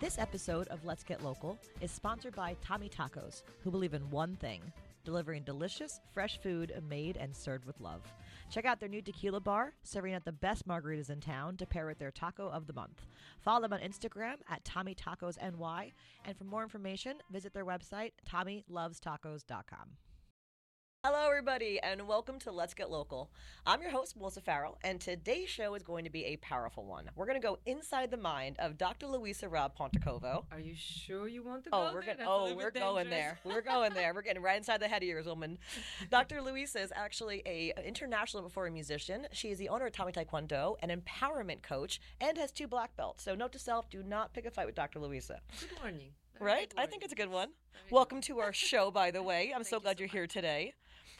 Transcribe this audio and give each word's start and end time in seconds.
This 0.00 0.16
episode 0.16 0.68
of 0.68 0.84
Let's 0.84 1.02
Get 1.02 1.24
Local 1.24 1.58
is 1.80 1.90
sponsored 1.90 2.36
by 2.36 2.54
Tommy 2.62 2.88
Tacos, 2.88 3.42
who 3.64 3.72
believe 3.72 3.94
in 3.94 4.10
one 4.10 4.36
thing 4.36 4.62
delivering 5.04 5.42
delicious, 5.42 6.00
fresh 6.12 6.38
food 6.40 6.70
made 6.88 7.16
and 7.16 7.34
served 7.34 7.64
with 7.64 7.80
love. 7.80 8.02
Check 8.50 8.64
out 8.64 8.78
their 8.78 8.88
new 8.88 9.02
tequila 9.02 9.40
bar, 9.40 9.72
serving 9.82 10.14
out 10.14 10.24
the 10.24 10.30
best 10.30 10.68
margaritas 10.68 11.10
in 11.10 11.18
town 11.18 11.56
to 11.56 11.66
pair 11.66 11.86
with 11.86 11.98
their 11.98 12.10
taco 12.12 12.48
of 12.48 12.66
the 12.66 12.74
month. 12.74 13.06
Follow 13.40 13.62
them 13.62 13.72
on 13.72 13.80
Instagram 13.80 14.34
at 14.48 14.64
Tommy 14.64 14.94
Tacos 14.94 15.38
NY, 15.40 15.92
and 16.26 16.36
for 16.36 16.44
more 16.44 16.62
information, 16.62 17.14
visit 17.32 17.52
their 17.52 17.64
website, 17.64 18.12
TommyLovesTacos.com. 18.30 20.07
Hello, 21.10 21.26
everybody, 21.26 21.80
and 21.82 22.06
welcome 22.06 22.38
to 22.40 22.52
Let's 22.52 22.74
Get 22.74 22.90
Local. 22.90 23.30
I'm 23.64 23.80
your 23.80 23.90
host, 23.90 24.14
Melissa 24.14 24.42
Farrell, 24.42 24.76
and 24.84 25.00
today's 25.00 25.48
show 25.48 25.72
is 25.74 25.82
going 25.82 26.04
to 26.04 26.10
be 26.10 26.26
a 26.26 26.36
powerful 26.36 26.84
one. 26.84 27.08
We're 27.16 27.24
going 27.24 27.40
to 27.40 27.46
go 27.46 27.56
inside 27.64 28.10
the 28.10 28.18
mind 28.18 28.56
of 28.58 28.76
Dr. 28.76 29.06
Luiza 29.06 29.50
Raab 29.50 29.74
Pontecorvo. 29.74 30.44
Are 30.52 30.60
you 30.60 30.74
sure 30.76 31.26
you 31.26 31.42
want 31.42 31.64
to 31.64 31.70
Oh, 31.72 31.88
go 31.88 31.94
we're 31.94 32.02
there? 32.04 32.14
going. 32.16 32.18
That's 32.18 32.28
a 32.28 32.30
Oh, 32.30 32.54
we're 32.54 32.70
going 32.70 33.08
there. 33.08 33.38
We're 33.42 33.62
going 33.62 33.94
there. 33.94 34.12
We're 34.12 34.20
getting 34.20 34.42
right 34.42 34.58
inside 34.58 34.80
the 34.80 34.88
head 34.88 35.02
of 35.02 35.08
yours, 35.08 35.24
woman. 35.24 35.56
Dr. 36.10 36.42
Luiza 36.42 36.82
is 36.84 36.92
actually 36.94 37.42
a 37.46 37.72
international 37.86 38.42
performing 38.42 38.74
musician. 38.74 39.28
She 39.32 39.48
is 39.48 39.56
the 39.56 39.70
owner 39.70 39.86
of 39.86 39.94
Atomic 39.94 40.14
Taekwondo, 40.14 40.76
an 40.82 40.90
empowerment 40.90 41.62
coach, 41.62 42.02
and 42.20 42.36
has 42.36 42.52
two 42.52 42.68
black 42.68 42.94
belts. 42.98 43.24
So, 43.24 43.34
note 43.34 43.52
to 43.52 43.58
self: 43.58 43.88
do 43.88 44.02
not 44.02 44.34
pick 44.34 44.44
a 44.44 44.50
fight 44.50 44.66
with 44.66 44.74
Dr. 44.74 44.98
Luiza. 45.00 45.38
Good 45.58 45.80
morning. 45.80 46.10
Right? 46.40 46.72
I 46.76 46.86
think 46.86 47.02
it's 47.02 47.12
a 47.12 47.16
good 47.16 47.30
one. 47.30 47.48
Very 47.72 47.86
Welcome 47.90 48.20
to 48.22 48.38
our 48.40 48.52
show, 48.52 48.90
by 48.90 49.10
the 49.10 49.22
way. 49.22 49.52
I'm 49.56 49.64
so 49.64 49.76
you 49.76 49.82
glad 49.82 49.96
so 49.96 50.02
you're 50.02 50.08
here 50.08 50.26
today. 50.26 50.74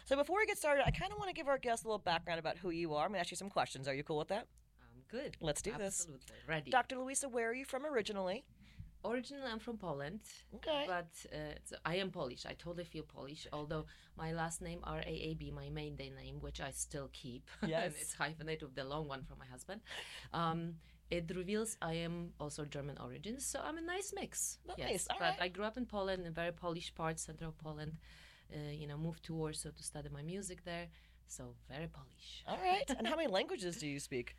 So, 0.09 0.17
before 0.17 0.39
we 0.39 0.47
get 0.47 0.57
started, 0.57 0.85
I 0.87 0.91
kind 0.91 1.13
of 1.13 1.19
want 1.19 1.29
to 1.29 1.35
give 1.35 1.49
our 1.49 1.59
guests 1.59 1.85
a 1.85 1.87
little 1.87 1.99
background 1.99 2.39
about 2.39 2.57
who 2.57 2.71
you 2.71 2.95
are. 2.95 3.05
I'm 3.05 3.09
going 3.11 3.17
to 3.19 3.21
ask 3.21 3.31
you 3.31 3.37
some 3.37 3.51
questions. 3.51 3.87
Are 3.87 3.93
you 3.93 4.03
cool 4.03 4.17
with 4.17 4.29
that? 4.29 4.47
I'm 4.81 5.03
good. 5.11 5.37
Let's 5.39 5.61
do 5.61 5.73
this. 5.73 6.01
Absolutely. 6.01 6.37
Ready. 6.49 6.71
Dr. 6.71 6.97
Luiza, 6.97 7.31
where 7.31 7.51
are 7.51 7.53
you 7.53 7.67
from 7.67 7.85
originally? 7.85 8.43
Originally, 9.05 9.45
I'm 9.53 9.59
from 9.59 9.77
Poland. 9.77 10.21
Okay. 10.55 10.85
But 10.87 11.11
uh, 11.31 11.57
so 11.63 11.77
I 11.85 11.97
am 11.97 12.11
Polish. 12.11 12.47
I 12.47 12.55
totally 12.55 12.85
feel 12.85 13.03
Polish, 13.03 13.47
although 13.53 13.85
my 14.17 14.33
last 14.33 14.63
name 14.63 14.81
R 14.83 15.01
A 15.01 15.15
A 15.29 15.35
B, 15.35 15.51
my 15.55 15.69
maiden 15.69 16.15
name, 16.15 16.37
which 16.41 16.63
I 16.63 16.71
still 16.71 17.11
keep. 17.13 17.47
Yes. 17.67 17.85
and 17.85 17.95
it's 18.01 18.15
hyphenated 18.15 18.63
with 18.63 18.77
the 18.77 18.85
long 18.85 19.07
one 19.09 19.25
from 19.25 19.37
my 19.39 19.47
husband. 19.47 19.83
Um, 20.33 20.77
it 21.11 21.31
reveals 21.37 21.77
I 21.83 21.93
am 21.93 22.31
also 22.41 22.65
German 22.65 22.97
origins, 22.99 23.45
so 23.45 23.61
I'm 23.63 23.77
a 23.77 23.83
nice 23.83 24.15
mix. 24.15 24.57
Nice, 24.67 24.77
Yes, 24.79 25.07
all 25.11 25.17
but 25.21 25.25
right. 25.27 25.43
I 25.43 25.49
grew 25.49 25.65
up 25.65 25.77
in 25.77 25.85
Poland, 25.85 26.23
in 26.23 26.29
a 26.29 26.31
very 26.31 26.53
Polish 26.53 26.95
part, 26.95 27.21
central 27.21 27.53
Poland. 27.53 27.93
Uh, 28.53 28.71
you 28.73 28.87
know, 28.87 28.97
moved 28.97 29.23
to 29.25 29.35
Warsaw 29.35 29.71
to 29.77 29.83
study 29.83 30.09
my 30.09 30.23
music 30.23 30.65
there, 30.65 30.87
so 31.27 31.55
very 31.69 31.87
Polish. 31.89 32.43
All 32.47 32.59
right. 32.63 32.89
and 32.99 33.07
how 33.07 33.17
many 33.17 33.29
languages 33.39 33.77
do 33.77 33.87
you 33.87 34.01
speak? 34.01 34.37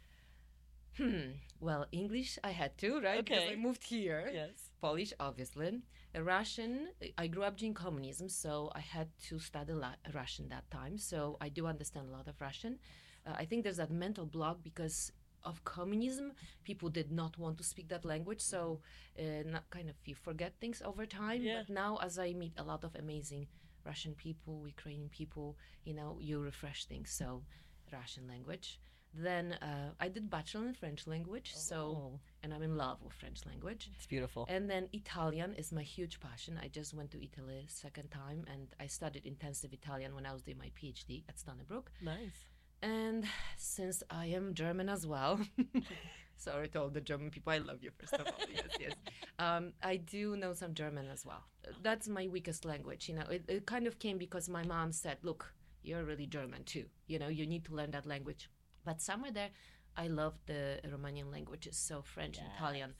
Hmm. 0.98 1.32
Well, 1.60 1.86
English 1.92 2.38
I 2.44 2.50
had 2.52 2.78
to, 2.80 3.00
right? 3.02 3.20
Okay. 3.20 3.36
Because 3.36 3.50
I 3.52 3.56
moved 3.56 3.84
here. 3.84 4.30
Yes. 4.34 4.70
Polish, 4.82 5.14
obviously. 5.20 5.82
Uh, 6.16 6.22
Russian, 6.24 6.90
I 7.18 7.28
grew 7.28 7.44
up 7.44 7.58
during 7.58 7.74
communism, 7.74 8.28
so 8.30 8.72
I 8.76 8.80
had 8.82 9.08
to 9.30 9.40
study 9.40 9.74
la- 9.74 9.96
Russian 10.14 10.50
that 10.50 10.70
time. 10.72 10.98
So 10.98 11.38
I 11.40 11.50
do 11.50 11.68
understand 11.68 12.08
a 12.10 12.12
lot 12.12 12.28
of 12.28 12.42
Russian. 12.42 12.80
Uh, 13.26 13.34
I 13.38 13.46
think 13.46 13.64
there's 13.64 13.78
that 13.78 13.92
mental 13.92 14.26
block 14.26 14.58
because 14.64 15.12
of 15.44 15.64
communism. 15.64 16.34
People 16.64 16.90
did 16.90 17.12
not 17.12 17.38
want 17.38 17.58
to 17.60 17.64
speak 17.64 17.88
that 17.90 18.04
language, 18.04 18.42
so 18.42 18.82
uh, 19.18 19.24
not 19.46 19.70
kind 19.70 19.90
of 19.90 19.96
you 20.06 20.16
forget 20.16 20.54
things 20.60 20.82
over 20.84 21.06
time. 21.06 21.42
Yeah. 21.44 21.62
But 21.68 21.74
now, 21.74 21.98
as 22.02 22.18
I 22.20 22.34
meet 22.34 22.54
a 22.58 22.64
lot 22.64 22.84
of 22.84 22.96
amazing 22.96 23.48
Russian 23.86 24.14
people, 24.16 24.66
Ukrainian 24.68 25.10
people, 25.10 25.58
you 25.84 25.94
know, 25.94 26.18
you 26.22 26.40
refresh 26.40 26.86
things. 26.86 27.10
So 27.12 27.44
Russian 27.92 28.28
language. 28.28 28.80
Then 29.12 29.54
uh, 29.54 29.90
I 30.00 30.08
did 30.08 30.30
bachelor 30.30 30.68
in 30.68 30.76
French 30.76 31.08
language, 31.08 31.56
so 31.56 31.78
Oh, 31.98 32.20
and 32.44 32.54
I'm 32.54 32.62
in 32.62 32.78
love 32.78 33.02
with 33.04 33.14
French 33.14 33.44
language. 33.48 33.90
it's 33.96 34.06
beautiful. 34.06 34.46
And 34.48 34.70
then 34.70 34.88
Italian 34.94 35.56
is 35.56 35.72
my 35.72 35.82
huge 35.82 36.20
passion. 36.20 36.60
I 36.62 36.68
just 36.68 36.94
went 36.94 37.10
to 37.12 37.24
Italy 37.24 37.66
second 37.68 38.12
time 38.12 38.46
and 38.54 38.68
I 38.80 38.86
studied 38.86 39.26
intensive 39.26 39.74
Italian 39.74 40.14
when 40.14 40.28
I 40.28 40.32
was 40.32 40.44
doing 40.44 40.60
my 40.60 40.70
PhD 40.80 41.24
at 41.28 41.40
Stony 41.40 41.64
Brook. 41.68 41.92
nice. 42.04 42.46
And 42.82 43.26
since 43.58 44.04
I 44.12 44.28
am 44.28 44.54
German 44.54 44.88
as 44.90 45.06
well, 45.08 45.40
sorry 46.40 46.68
to 46.70 46.82
all 46.82 46.90
the 46.90 47.02
German 47.02 47.30
people, 47.30 47.54
I 47.54 47.60
love 47.60 47.80
you 47.82 47.92
first 47.98 48.14
of 48.14 48.26
all. 48.28 48.34
yes, 48.54 48.68
yes. 48.80 48.94
Um, 49.40 49.72
I 49.82 49.96
do 49.96 50.36
know 50.36 50.52
some 50.52 50.74
German 50.74 51.08
as 51.10 51.26
well. 51.26 51.46
That's 51.82 52.10
my 52.10 52.28
weakest 52.28 52.66
language. 52.66 53.08
You 53.08 53.16
know, 53.16 53.28
it, 53.32 53.46
it 53.48 53.66
kind 53.66 53.88
of 53.88 53.98
came 53.98 54.18
because 54.18 54.50
my 54.50 54.64
mom 54.64 54.92
said, 54.92 55.18
"Look, 55.24 55.54
you're 55.82 56.04
really 56.04 56.26
German 56.26 56.66
too. 56.66 56.86
You 57.08 57.20
know, 57.20 57.30
you 57.30 57.46
need 57.46 57.64
to 57.66 57.74
learn 57.74 57.92
that 57.92 58.06
language." 58.06 58.50
But 58.84 59.02
somewhere 59.02 59.32
there, 59.32 59.52
I 59.96 60.08
love 60.08 60.34
the 60.46 60.80
Romanian 60.86 61.32
languages, 61.32 61.78
so 61.78 62.02
French 62.02 62.38
and 62.38 62.48
Italian. 62.56 62.96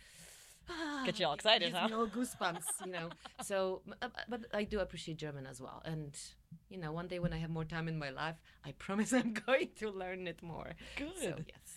Get 1.06 1.20
you 1.20 1.26
all 1.28 1.34
excited, 1.34 1.74
huh? 1.74 1.90
all 1.94 2.08
goosebumps, 2.08 2.86
you 2.86 2.92
know. 2.92 3.10
So, 3.44 3.82
uh, 4.02 4.10
but 4.28 4.46
I 4.54 4.64
do 4.64 4.80
appreciate 4.80 5.18
German 5.18 5.46
as 5.46 5.60
well. 5.62 5.82
And 5.86 6.18
you 6.70 6.78
know, 6.78 6.92
one 6.92 7.08
day 7.08 7.20
when 7.20 7.34
I 7.34 7.38
have 7.38 7.50
more 7.50 7.66
time 7.66 7.88
in 7.88 7.98
my 7.98 8.10
life, 8.10 8.36
I 8.66 8.72
promise 8.74 9.14
I'm 9.14 9.34
going 9.46 9.70
to 9.78 9.90
learn 9.90 10.28
it 10.28 10.42
more. 10.44 10.72
Good. 10.96 11.18
So 11.22 11.36
yes. 11.48 11.69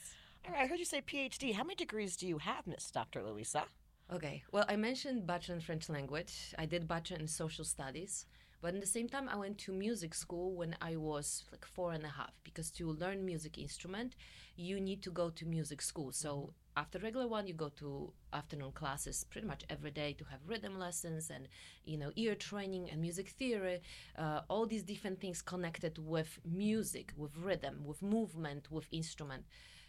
All 0.46 0.52
right. 0.54 0.62
I 0.64 0.66
heard 0.66 0.78
you 0.78 0.84
say 0.84 1.00
PhD. 1.00 1.54
How 1.54 1.62
many 1.64 1.74
degrees 1.76 2.16
do 2.16 2.26
you 2.26 2.38
have, 2.38 2.66
Miss 2.66 2.90
Dr. 2.90 3.20
Luiza? 3.22 3.64
Okay. 4.12 4.42
Well, 4.52 4.64
I 4.68 4.76
mentioned 4.76 5.26
bachelor 5.26 5.54
in 5.56 5.60
French 5.60 5.88
language. 5.88 6.54
I 6.58 6.66
did 6.66 6.88
bachelor 6.88 7.18
in 7.18 7.28
social 7.28 7.64
studies. 7.64 8.26
But 8.60 8.74
at 8.74 8.80
the 8.80 8.86
same 8.86 9.08
time, 9.08 9.28
I 9.28 9.36
went 9.36 9.58
to 9.58 9.72
music 9.72 10.14
school 10.14 10.54
when 10.54 10.76
I 10.80 10.96
was 10.96 11.44
like 11.50 11.64
four 11.64 11.92
and 11.92 12.04
a 12.04 12.08
half 12.08 12.32
because 12.44 12.70
to 12.72 12.92
learn 12.92 13.24
music 13.24 13.58
instrument, 13.58 14.14
you 14.56 14.78
need 14.80 15.02
to 15.02 15.10
go 15.10 15.30
to 15.30 15.44
music 15.46 15.82
school. 15.82 16.12
So 16.12 16.54
after 16.76 17.00
regular 17.00 17.26
one, 17.26 17.48
you 17.48 17.54
go 17.54 17.70
to 17.80 18.12
afternoon 18.32 18.70
classes 18.72 19.24
pretty 19.28 19.48
much 19.48 19.64
every 19.68 19.90
day 19.90 20.12
to 20.12 20.24
have 20.26 20.40
rhythm 20.46 20.78
lessons 20.78 21.28
and 21.30 21.48
you 21.84 21.98
know 21.98 22.12
ear 22.14 22.36
training 22.36 22.88
and 22.90 23.00
music 23.00 23.30
theory, 23.30 23.80
uh, 24.16 24.42
all 24.48 24.66
these 24.66 24.84
different 24.84 25.20
things 25.20 25.42
connected 25.42 25.98
with 25.98 26.38
music, 26.44 27.12
with 27.16 27.36
rhythm, 27.36 27.82
with 27.84 28.00
movement, 28.00 28.70
with 28.70 28.86
instrument. 28.92 29.44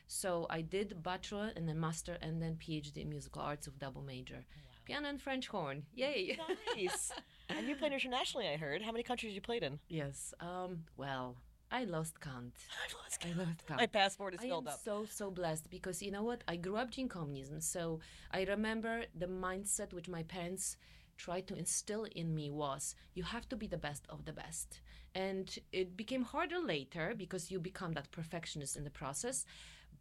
So 0.08 0.46
I 0.50 0.62
did 0.62 1.02
bachelor 1.02 1.52
and 1.56 1.68
then 1.68 1.80
master 1.80 2.18
and 2.22 2.42
then 2.42 2.56
PhD 2.56 2.98
in 2.98 3.10
musical 3.10 3.42
arts 3.42 3.66
with 3.68 3.80
double 3.80 4.02
major, 4.02 4.46
piano 4.86 5.08
and 5.10 5.22
French 5.22 5.48
horn. 5.48 5.84
Yay! 5.96 6.38
Nice. 6.76 7.12
and 7.50 7.68
you 7.68 7.76
played 7.76 7.94
internationally, 7.94 8.48
I 8.48 8.58
heard. 8.58 8.82
How 8.82 8.92
many 8.92 9.04
countries 9.04 9.34
you 9.34 9.42
played 9.42 9.64
in? 9.64 9.80
yes. 9.88 10.34
Um. 10.40 10.84
Well, 10.98 11.36
I 11.72 11.86
lost 11.86 12.20
count. 12.20 12.54
I 12.84 13.02
lost 13.02 13.20
count. 13.22 13.36
I 13.36 13.44
lost 13.44 13.66
count. 13.68 13.80
My 13.80 13.88
passport 13.88 14.34
is 14.36 14.42
I 14.42 14.48
filled 14.48 14.68
am 14.68 14.74
up. 14.74 14.80
so 14.84 15.06
so 15.10 15.32
blessed 15.32 15.70
because 15.70 16.02
you 16.04 16.12
know 16.12 16.24
what? 16.24 16.44
I 16.48 16.56
grew 16.58 16.76
up 16.76 16.92
during 16.92 17.10
communism, 17.10 17.62
so 17.62 18.00
I 18.32 18.44
remember 18.44 19.04
the 19.18 19.28
mindset 19.28 19.94
which 19.94 20.08
my 20.08 20.24
parents 20.24 20.78
tried 21.18 21.48
to 21.48 21.56
instill 21.56 22.06
in 22.16 22.34
me 22.34 22.50
was 22.50 22.96
you 23.14 23.24
have 23.24 23.48
to 23.50 23.56
be 23.56 23.68
the 23.68 23.78
best 23.78 24.06
of 24.10 24.26
the 24.26 24.34
best. 24.34 24.82
And 25.16 25.48
it 25.72 25.96
became 25.96 26.24
harder 26.24 26.60
later 26.60 27.14
because 27.16 27.52
you 27.52 27.60
become 27.60 27.94
that 27.94 28.12
perfectionist 28.12 28.76
in 28.76 28.84
the 28.84 28.90
process. 28.90 29.46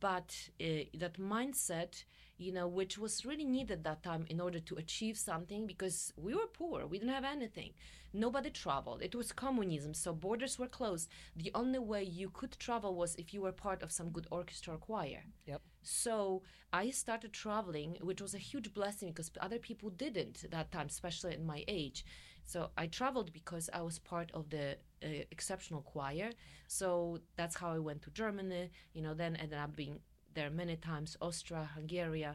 But 0.03 0.51
uh, 0.61 0.91
that 0.99 1.17
mindset, 1.17 2.03
you 2.37 2.53
know, 2.53 2.67
which 2.67 2.99
was 2.99 3.25
really 3.25 3.45
needed 3.45 3.85
that 3.85 4.03
time 4.03 4.27
in 4.29 4.41
order 4.41 4.59
to 4.59 4.75
achieve 4.75 5.17
something 5.17 5.65
because 5.65 6.13
we 6.17 6.35
were 6.35 6.49
poor, 6.53 6.87
we 6.87 6.99
didn't 6.99 7.15
have 7.15 7.25
anything. 7.37 7.71
Nobody 8.13 8.51
traveled. 8.51 9.01
It 9.01 9.15
was 9.15 9.31
communism, 9.31 9.95
so 9.95 10.13
borders 10.13 10.59
were 10.59 10.67
closed. 10.67 11.09
The 11.37 11.53
only 11.55 11.79
way 11.79 12.03
you 12.03 12.31
could 12.31 12.59
travel 12.59 12.97
was 12.97 13.15
if 13.15 13.33
you 13.33 13.43
were 13.43 13.53
part 13.53 13.81
of 13.85 13.93
some 13.93 14.11
good 14.11 14.27
orchestra 14.33 14.75
or 14.75 14.79
choir. 14.79 15.23
Yep. 15.47 15.63
So 15.83 16.43
I 16.73 16.91
started 16.91 17.33
traveling, 17.33 17.97
which 18.01 18.21
was 18.21 18.35
a 18.35 18.39
huge 18.51 18.75
blessing 18.75 19.11
because 19.11 19.31
other 19.41 19.61
people 19.61 19.91
didn't 19.91 20.51
that 20.51 20.73
time, 20.73 20.89
especially 20.89 21.33
at 21.33 21.45
my 21.45 21.65
age. 21.69 22.05
So 22.45 22.71
I 22.77 22.89
traveled 22.89 23.33
because 23.33 23.71
I 23.73 23.83
was 23.83 24.01
part 24.01 24.33
of 24.35 24.51
the 24.51 24.79
uh, 25.05 25.25
exceptional 25.31 25.83
choir. 25.83 26.31
So 26.69 27.19
that's 27.37 27.57
how 27.57 27.73
I 27.73 27.79
went 27.79 28.03
to 28.03 28.11
Germany. 28.11 28.71
You 28.95 29.03
know, 29.03 29.15
then 29.15 29.37
ended 29.37 29.59
up 29.59 29.77
being 29.77 30.01
there 30.35 30.51
many 30.51 30.77
times, 30.77 31.17
Austria, 31.21 31.69
Hungary. 31.75 32.27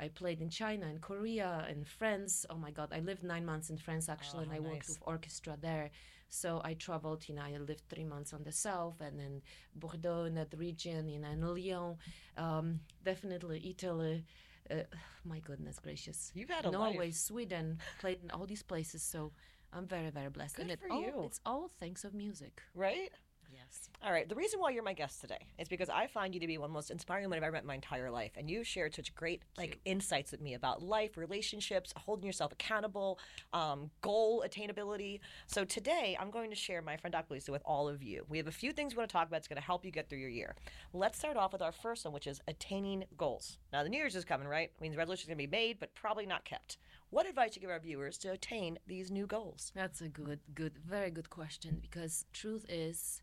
I 0.00 0.08
played 0.08 0.40
in 0.40 0.48
China 0.48 0.86
and 0.86 1.00
Korea 1.00 1.66
and 1.68 1.86
France. 1.86 2.46
Oh 2.50 2.56
my 2.56 2.70
God, 2.70 2.90
I 2.92 3.00
lived 3.00 3.24
nine 3.24 3.44
months 3.44 3.70
in 3.70 3.76
France 3.78 4.08
actually, 4.08 4.44
and 4.44 4.52
Oh, 4.52 4.56
I 4.56 4.60
worked 4.60 4.88
with 4.88 4.98
orchestra 5.02 5.56
there. 5.60 5.90
So 6.28 6.60
I 6.64 6.74
traveled. 6.74 7.28
You 7.28 7.34
know, 7.34 7.42
I 7.42 7.56
lived 7.58 7.82
three 7.88 8.04
months 8.04 8.32
on 8.32 8.44
the 8.44 8.52
south, 8.52 9.00
and 9.00 9.18
then 9.18 9.42
Bordeaux 9.74 10.24
in 10.24 10.34
that 10.34 10.52
region, 10.56 11.08
you 11.08 11.18
know, 11.18 11.28
and 11.28 11.42
Lyon. 11.48 11.96
Um, 12.36 12.80
definitely 13.04 13.66
Italy. 13.68 14.24
Uh, 14.70 14.82
my 15.24 15.40
goodness 15.40 15.78
gracious. 15.78 16.30
You've 16.34 16.50
had 16.50 16.66
a 16.66 16.70
Norway, 16.70 17.06
life. 17.06 17.14
Sweden, 17.14 17.78
played 18.00 18.18
in 18.22 18.30
all 18.30 18.46
these 18.46 18.62
places. 18.62 19.02
So 19.02 19.32
I'm 19.72 19.86
very, 19.86 20.10
very 20.10 20.30
blessed. 20.30 20.56
Good 20.56 20.62
and 20.62 20.70
it 20.72 20.80
for 20.80 20.90
all, 20.90 21.00
you. 21.00 21.22
it's 21.24 21.40
all 21.44 21.70
thanks 21.78 22.04
of 22.04 22.14
music. 22.14 22.62
Right? 22.74 23.10
Yes. 23.52 23.88
All 24.02 24.12
right. 24.12 24.28
The 24.28 24.34
reason 24.34 24.60
why 24.60 24.70
you're 24.70 24.82
my 24.82 24.92
guest 24.92 25.20
today 25.20 25.46
is 25.58 25.68
because 25.68 25.88
I 25.88 26.06
find 26.06 26.34
you 26.34 26.40
to 26.40 26.46
be 26.46 26.58
one 26.58 26.66
of 26.66 26.70
the 26.70 26.74
most 26.74 26.90
inspiring 26.90 27.24
women 27.24 27.38
I've 27.38 27.44
ever 27.44 27.52
met 27.52 27.62
in 27.62 27.66
my 27.66 27.74
entire 27.74 28.10
life, 28.10 28.32
and 28.36 28.50
you 28.50 28.62
shared 28.62 28.94
such 28.94 29.14
great 29.14 29.42
like 29.56 29.78
insights 29.84 30.32
with 30.32 30.40
me 30.40 30.54
about 30.54 30.82
life, 30.82 31.16
relationships, 31.16 31.92
holding 31.96 32.26
yourself 32.26 32.52
accountable, 32.52 33.18
um, 33.52 33.90
goal 34.02 34.44
attainability. 34.46 35.20
So 35.46 35.64
today 35.64 36.16
I'm 36.20 36.30
going 36.30 36.50
to 36.50 36.56
share 36.56 36.82
my 36.82 36.96
friend 36.96 37.12
Dr. 37.12 37.34
Lisa 37.34 37.52
with 37.52 37.62
all 37.64 37.88
of 37.88 38.02
you. 38.02 38.24
We 38.28 38.38
have 38.38 38.48
a 38.48 38.52
few 38.52 38.72
things 38.72 38.94
we 38.94 38.98
want 38.98 39.10
to 39.10 39.12
talk 39.12 39.28
about. 39.28 39.38
It's 39.38 39.48
going 39.48 39.60
to 39.60 39.66
help 39.66 39.84
you 39.84 39.90
get 39.90 40.08
through 40.08 40.18
your 40.18 40.30
year. 40.30 40.54
Let's 40.92 41.18
start 41.18 41.36
off 41.36 41.52
with 41.52 41.62
our 41.62 41.72
first 41.72 42.04
one, 42.04 42.12
which 42.12 42.26
is 42.26 42.40
attaining 42.48 43.04
goals. 43.16 43.58
Now 43.72 43.82
the 43.82 43.88
New 43.88 43.98
Year's 43.98 44.16
is 44.16 44.24
coming, 44.24 44.46
right? 44.46 44.70
It 44.74 44.80
means 44.80 44.96
resolutions 44.96 45.28
are 45.28 45.34
going 45.34 45.44
to 45.46 45.50
be 45.50 45.56
made, 45.56 45.80
but 45.80 45.94
probably 45.94 46.26
not 46.26 46.44
kept. 46.44 46.76
What 47.10 47.26
advice 47.26 47.56
you 47.56 47.62
give 47.62 47.70
our 47.70 47.78
viewers 47.80 48.18
to 48.18 48.32
attain 48.32 48.78
these 48.86 49.10
new 49.10 49.26
goals? 49.26 49.72
That's 49.74 50.00
a 50.02 50.08
good, 50.08 50.40
good, 50.54 50.74
very 50.86 51.10
good 51.10 51.30
question 51.30 51.78
because 51.80 52.26
truth 52.32 52.66
is, 52.68 53.22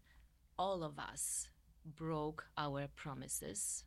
all 0.57 0.83
of 0.83 0.97
us 0.97 1.49
broke 1.95 2.45
our 2.57 2.87
promises 2.95 3.83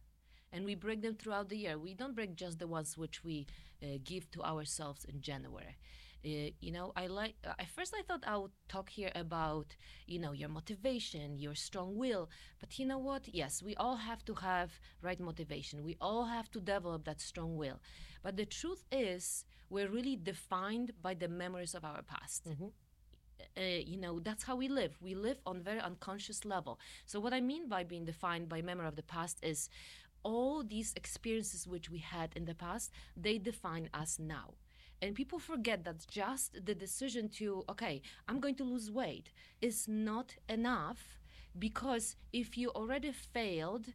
and 0.52 0.64
we 0.64 0.74
break 0.76 1.02
them 1.02 1.16
throughout 1.16 1.48
the 1.48 1.56
year. 1.58 1.78
We 1.78 1.94
don't 1.94 2.14
break 2.14 2.36
just 2.36 2.58
the 2.60 2.68
ones 2.68 2.96
which 2.96 3.24
we 3.24 3.46
uh, 3.82 3.98
give 4.04 4.30
to 4.32 4.42
ourselves 4.42 5.04
in 5.04 5.20
January. 5.20 5.76
Uh, 6.24 6.50
you 6.60 6.72
know, 6.72 6.92
I 6.96 7.06
like. 7.06 7.34
At 7.44 7.68
first, 7.68 7.94
I 7.96 8.02
thought 8.02 8.24
I 8.26 8.36
would 8.36 8.50
talk 8.68 8.90
here 8.90 9.12
about, 9.14 9.76
you 10.06 10.18
know, 10.18 10.32
your 10.32 10.48
motivation, 10.48 11.38
your 11.38 11.54
strong 11.54 11.96
will. 11.96 12.28
But 12.60 12.78
you 12.78 12.86
know 12.86 12.98
what? 12.98 13.28
Yes, 13.32 13.62
we 13.62 13.74
all 13.76 13.96
have 13.96 14.24
to 14.26 14.34
have 14.34 14.78
right 15.00 15.18
motivation. 15.20 15.84
We 15.84 15.96
all 16.00 16.24
have 16.26 16.50
to 16.52 16.60
develop 16.60 17.04
that 17.04 17.20
strong 17.20 17.56
will. 17.56 17.80
But 18.22 18.36
the 18.36 18.46
truth 18.46 18.84
is, 18.90 19.44
we're 19.70 19.88
really 19.88 20.16
defined 20.16 20.92
by 21.02 21.14
the 21.14 21.28
memories 21.28 21.74
of 21.74 21.84
our 21.84 22.02
past. 22.02 22.46
Uh, 23.56 23.60
you 23.62 23.96
know 23.96 24.20
that's 24.20 24.44
how 24.44 24.56
we 24.56 24.68
live. 24.68 24.96
We 25.00 25.14
live 25.14 25.38
on 25.46 25.62
very 25.62 25.80
unconscious 25.80 26.44
level. 26.44 26.78
So 27.06 27.20
what 27.20 27.32
i 27.32 27.40
mean 27.40 27.68
by 27.68 27.84
being 27.84 28.04
defined 28.04 28.48
by 28.48 28.62
memory 28.62 28.86
of 28.88 28.96
the 28.96 29.02
past 29.02 29.38
is 29.42 29.68
all 30.22 30.62
these 30.64 30.92
experiences 30.96 31.66
which 31.66 31.90
we 31.90 31.98
had 31.98 32.30
in 32.36 32.44
the 32.44 32.54
past 32.54 32.90
they 33.16 33.38
define 33.38 33.88
us 33.94 34.18
now. 34.18 34.54
And 35.00 35.14
people 35.14 35.38
forget 35.38 35.84
that 35.84 36.06
just 36.08 36.64
the 36.64 36.74
decision 36.74 37.28
to 37.38 37.64
okay 37.68 38.02
i'm 38.28 38.40
going 38.40 38.56
to 38.56 38.64
lose 38.64 38.90
weight 38.90 39.30
is 39.60 39.86
not 39.88 40.34
enough 40.48 41.18
because 41.58 42.16
if 42.32 42.56
you 42.58 42.70
already 42.70 43.12
failed 43.12 43.86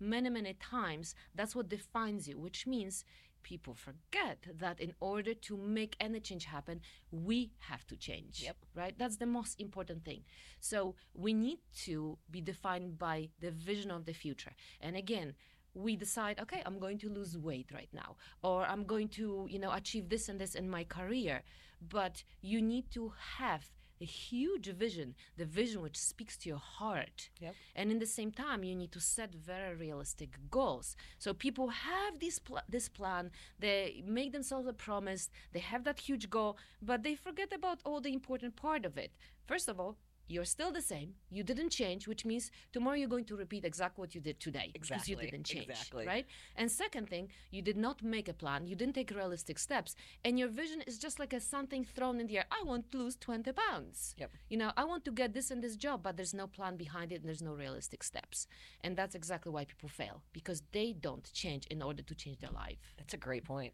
many 0.00 0.30
many 0.30 0.54
times 0.54 1.14
that's 1.34 1.54
what 1.56 1.68
defines 1.68 2.28
you 2.28 2.38
which 2.38 2.66
means 2.66 3.04
people 3.42 3.74
forget 3.74 4.38
that 4.58 4.80
in 4.80 4.92
order 5.00 5.34
to 5.34 5.56
make 5.56 5.96
any 6.00 6.20
change 6.20 6.44
happen 6.44 6.80
we 7.10 7.52
have 7.58 7.86
to 7.86 7.96
change 7.96 8.42
Yep. 8.44 8.56
right? 8.74 8.94
That's 8.98 9.16
the 9.16 9.26
most 9.26 9.60
important 9.60 10.04
thing. 10.04 10.22
So 10.60 10.94
we 11.14 11.32
need 11.32 11.58
to 11.84 12.18
be 12.30 12.40
defined 12.40 12.98
by 12.98 13.28
the 13.40 13.50
vision 13.50 13.90
of 13.90 14.04
the 14.04 14.12
future. 14.12 14.52
And 14.80 14.96
again 14.96 15.34
we 15.74 15.96
decide 15.96 16.38
okay 16.38 16.62
i'm 16.66 16.78
going 16.78 16.98
to 16.98 17.08
lose 17.08 17.38
weight 17.38 17.70
right 17.72 17.88
now 17.94 18.14
or 18.42 18.66
i'm 18.66 18.84
going 18.84 19.08
to 19.08 19.46
you 19.48 19.58
know 19.58 19.72
achieve 19.72 20.10
this 20.10 20.28
and 20.28 20.38
this 20.38 20.54
in 20.54 20.68
my 20.68 20.84
career. 20.84 21.42
But 21.80 22.22
you 22.42 22.62
need 22.62 22.90
to 22.92 23.12
have 23.38 23.70
a 24.02 24.04
huge 24.04 24.68
vision 24.84 25.14
the 25.36 25.44
vision 25.44 25.80
which 25.82 25.98
speaks 25.98 26.36
to 26.38 26.48
your 26.48 26.64
heart. 26.78 27.18
Yep. 27.40 27.54
and 27.78 27.86
in 27.92 27.98
the 27.98 28.12
same 28.18 28.32
time 28.44 28.60
you 28.64 28.74
need 28.74 28.92
to 28.92 29.00
set 29.00 29.30
very 29.34 29.74
realistic 29.86 30.30
goals. 30.50 30.96
So 31.18 31.28
people 31.46 31.68
have 31.68 32.12
this 32.24 32.38
pl- 32.38 32.66
this 32.74 32.88
plan. 32.98 33.24
They 33.64 34.02
make 34.18 34.30
themselves 34.32 34.66
a 34.68 34.72
promise. 34.86 35.30
They 35.54 35.64
have 35.72 35.82
that 35.84 36.00
huge 36.08 36.26
goal 36.36 36.52
but 36.90 37.02
they 37.02 37.14
forget 37.14 37.50
about 37.52 37.78
all 37.86 38.00
the 38.02 38.12
important 38.20 38.54
part 38.56 38.84
of 38.84 38.94
it. 39.04 39.12
First 39.50 39.68
of 39.68 39.78
all 39.80 39.96
you're 40.28 40.44
still 40.44 40.72
the 40.72 40.82
same. 40.82 41.14
You 41.30 41.42
didn't 41.42 41.70
change 41.70 42.08
which 42.08 42.24
means 42.24 42.50
tomorrow 42.72 42.96
you're 42.96 43.08
going 43.08 43.24
to 43.26 43.36
repeat 43.36 43.64
exactly 43.64 44.00
what 44.02 44.14
you 44.14 44.20
did 44.20 44.40
today 44.40 44.70
because 44.72 45.08
you 45.08 45.16
didn't 45.16 45.44
change 45.44 45.68
exactly. 45.68 46.06
right? 46.06 46.26
And 46.56 46.70
second 46.70 47.08
thing 47.08 47.28
you 47.50 47.62
did 47.62 47.76
not 47.76 48.02
make 48.02 48.28
a 48.28 48.32
plan. 48.32 48.66
You 48.66 48.76
didn't 48.76 48.94
take 48.94 49.10
realistic 49.10 49.58
steps. 49.58 49.94
And 50.24 50.38
your 50.38 50.48
vision 50.48 50.82
is 50.86 50.98
just 50.98 51.18
like 51.18 51.32
a 51.32 51.40
something 51.40 51.84
thrown 51.84 52.20
in 52.20 52.26
the 52.26 52.38
air. 52.38 52.46
I 52.50 52.62
want 52.64 52.90
to 52.92 52.98
lose 52.98 53.16
20 53.16 53.52
pounds. 53.52 54.14
Yep. 54.18 54.30
you 54.48 54.56
know 54.56 54.70
i 54.76 54.84
want 54.84 55.04
to 55.04 55.10
get 55.10 55.32
this 55.32 55.50
and 55.50 55.62
this 55.62 55.76
job 55.76 56.02
but 56.02 56.16
there's 56.16 56.34
no 56.34 56.46
plan 56.46 56.76
behind 56.76 57.12
it 57.12 57.16
and 57.16 57.24
there's 57.28 57.42
no 57.42 57.54
realistic 57.54 58.02
steps. 58.02 58.46
And 58.84 58.96
that's 58.96 59.14
exactly 59.14 59.52
why 59.52 59.64
people 59.64 59.88
fail 59.88 60.22
because 60.32 60.62
they 60.72 60.92
don't 60.92 61.30
change 61.32 61.66
in 61.66 61.82
order 61.82 62.02
to 62.02 62.14
change 62.14 62.38
their 62.38 62.50
life. 62.50 62.78
That's 62.98 63.14
a 63.14 63.16
great 63.16 63.44
point. 63.44 63.72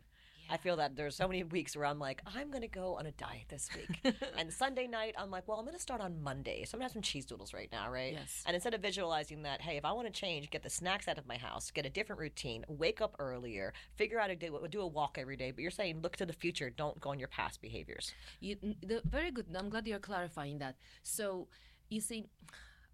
I 0.50 0.56
feel 0.56 0.76
that 0.76 0.96
there's 0.96 1.16
so 1.16 1.28
many 1.28 1.44
weeks 1.44 1.76
where 1.76 1.86
I'm 1.86 1.98
like, 1.98 2.22
I'm 2.34 2.50
gonna 2.50 2.68
go 2.68 2.96
on 2.96 3.06
a 3.06 3.12
diet 3.12 3.46
this 3.48 3.68
week, 3.74 4.14
and 4.38 4.52
Sunday 4.52 4.86
night 4.86 5.14
I'm 5.18 5.30
like, 5.30 5.46
well, 5.46 5.58
I'm 5.58 5.64
gonna 5.64 5.78
start 5.78 6.00
on 6.00 6.22
Monday. 6.22 6.64
So 6.64 6.74
I'm 6.74 6.78
gonna 6.78 6.86
have 6.86 6.92
some 6.92 7.02
cheese 7.02 7.26
doodles 7.26 7.52
right 7.52 7.68
now, 7.70 7.90
right? 7.90 8.12
Yes. 8.12 8.42
And 8.46 8.54
instead 8.54 8.74
of 8.74 8.80
visualizing 8.80 9.42
that, 9.42 9.60
hey, 9.60 9.76
if 9.76 9.84
I 9.84 9.92
want 9.92 10.06
to 10.06 10.12
change, 10.12 10.50
get 10.50 10.62
the 10.62 10.70
snacks 10.70 11.08
out 11.08 11.18
of 11.18 11.26
my 11.26 11.36
house, 11.36 11.70
get 11.70 11.86
a 11.86 11.90
different 11.90 12.20
routine, 12.20 12.64
wake 12.68 13.00
up 13.00 13.16
earlier, 13.18 13.72
figure 13.96 14.20
out 14.20 14.30
a 14.30 14.36
day, 14.36 14.50
do 14.70 14.80
a 14.80 14.86
walk 14.86 15.18
every 15.18 15.36
day. 15.36 15.50
But 15.50 15.62
you're 15.62 15.70
saying 15.70 16.00
look 16.02 16.16
to 16.16 16.26
the 16.26 16.32
future, 16.32 16.70
don't 16.70 17.00
go 17.00 17.10
on 17.10 17.18
your 17.18 17.28
past 17.28 17.60
behaviors. 17.60 18.12
You, 18.40 18.56
the, 18.82 19.02
very 19.04 19.30
good. 19.30 19.46
I'm 19.56 19.68
glad 19.68 19.86
you're 19.86 19.98
clarifying 19.98 20.58
that. 20.58 20.76
So, 21.02 21.48
you 21.88 22.00
see, 22.00 22.26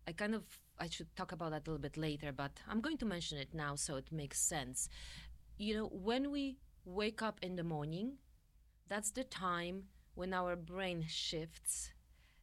I 0.07 0.13
kind 0.13 0.35
of 0.35 0.43
I 0.79 0.89
should 0.89 1.15
talk 1.17 1.33
about 1.33 1.53
that 1.53 1.67
a 1.67 1.71
little 1.71 1.79
bit 1.79 1.97
later, 1.97 2.33
but 2.33 2.53
I'm 2.69 2.81
going 2.81 2.99
to 2.99 3.07
mention 3.07 3.39
it 3.39 3.55
now 3.55 3.77
so 3.77 3.97
it 3.97 4.11
makes 4.11 4.41
sense. 4.41 4.89
You 5.57 5.75
know, 5.75 5.87
when 5.87 6.31
we 6.31 6.57
wake 6.85 7.23
up 7.23 7.39
in 7.43 7.57
the 7.57 7.65
morning, 7.65 8.19
that's 8.89 9.11
the 9.11 9.25
time 9.25 9.85
when 10.15 10.33
our 10.33 10.57
brain 10.57 11.05
shifts 11.09 11.91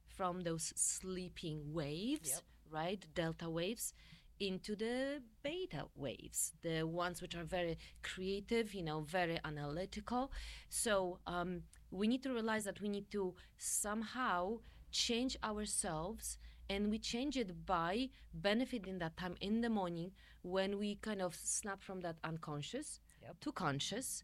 from 0.08 0.42
those 0.42 0.74
sleeping 0.76 1.74
waves, 1.74 2.30
Yep. 2.30 2.42
right, 2.70 3.06
delta 3.14 3.50
waves, 3.50 3.94
into 4.40 4.76
the 4.76 5.22
beta 5.44 5.86
waves, 5.96 6.54
the 6.64 6.84
ones 6.84 7.22
which 7.22 7.36
are 7.36 7.44
very 7.44 7.78
creative, 8.02 8.74
you 8.74 8.82
know, 8.84 9.02
very 9.02 9.40
analytical. 9.46 10.32
So 10.70 11.20
um, 11.28 11.64
we 11.92 12.08
need 12.08 12.24
to 12.24 12.34
realize 12.34 12.64
that 12.66 12.82
we 12.82 12.90
need 12.90 13.12
to 13.12 13.36
somehow 13.58 14.60
change 14.92 15.38
ourselves 15.44 16.38
and 16.70 16.90
we 16.90 16.98
change 16.98 17.38
it 17.38 17.66
by 17.66 18.10
benefiting 18.34 18.98
that 19.00 19.16
time 19.18 19.36
in 19.42 19.62
the 19.62 19.70
morning 19.70 20.12
when 20.42 20.78
we 20.80 20.96
kind 20.96 21.22
of 21.22 21.36
snap 21.36 21.84
from 21.84 22.02
that 22.02 22.16
unconscious 22.24 23.00
Yep. 23.24 23.40
to 23.42 23.52
conscious 23.52 24.24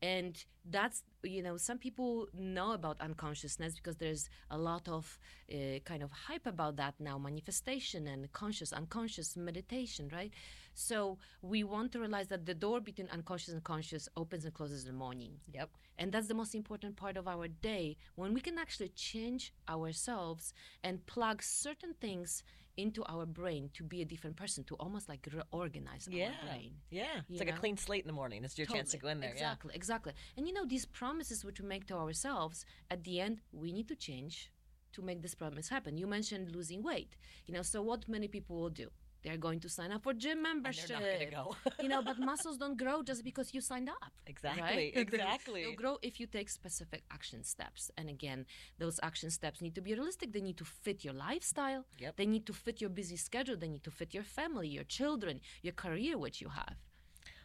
and 0.00 0.44
that's 0.70 1.02
you 1.24 1.42
know 1.42 1.56
some 1.56 1.76
people 1.78 2.28
know 2.32 2.72
about 2.72 3.00
unconsciousness 3.00 3.74
because 3.74 3.96
there's 3.96 4.30
a 4.50 4.56
lot 4.56 4.88
of 4.88 5.18
uh, 5.52 5.78
kind 5.84 6.02
of 6.02 6.10
hype 6.12 6.46
about 6.46 6.76
that 6.76 6.94
now 7.00 7.18
manifestation 7.18 8.06
and 8.06 8.32
conscious 8.32 8.72
unconscious 8.72 9.36
meditation 9.36 10.08
right 10.12 10.32
so 10.74 11.18
we 11.42 11.64
want 11.64 11.90
to 11.90 11.98
realize 11.98 12.28
that 12.28 12.46
the 12.46 12.54
door 12.54 12.80
between 12.80 13.08
unconscious 13.10 13.52
and 13.52 13.64
conscious 13.64 14.08
opens 14.16 14.44
and 14.44 14.54
closes 14.54 14.84
in 14.84 14.92
the 14.92 14.96
morning 14.96 15.32
Yep. 15.52 15.70
and 15.98 16.12
that's 16.12 16.28
the 16.28 16.34
most 16.34 16.54
important 16.54 16.94
part 16.96 17.16
of 17.16 17.26
our 17.26 17.48
day 17.48 17.96
when 18.14 18.32
we 18.32 18.40
can 18.40 18.56
actually 18.56 18.90
change 18.90 19.52
ourselves 19.68 20.54
and 20.84 21.04
plug 21.06 21.42
certain 21.42 21.94
things 22.00 22.44
into 22.78 23.04
our 23.14 23.26
brain 23.26 23.70
to 23.74 23.82
be 23.82 24.00
a 24.00 24.04
different 24.12 24.36
person 24.36 24.62
to 24.64 24.74
almost 24.76 25.08
like 25.08 25.22
reorganize 25.38 26.08
Yeah. 26.10 26.26
our 26.26 26.46
brain 26.46 26.72
Yeah. 26.90 27.18
It's 27.28 27.30
You 27.30 27.38
like 27.44 27.54
a 27.56 27.58
clean 27.62 27.76
slate 27.76 28.02
in 28.04 28.06
the 28.12 28.18
morning. 28.22 28.44
It's 28.44 28.56
your 28.56 28.68
chance 28.74 28.90
to 28.92 28.98
go 28.98 29.08
in 29.08 29.18
there. 29.20 29.32
Exactly, 29.32 29.72
exactly. 29.74 30.12
And 30.36 30.46
you 30.46 30.52
know, 30.56 30.64
these 30.64 30.86
promises 30.86 31.44
which 31.44 31.60
we 31.60 31.66
make 31.74 31.84
to 31.88 31.96
ourselves, 31.96 32.64
at 32.94 33.00
the 33.04 33.20
end, 33.20 33.40
we 33.52 33.72
need 33.72 33.88
to 33.88 33.96
change 34.08 34.50
to 34.92 35.02
make 35.02 35.20
this 35.22 35.34
promise 35.34 35.68
happen. 35.68 35.98
You 35.98 36.06
mentioned 36.06 36.46
losing 36.58 36.82
weight. 36.82 37.12
You 37.46 37.52
know, 37.54 37.62
so 37.62 37.82
what 37.82 38.08
many 38.08 38.28
people 38.28 38.54
will 38.60 38.70
do? 38.84 38.88
They're 39.22 39.36
going 39.36 39.60
to 39.60 39.68
sign 39.68 39.90
up 39.92 40.02
for 40.04 40.12
gym 40.14 40.28
Yeah. 40.28 40.34
And 40.34 40.42
membership. 40.42 40.88
they're 40.88 41.00
not 41.00 41.18
gonna 41.18 41.30
go. 41.30 41.56
you 41.82 41.88
know, 41.88 42.02
but 42.02 42.18
muscles 42.30 42.56
don't 42.56 42.78
grow 42.78 43.02
just 43.02 43.24
because 43.24 43.52
you 43.54 43.60
signed 43.60 43.88
up. 43.88 44.12
exactly. 44.26 44.62
Right? 44.62 44.92
Exactly. 44.96 45.62
They'll 45.64 45.74
grow 45.74 45.98
if 46.02 46.20
you 46.20 46.26
take 46.26 46.48
specific 46.48 47.02
action 47.10 47.42
steps. 47.44 47.90
And 47.96 48.08
again, 48.08 48.46
those 48.78 48.98
action 49.02 49.30
steps 49.30 49.60
need 49.60 49.74
to 49.74 49.80
be 49.82 49.92
realistic. 49.94 50.32
They 50.32 50.40
need 50.40 50.56
to 50.58 50.64
fit 50.64 51.04
your 51.04 51.14
lifestyle. 51.14 51.84
Yep. 51.98 52.16
They 52.16 52.26
need 52.26 52.46
to 52.46 52.52
fit 52.52 52.80
your 52.80 52.90
busy 52.90 53.16
schedule. 53.16 53.56
They 53.56 53.68
need 53.68 53.84
to 53.84 53.90
fit 53.90 54.14
your 54.14 54.22
family, 54.24 54.68
your 54.68 54.84
children, 54.84 55.40
your 55.62 55.72
career, 55.74 56.16
which 56.18 56.40
you 56.40 56.48
have. 56.50 56.76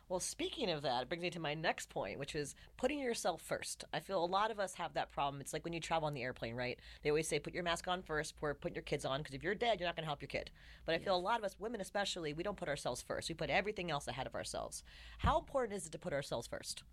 Well, 0.09 0.19
speaking 0.19 0.69
of 0.69 0.81
that, 0.81 1.03
it 1.03 1.09
brings 1.09 1.23
me 1.23 1.29
to 1.31 1.39
my 1.39 1.53
next 1.53 1.89
point, 1.89 2.19
which 2.19 2.35
is 2.35 2.55
putting 2.77 2.99
yourself 2.99 3.41
first. 3.41 3.85
I 3.93 3.99
feel 3.99 4.23
a 4.23 4.25
lot 4.25 4.51
of 4.51 4.59
us 4.59 4.75
have 4.75 4.93
that 4.93 5.11
problem. 5.11 5.41
It's 5.41 5.53
like 5.53 5.63
when 5.63 5.73
you 5.73 5.79
travel 5.79 6.07
on 6.07 6.13
the 6.13 6.21
airplane, 6.21 6.55
right? 6.55 6.77
They 7.01 7.09
always 7.09 7.27
say 7.27 7.39
put 7.39 7.53
your 7.53 7.63
mask 7.63 7.87
on 7.87 8.01
first 8.01 8.35
before 8.35 8.53
putting 8.53 8.75
your 8.75 8.83
kids 8.83 9.05
on, 9.05 9.21
because 9.21 9.33
if 9.33 9.43
you're 9.43 9.55
dead, 9.55 9.79
you're 9.79 9.87
not 9.87 9.95
going 9.95 10.03
to 10.03 10.09
help 10.09 10.21
your 10.21 10.27
kid. 10.27 10.51
But 10.85 10.95
I 10.95 10.99
feel 10.99 11.15
a 11.15 11.17
lot 11.17 11.39
of 11.39 11.45
us, 11.45 11.55
women 11.57 11.81
especially, 11.81 12.33
we 12.33 12.43
don't 12.43 12.57
put 12.57 12.67
ourselves 12.67 13.01
first. 13.01 13.29
We 13.29 13.35
put 13.35 13.49
everything 13.49 13.89
else 13.89 14.07
ahead 14.07 14.27
of 14.27 14.35
ourselves. 14.35 14.83
How 15.19 15.39
important 15.39 15.77
is 15.77 15.87
it 15.87 15.91
to 15.93 15.99
put 15.99 16.13
ourselves 16.13 16.47
first? 16.47 16.83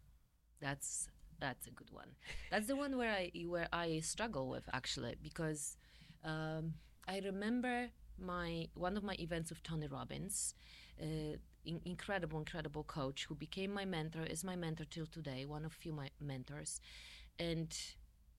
That's 0.60 1.08
that's 1.40 1.66
a 1.66 1.70
good 1.70 1.90
one. 1.90 2.10
That's 2.50 2.66
the 2.66 2.76
one 2.76 2.96
where 2.96 3.10
I 3.10 3.30
where 3.46 3.68
I 3.72 4.00
struggle 4.00 4.48
with 4.48 4.68
actually 4.72 5.16
because 5.22 5.76
um, 6.24 6.74
I 7.08 7.20
remember 7.24 7.88
my 8.18 8.68
one 8.74 8.96
of 8.96 9.02
my 9.02 9.16
events 9.18 9.50
with 9.50 9.62
Tony 9.62 9.86
Robbins, 9.86 10.54
uh, 11.00 11.36
in, 11.64 11.80
incredible 11.84 12.38
incredible 12.38 12.84
coach 12.84 13.26
who 13.28 13.34
became 13.34 13.72
my 13.72 13.84
mentor 13.84 14.22
is 14.24 14.44
my 14.44 14.56
mentor 14.56 14.84
till 14.84 15.06
today, 15.06 15.44
one 15.44 15.64
of 15.64 15.72
few 15.72 15.92
my 15.92 16.10
mentors, 16.20 16.80
and 17.38 17.76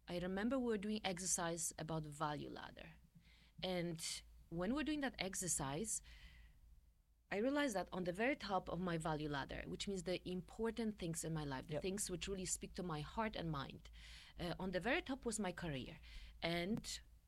I 0.09 0.19
remember 0.19 0.57
we 0.59 0.67
were 0.67 0.77
doing 0.77 1.01
exercise 1.05 1.73
about 1.79 2.03
value 2.03 2.49
ladder, 2.49 2.89
and 3.63 4.01
when 4.49 4.73
we're 4.75 4.83
doing 4.83 5.01
that 5.01 5.15
exercise, 5.19 6.01
I 7.31 7.37
realized 7.37 7.75
that 7.77 7.87
on 7.93 8.03
the 8.03 8.11
very 8.11 8.35
top 8.35 8.67
of 8.67 8.81
my 8.81 8.97
value 8.97 9.29
ladder, 9.29 9.63
which 9.65 9.87
means 9.87 10.03
the 10.03 10.19
important 10.29 10.99
things 10.99 11.23
in 11.23 11.33
my 11.33 11.45
life, 11.45 11.65
the 11.67 11.75
Yep. 11.75 11.81
things 11.81 12.11
which 12.11 12.27
really 12.27 12.45
speak 12.45 12.75
to 12.75 12.83
my 12.83 12.99
heart 12.99 13.37
and 13.37 13.49
mind, 13.49 13.89
uh, 14.39 14.53
on 14.59 14.71
the 14.71 14.81
very 14.81 15.01
top 15.01 15.23
was 15.23 15.39
my 15.39 15.53
career. 15.53 15.97
And 16.43 16.81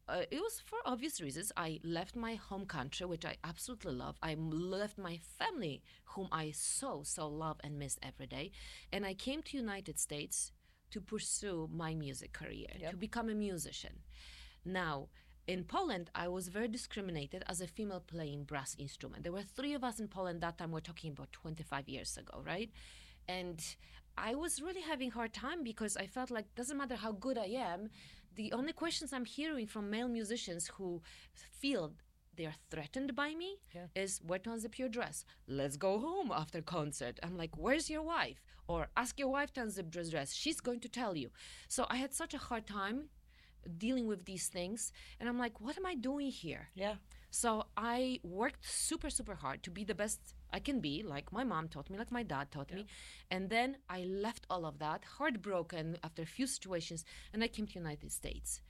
uh, 0.08 0.24
it 0.30 0.40
was 0.40 0.62
for 0.66 0.80
obvious 0.86 1.22
reasons. 1.22 1.52
I 1.56 1.80
left 1.84 2.16
my 2.16 2.36
home 2.36 2.66
country, 2.66 3.06
which 3.06 3.26
I 3.26 3.38
absolutely 3.44 3.94
love. 3.94 4.18
I 4.22 4.36
left 4.36 4.98
my 4.98 5.18
family, 5.40 5.82
whom 6.06 6.28
I 6.32 6.52
so, 6.52 7.04
so 7.04 7.28
love 7.28 7.58
and 7.64 7.80
miss 7.80 7.98
every 8.04 8.28
day. 8.28 8.52
And 8.92 9.06
I 9.06 9.14
came 9.14 9.42
to 9.44 9.58
United 9.58 10.00
States 10.00 10.52
to 10.92 11.00
pursue 11.02 11.70
my 11.72 11.96
music 11.96 12.34
career, 12.34 12.68
Yep. 12.80 12.92
to 12.92 12.98
become 12.98 13.30
a 13.30 13.34
musician. 13.34 14.00
Now, 14.66 15.08
in 15.48 15.64
Poland, 15.64 16.10
I 16.16 16.28
was 16.28 16.48
very 16.50 16.68
discriminated 16.68 17.44
as 17.48 17.62
a 17.62 17.68
female 17.68 18.00
playing 18.02 18.44
brass 18.44 18.76
instrument. 18.78 19.24
There 19.24 19.32
were 19.32 19.42
three 19.44 19.74
of 19.74 19.84
us 19.84 20.00
in 20.00 20.08
Poland 20.08 20.42
that 20.42 20.58
time. 20.58 20.72
We're 20.72 20.80
talking 20.82 21.12
about 21.12 21.32
25 21.32 21.90
years 21.90 22.18
ago, 22.18 22.42
right? 22.46 22.72
And 23.28 23.62
I 24.18 24.36
was 24.36 24.62
really 24.62 24.82
having 24.82 25.12
hard 25.12 25.34
time 25.34 25.64
because 25.64 25.98
I 25.98 26.08
felt 26.08 26.30
like 26.30 26.54
doesn't 26.56 26.78
matter 26.78 26.96
how 26.96 27.14
good 27.14 27.38
I 27.38 27.48
am, 27.48 27.90
the 28.36 28.52
only 28.54 28.74
questions 28.74 29.14
I'm 29.14 29.26
hearing 29.26 29.68
from 29.68 29.90
male 29.90 30.08
musicians 30.08 30.68
who 30.76 31.02
feel 31.62 31.94
they're 32.36 32.56
threatened 32.72 33.16
by 33.16 33.36
me 33.36 33.58
Yeah. 33.76 33.88
is 33.96 34.20
where 34.26 34.40
to 34.40 34.50
unzip 34.50 34.78
your 34.80 34.90
dress. 34.90 35.24
Let's 35.48 35.78
go 35.78 36.00
home 36.00 36.32
after 36.32 36.62
concert. 36.62 37.20
I'm 37.22 37.38
like, 37.38 37.56
where's 37.58 37.90
your 37.90 38.02
wife? 38.02 38.42
Or 38.68 38.88
ask 38.98 39.20
your 39.20 39.30
wife 39.30 39.54
to 39.54 39.62
unzip 39.62 39.92
dress 39.92 40.10
dress. 40.10 40.34
She's 40.34 40.60
going 40.60 40.80
to 40.82 40.90
tell 40.90 41.16
you. 41.16 41.30
So 41.68 41.86
I 41.90 41.98
had 41.98 42.14
such 42.14 42.34
a 42.34 42.40
hard 42.40 42.66
time 42.66 43.10
dealing 43.78 44.08
with 44.08 44.26
these 44.26 44.48
things, 44.48 44.92
and 45.20 45.30
I'm 45.30 45.38
like, 45.38 45.62
what 45.62 45.78
am 45.78 45.86
I 45.86 45.96
doing 45.96 46.32
here? 46.32 46.70
Yeah. 46.76 46.96
So 47.30 47.66
I 47.78 48.20
worked 48.24 48.68
super, 48.68 49.10
super 49.10 49.36
hard 49.36 49.64
to 49.64 49.72
be 49.72 49.84
the 49.84 49.96
best 49.96 50.20
I 50.54 50.60
can 50.60 50.80
be, 50.80 51.04
like 51.04 51.32
my 51.34 51.44
mom 51.44 51.68
taught 51.68 51.90
me, 51.90 51.98
like 51.98 52.12
my 52.12 52.24
dad 52.24 52.52
taught 52.52 52.72
me. 52.74 52.86
And 53.32 53.50
then 53.50 53.78
I 53.90 54.04
left 54.04 54.46
all 54.50 54.66
of 54.66 54.80
that, 54.80 55.04
heartbroken 55.18 55.98
after 56.04 56.22
a 56.22 56.26
few 56.38 56.48
situations, 56.48 57.04
and 57.34 57.44
I 57.44 57.48
came 57.48 57.66
to 57.68 57.74
United 57.74 58.12
States. 58.12 58.62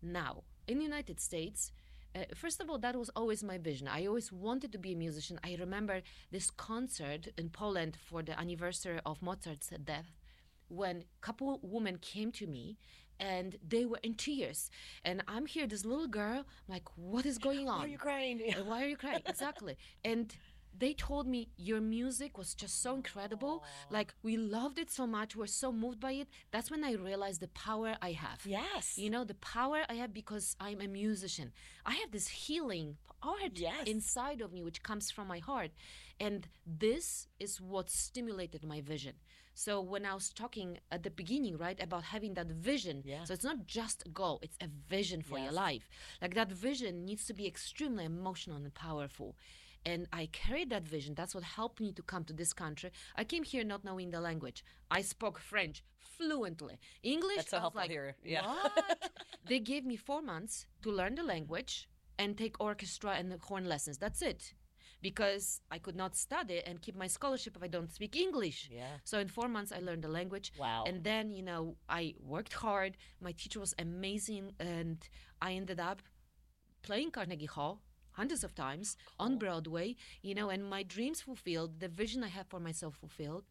Now, 0.00 0.44
in 0.68 0.80
United 0.80 1.20
States, 1.20 1.72
uh, 2.14 2.20
first 2.34 2.60
of 2.60 2.70
all, 2.70 2.78
that 2.78 2.94
was 2.96 3.10
always 3.16 3.42
my 3.42 3.58
vision. 3.58 3.88
I 3.88 4.06
always 4.06 4.30
wanted 4.32 4.70
to 4.72 4.78
be 4.78 4.92
a 4.92 4.96
musician. 4.96 5.38
I 5.44 5.56
remember 5.58 6.02
this 6.30 6.50
concert 6.50 7.28
in 7.36 7.48
Poland 7.50 7.96
for 8.08 8.22
the 8.22 8.38
anniversary 8.38 9.00
of 9.04 9.22
Mozart's 9.22 9.70
death 9.84 10.12
when 10.68 11.04
couple 11.20 11.58
women 11.62 11.98
came 11.98 12.32
to 12.32 12.46
me 12.46 12.78
and 13.20 13.56
they 13.66 13.84
were 13.84 14.00
in 14.02 14.14
tears 14.14 14.70
and 15.04 15.22
i'm 15.28 15.44
here 15.44 15.66
this 15.66 15.84
little 15.84 16.08
girl 16.08 16.38
I'm 16.66 16.72
like 16.74 16.88
what 16.96 17.26
is 17.26 17.36
going 17.38 17.68
on 17.68 17.78
Why 17.80 17.84
are 17.84 17.88
you 17.88 17.98
crying? 17.98 18.40
uh, 18.56 18.64
Why 18.64 18.82
are 18.84 18.88
you 18.88 18.96
crying? 18.96 19.22
exactly. 19.26 19.76
And 20.04 20.34
they 20.76 20.94
told 20.94 21.26
me 21.26 21.48
your 21.56 21.80
music 21.80 22.38
was 22.38 22.54
just 22.54 22.82
so 22.82 22.94
incredible. 22.94 23.62
Like 23.90 24.14
we 24.22 24.36
loved 24.36 24.78
it 24.78 24.90
so 24.90 25.06
much. 25.06 25.36
We're 25.36 25.46
so 25.46 25.72
moved 25.72 26.00
by 26.00 26.12
it. 26.12 26.28
That's 26.50 26.70
when 26.70 26.84
I 26.84 26.92
realized 26.94 27.40
the 27.40 27.48
power 27.48 27.96
I 28.00 28.12
have. 28.12 28.40
Yes. 28.44 28.98
You 28.98 29.10
know, 29.10 29.24
the 29.24 29.34
power 29.34 29.82
I 29.88 29.94
have 29.94 30.12
because 30.12 30.56
I'm 30.60 30.80
a 30.80 30.88
musician. 30.88 31.52
I 31.84 31.94
have 31.94 32.10
this 32.10 32.28
healing 32.28 32.96
art 33.22 33.52
Yes. 33.54 33.86
inside 33.86 34.40
of 34.40 34.52
me, 34.52 34.62
which 34.62 34.82
comes 34.82 35.10
from 35.10 35.28
my 35.28 35.38
heart. 35.38 35.70
And 36.18 36.48
this 36.66 37.28
is 37.38 37.60
what 37.60 37.90
stimulated 37.90 38.64
my 38.64 38.80
vision. 38.80 39.14
So 39.54 39.80
when 39.80 40.06
I 40.06 40.14
was 40.14 40.30
talking 40.30 40.78
at 40.90 41.02
the 41.02 41.10
beginning, 41.10 41.58
right, 41.58 41.80
about 41.82 42.04
having 42.04 42.34
that 42.34 42.46
vision. 42.46 43.02
Yeah. 43.04 43.24
So 43.24 43.34
it's 43.34 43.44
not 43.44 43.66
just 43.66 44.02
a 44.06 44.08
goal, 44.08 44.38
it's 44.42 44.56
a 44.62 44.68
vision 44.88 45.20
for 45.22 45.38
your 45.38 45.52
life. 45.52 45.88
Like 46.22 46.34
that 46.34 46.50
vision 46.50 47.04
needs 47.04 47.26
to 47.26 47.34
be 47.34 47.46
extremely 47.46 48.04
emotional 48.06 48.56
and 48.56 48.72
powerful. 48.72 49.36
And 49.84 50.06
I 50.12 50.26
carried 50.32 50.70
that 50.70 50.86
vision. 50.86 51.14
That's 51.14 51.34
what 51.34 51.44
helped 51.44 51.80
me 51.80 51.92
to 51.92 52.02
come 52.02 52.24
to 52.24 52.32
this 52.32 52.52
country. 52.52 52.90
I 53.16 53.24
came 53.24 53.42
here 53.42 53.64
not 53.64 53.84
knowing 53.84 54.10
the 54.10 54.20
language. 54.20 54.64
I 54.90 55.02
spoke 55.02 55.38
French 55.38 55.82
fluently. 55.98 56.78
English, 57.02 57.36
That's 57.36 57.50
so 57.50 57.58
helpful 57.60 57.82
like, 57.82 57.90
here. 57.90 58.16
Yeah. 58.24 58.46
What? 58.46 59.12
they 59.48 59.58
gave 59.58 59.84
me 59.84 59.96
four 59.96 60.22
months 60.22 60.66
to 60.82 60.90
learn 60.90 61.16
the 61.16 61.24
language 61.24 61.88
and 62.18 62.36
take 62.38 62.60
orchestra 62.60 63.12
and 63.12 63.32
horn 63.40 63.68
lessons. 63.68 63.98
That's 63.98 64.22
it. 64.22 64.54
Because 65.00 65.60
I 65.68 65.78
could 65.78 65.96
not 65.96 66.14
study 66.14 66.62
and 66.64 66.80
keep 66.80 66.94
my 66.94 67.08
scholarship 67.08 67.56
if 67.56 67.62
I 67.62 67.66
don't 67.66 67.90
speak 67.90 68.14
English. 68.14 68.70
Yeah. 68.72 68.84
So 69.02 69.18
in 69.18 69.26
four 69.26 69.48
months, 69.48 69.72
I 69.72 69.80
learned 69.80 70.02
the 70.02 70.08
language. 70.08 70.52
Wow. 70.56 70.84
And 70.86 71.02
then, 71.02 71.32
you 71.32 71.42
know, 71.42 71.74
I 71.88 72.14
worked 72.20 72.52
hard. 72.52 72.96
My 73.20 73.32
teacher 73.32 73.58
was 73.58 73.74
amazing. 73.80 74.52
And 74.60 74.98
I 75.40 75.54
ended 75.54 75.80
up 75.80 76.02
playing 76.82 77.10
Carnegie 77.10 77.46
Hall 77.46 77.80
hundreds 78.12 78.44
of 78.44 78.54
times 78.54 78.96
on 79.18 79.38
Broadway, 79.38 79.96
you 80.22 80.34
know, 80.34 80.48
and 80.50 80.68
my 80.68 80.82
dreams 80.82 81.20
fulfilled, 81.20 81.80
the 81.80 81.88
vision 81.88 82.22
I 82.22 82.28
have 82.28 82.46
for 82.46 82.60
myself 82.60 82.96
fulfilled. 82.96 83.44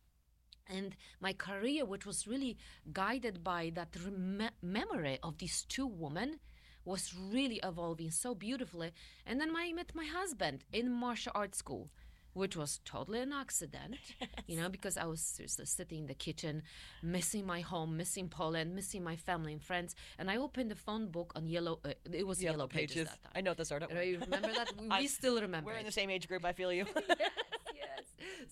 And 0.70 0.96
my 1.20 1.34
career, 1.34 1.86
which 1.86 2.06
was 2.06 2.28
really 2.28 2.58
guided 2.94 3.44
by 3.44 3.72
that 3.76 3.96
rem- 4.06 4.52
memory 4.62 5.20
of 5.22 5.38
these 5.38 5.66
two 5.68 5.86
women, 5.88 6.40
was 6.86 7.14
really 7.14 7.60
evolving 7.64 8.12
so 8.12 8.34
beautifully. 8.34 8.92
And 9.26 9.40
then 9.40 9.56
I 9.56 9.72
met 9.74 9.94
my 9.94 10.06
husband 10.06 10.64
in 10.72 10.92
martial 10.92 11.32
arts 11.36 11.58
school, 11.58 11.90
which 12.34 12.56
was 12.56 12.80
totally 12.86 13.20
an 13.20 13.34
accident, 13.34 13.96
you 14.48 14.60
know, 14.60 14.70
because 14.70 14.98
I 14.98 15.06
was 15.06 15.22
seriously 15.22 15.66
sitting 15.66 16.00
in 16.00 16.08
the 16.08 16.14
kitchen, 16.14 16.64
missing 17.04 17.46
my 17.46 17.62
home, 17.62 17.98
missing 17.98 18.30
Poland, 18.30 18.76
missing 18.76 19.04
my 19.04 19.16
family 19.16 19.54
and 19.54 19.62
friends. 19.62 19.96
And 20.18 20.30
I 20.30 20.38
opened 20.38 20.72
the 20.72 20.76
phone 20.76 21.08
book 21.08 21.34
on 21.36 21.48
yellow, 21.48 21.80
uh, 21.86 21.94
it 22.12 22.26
was 22.26 22.42
yellow, 22.42 22.68
pages. 22.68 23.08
that 23.08 23.24
time. 23.24 23.32
I 23.36 23.42
know 23.42 23.52
art. 23.72 23.84
You 23.90 23.96
know, 23.96 24.02
you 24.02 24.20
remember 24.20 24.52
that? 24.54 24.72
We, 24.82 24.90
I- 24.90 25.06
still 25.06 25.40
remember. 25.42 25.68
We're 25.68 25.76
in 25.76 25.82
it. 25.82 25.86
the 25.86 25.92
same 25.92 26.10
age 26.10 26.28
group. 26.28 26.46
I 26.46 26.54
feel 26.54 26.72
you. 26.72 26.86
yes. 27.76 28.04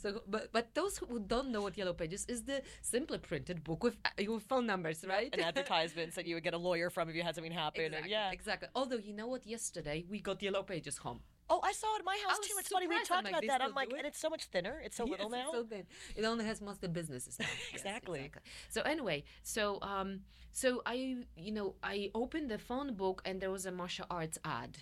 So, 0.02 0.22
but 0.28 0.52
but 0.52 0.74
those 0.76 0.98
who 0.98 1.20
don't 1.20 1.50
know 1.52 1.62
what 1.62 1.78
Yellow 1.78 1.94
Pages 1.94 2.26
is, 2.28 2.44
the 2.44 2.62
simply 2.82 3.18
printed 3.18 3.64
book 3.64 3.84
with 3.84 3.98
uh, 4.06 4.10
your 4.20 4.40
phone 4.40 4.66
numbers, 4.66 5.04
right? 5.08 5.30
and 5.34 5.42
advertisements 5.42 6.16
that 6.16 6.26
you 6.28 6.36
would 6.36 6.44
get 6.44 6.54
a 6.54 6.58
lawyer 6.58 6.90
from 6.90 7.10
if 7.10 7.16
you 7.16 7.24
had 7.24 7.36
something 7.36 7.52
happen. 7.52 7.86
exactly, 7.86 8.12
yeah. 8.12 8.32
exactly. 8.32 8.70
Although 8.76 8.98
you 8.98 9.14
know 9.14 9.28
what, 9.28 9.46
yesterday 9.46 10.06
we 10.10 10.20
got 10.20 10.42
Yellow 10.42 10.64
Pages 10.64 10.98
home. 10.98 11.22
Oh, 11.50 11.60
I 11.64 11.72
saw 11.72 11.96
it 11.96 12.00
at 12.00 12.06
my 12.06 12.18
house 12.28 12.40
too. 12.40 12.54
It's 12.60 12.70
funny 12.70 12.88
we 12.88 12.96
talked 13.04 13.28
about 13.28 13.44
that. 13.48 13.62
I'm 13.62 13.74
like, 13.74 13.92
and 13.98 14.06
it's 14.06 14.20
so 14.20 14.30
much 14.30 14.46
thinner. 14.46 14.82
It's 14.84 14.96
so 14.96 15.06
Yes, 15.06 15.12
little 15.12 15.28
it's 15.28 15.36
now. 15.36 15.52
So 15.52 15.64
thin. 15.64 15.86
It 16.16 16.26
only 16.26 16.46
has 16.46 16.62
most 16.62 16.76
of 16.76 16.82
the 16.82 16.90
businesses 16.90 17.40
now. 17.40 17.46
Yes, 17.72 17.82
Exactly. 17.82 18.32
So 18.70 18.82
anyway, 18.82 19.24
so 19.44 19.80
um, 19.82 20.22
so 20.52 20.82
I 20.86 21.18
you 21.36 21.52
know 21.52 21.76
I 21.84 22.12
opened 22.14 22.50
the 22.50 22.58
phone 22.58 22.94
book 22.94 23.22
and 23.26 23.42
there 23.42 23.52
was 23.52 23.66
a 23.66 23.72
martial 23.72 24.06
arts 24.10 24.38
ad. 24.44 24.78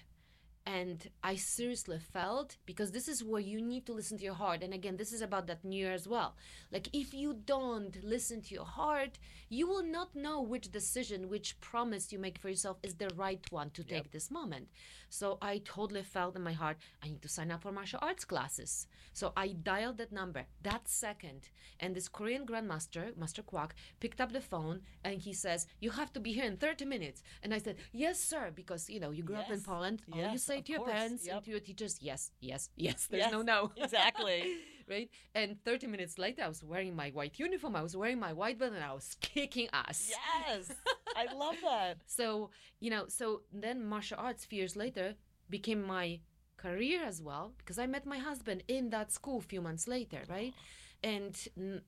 And 0.68 1.10
I 1.24 1.36
seriously 1.38 1.98
felt 1.98 2.58
because 2.66 2.92
this 2.92 3.08
is 3.08 3.24
where 3.24 3.40
you 3.40 3.62
need 3.62 3.86
to 3.86 3.94
listen 3.94 4.18
to 4.18 4.24
your 4.26 4.34
heart. 4.34 4.64
And 4.64 4.74
again, 4.74 4.98
this 4.98 5.14
is 5.14 5.22
about 5.22 5.48
that 5.48 5.64
New 5.64 5.78
Year 5.78 5.94
as 5.94 6.10
well. 6.10 6.36
Like, 6.74 6.90
if 6.92 7.14
you 7.14 7.34
don't 7.46 7.96
listen 8.04 8.42
to 8.42 8.54
your 8.54 8.66
heart, 8.66 9.18
you 9.48 9.66
will 9.66 9.84
not 9.98 10.14
know 10.14 10.42
which 10.42 10.70
decision, 10.70 11.30
which 11.30 11.58
promise 11.62 12.12
you 12.12 12.20
make 12.20 12.38
for 12.38 12.50
yourself 12.50 12.78
is 12.84 12.96
the 12.96 13.10
right 13.16 13.40
one 13.50 13.70
to 13.72 13.84
take 13.84 14.12
this 14.12 14.30
moment. 14.30 14.68
So 15.10 15.38
I 15.42 15.60
totally 15.64 16.04
felt 16.04 16.36
in 16.36 16.44
my 16.44 16.52
heart, 16.52 16.76
I 17.02 17.08
need 17.08 17.22
to 17.22 17.30
sign 17.30 17.50
up 17.50 17.62
for 17.62 17.72
martial 17.72 18.00
arts 18.02 18.26
classes. 18.26 18.88
So 19.14 19.32
I 19.38 19.48
dialed 19.64 20.00
that 20.00 20.12
number 20.12 20.48
that 20.64 20.90
second. 20.90 21.48
And 21.80 21.96
this 21.96 22.10
Korean 22.10 22.46
grandmaster, 22.46 23.16
Master 23.16 23.42
Kwak, 23.42 23.74
picked 24.02 24.20
up 24.20 24.34
the 24.34 24.42
phone 24.42 24.82
and 25.06 25.22
he 25.22 25.32
says, 25.32 25.66
You 25.80 25.92
have 25.92 26.12
to 26.14 26.20
be 26.20 26.34
here 26.34 26.44
in 26.46 26.58
30 26.58 26.84
minutes. 26.86 27.24
And 27.42 27.54
I 27.54 27.60
said, 27.60 27.78
Yes, 27.94 28.20
sir, 28.20 28.52
because, 28.54 28.90
you 28.90 29.00
know, 29.00 29.12
you 29.12 29.24
grew 29.24 29.38
up 29.38 29.48
in 29.50 29.60
Yes. 29.60 29.64
Poland. 29.66 30.02
All 30.12 30.20
you 30.20 30.26
Yes, 30.26 30.44
say 30.44 30.57
of 30.60 30.66
to 30.66 30.72
your 30.72 30.80
course. 30.82 30.92
parents 30.92 31.26
Yep. 31.26 31.36
and 31.36 31.46
to 31.46 31.52
your 31.52 31.60
teachers, 31.60 31.98
Yes, 32.02 32.32
yes, 32.40 32.70
yes. 32.76 33.08
There's 33.08 33.22
Yes, 33.24 33.32
no 33.32 33.42
no. 33.42 33.72
exactly. 33.78 34.58
right? 34.90 35.10
And 35.36 35.58
30 35.66 35.88
minutes 35.88 36.18
later, 36.18 36.44
I 36.44 36.48
was 36.48 36.64
wearing 36.64 36.96
my 36.96 37.10
white 37.12 37.38
uniform, 37.40 37.76
I 37.76 37.82
was 37.84 37.96
wearing 37.96 38.20
my 38.20 38.34
white 38.34 38.58
belt, 38.60 38.74
and 38.74 38.84
I 38.84 38.94
was 38.94 39.16
kicking 39.20 39.68
ass. 39.74 40.10
Yes. 40.10 40.72
I 41.16 41.34
love 41.44 41.56
that. 41.64 41.98
So, 42.06 42.52
you 42.80 42.90
know, 42.90 43.06
so 43.08 43.42
then 43.52 43.84
martial 43.86 44.18
arts, 44.20 44.46
few 44.46 44.60
years 44.60 44.76
later, 44.76 45.16
became 45.50 45.82
my 45.84 46.20
career 46.58 47.04
as 47.04 47.22
well 47.22 47.54
because 47.58 47.78
I 47.78 47.86
met 47.86 48.06
my 48.06 48.18
husband 48.18 48.64
in 48.68 48.90
that 48.90 49.12
school 49.12 49.38
a 49.38 49.42
few 49.42 49.62
months 49.62 49.88
later, 49.88 50.22
right? 50.30 50.54
Oh. 50.56 50.62
And 51.04 51.36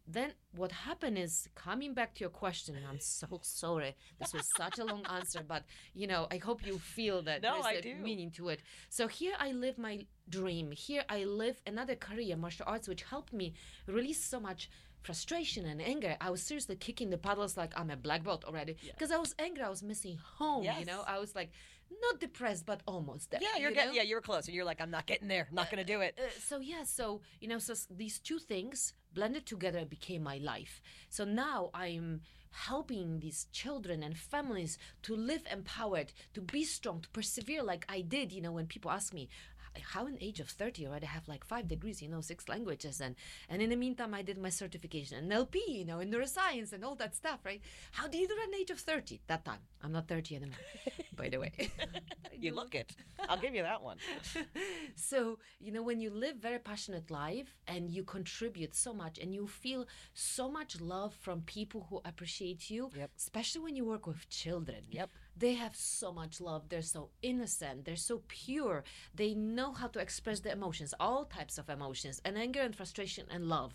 then 0.07 0.33
what 0.55 0.71
happened 0.71 1.17
is 1.17 1.49
coming 1.55 1.93
back 1.93 2.13
to 2.15 2.19
your 2.21 2.29
question, 2.29 2.75
and 2.75 2.85
I'm 2.85 2.99
so 2.99 3.39
sorry. 3.41 3.95
This 4.19 4.33
was 4.33 4.47
such 4.55 4.77
a 4.79 4.85
long 4.85 5.03
answer, 5.09 5.41
but 5.47 5.63
you 5.93 6.07
know, 6.07 6.27
I 6.31 6.37
hope 6.37 6.65
you 6.65 6.77
feel 6.79 7.21
that 7.23 7.41
No, 7.41 7.61
there's 7.63 7.79
a 7.79 7.81
do. 7.81 7.95
meaning 7.95 8.31
to 8.31 8.49
it. 8.49 8.61
So 8.89 9.07
here 9.07 9.33
I 9.39 9.51
live 9.51 9.77
my 9.77 10.05
dream. 10.29 10.71
Here 10.71 11.03
I 11.09 11.23
live 11.23 11.61
another 11.65 11.95
career, 11.95 12.35
martial 12.37 12.65
arts, 12.67 12.87
which 12.87 13.03
helped 13.03 13.33
me 13.33 13.53
release 13.87 14.23
so 14.23 14.39
much 14.39 14.69
frustration 15.01 15.65
and 15.65 15.81
anger. 15.81 16.17
I 16.21 16.29
was 16.29 16.41
seriously 16.43 16.75
kicking 16.75 17.09
the 17.09 17.17
paddles 17.17 17.57
like 17.57 17.73
I'm 17.79 17.89
a 17.89 17.95
black 17.95 18.23
belt 18.23 18.43
already 18.45 18.75
because 18.93 19.11
I 19.11 19.17
was 19.17 19.33
angry. 19.39 19.63
I 19.63 19.69
was 19.69 19.81
missing 19.81 20.17
home. 20.37 20.63
Yes. 20.63 20.79
You 20.81 20.85
know, 20.85 21.03
I 21.07 21.19
was 21.19 21.35
like 21.35 21.51
not 22.01 22.19
depressed, 22.19 22.65
but 22.65 22.81
almost 22.85 23.31
there. 23.31 23.39
Yeah, 23.41 23.57
you're 23.59 23.69
you 23.69 23.75
getting. 23.75 23.91
know? 23.91 23.95
Yeah, 23.95 24.03
you're 24.03 24.21
close. 24.21 24.45
And 24.47 24.55
you're 24.55 24.65
like, 24.65 24.79
I'm 24.81 24.91
not 24.91 25.05
getting 25.07 25.27
there. 25.27 25.47
I'm 25.49 25.55
not 25.55 25.71
gonna 25.71 25.83
do 25.83 26.01
it. 26.01 26.19
Uh, 26.19 26.29
so 26.39 26.59
yeah, 26.59 26.83
so 26.83 27.21
you 27.39 27.47
know, 27.47 27.57
so 27.59 27.73
these 27.89 28.19
two 28.19 28.39
things 28.39 28.93
blended 29.13 29.45
together 29.45 29.85
became 29.85 30.23
my 30.23 30.37
life. 30.37 30.81
So 31.09 31.25
now 31.25 31.69
I'm 31.73 32.21
helping 32.51 33.19
these 33.19 33.47
children 33.51 34.01
and 34.03 34.17
families 34.17 34.77
to 35.03 35.15
live 35.15 35.43
empowered, 35.51 36.13
to 36.33 36.41
be 36.41 36.63
strong, 36.63 37.01
to 37.01 37.09
persevere 37.09 37.63
like 37.63 37.85
I 37.89 38.01
did. 38.01 38.31
You 38.31 38.41
know, 38.41 38.51
when 38.51 38.67
people 38.67 38.91
ask 38.91 39.13
me, 39.13 39.29
how 39.93 40.07
in 40.07 40.17
age 40.19 40.39
of 40.39 40.49
30 40.49 40.87
already 40.87 41.05
have 41.05 41.27
like 41.27 41.45
five 41.45 41.67
degrees 41.67 42.01
you 42.01 42.09
know 42.09 42.21
six 42.21 42.49
languages 42.49 42.99
and 42.99 43.15
and 43.49 43.61
in 43.61 43.69
the 43.69 43.75
meantime 43.75 44.13
i 44.13 44.21
did 44.21 44.37
my 44.37 44.49
certification 44.49 45.17
in 45.17 45.29
NLP 45.29 45.55
you 45.67 45.85
know 45.85 45.99
in 45.99 46.11
neuroscience 46.11 46.73
and 46.73 46.83
all 46.83 46.95
that 46.95 47.15
stuff 47.15 47.39
right 47.45 47.61
how 47.91 48.07
do 48.07 48.17
you 48.17 48.27
do 48.27 48.33
at 48.43 48.51
the 48.51 48.57
age 48.57 48.71
of 48.71 48.79
30 48.79 49.21
that 49.27 49.45
time 49.45 49.59
i'm 49.83 49.91
not 49.91 50.07
30 50.07 50.35
anymore 50.35 50.57
by 51.19 51.29
the 51.29 51.39
way 51.43 51.51
you 52.43 52.51
look 52.59 52.73
it. 52.81 52.89
I'll 53.29 53.41
give 53.45 53.53
you 53.53 53.63
that 53.71 53.81
one. 53.89 53.97
so 54.95 55.39
you 55.59 55.71
know 55.73 55.83
when 55.89 55.99
you 55.99 56.09
live 56.25 56.35
very 56.37 56.59
passionate 56.59 57.07
life 57.11 57.49
and 57.67 57.89
you 57.95 58.03
contribute 58.03 58.73
so 58.85 58.91
much 58.93 59.15
and 59.21 59.29
you 59.37 59.45
feel 59.47 59.81
so 60.13 60.49
much 60.49 60.79
love 60.95 61.13
from 61.25 61.41
people 61.41 61.81
who 61.89 62.01
appreciate 62.05 62.69
you 62.69 62.89
Yep. 62.95 63.11
especially 63.17 63.61
when 63.61 63.75
you 63.75 63.85
work 63.85 64.05
with 64.07 64.29
children 64.29 64.81
Yep. 64.89 65.09
they 65.37 65.53
have 65.53 65.75
so 65.75 66.11
much 66.11 66.39
love 66.49 66.61
they're 66.69 66.81
so 66.97 67.09
innocent 67.21 67.85
they're 67.85 67.95
so 68.11 68.21
pure 68.27 68.83
they 69.13 69.33
know 69.33 69.71
how 69.73 69.87
to 69.87 69.99
express 69.99 70.39
their 70.41 70.53
emotions 70.53 70.93
all 70.99 71.25
types 71.25 71.57
of 71.57 71.69
emotions 71.69 72.21
and 72.25 72.37
anger 72.37 72.61
and 72.61 72.75
frustration 72.75 73.25
and 73.33 73.45
love 73.57 73.73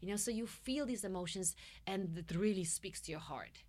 you 0.00 0.08
know 0.08 0.16
so 0.16 0.30
you 0.30 0.46
feel 0.46 0.84
these 0.86 1.04
emotions 1.04 1.54
and 1.86 2.16
it 2.18 2.34
really 2.36 2.64
speaks 2.64 3.00
to 3.00 3.10
your 3.10 3.20
heart 3.32 3.62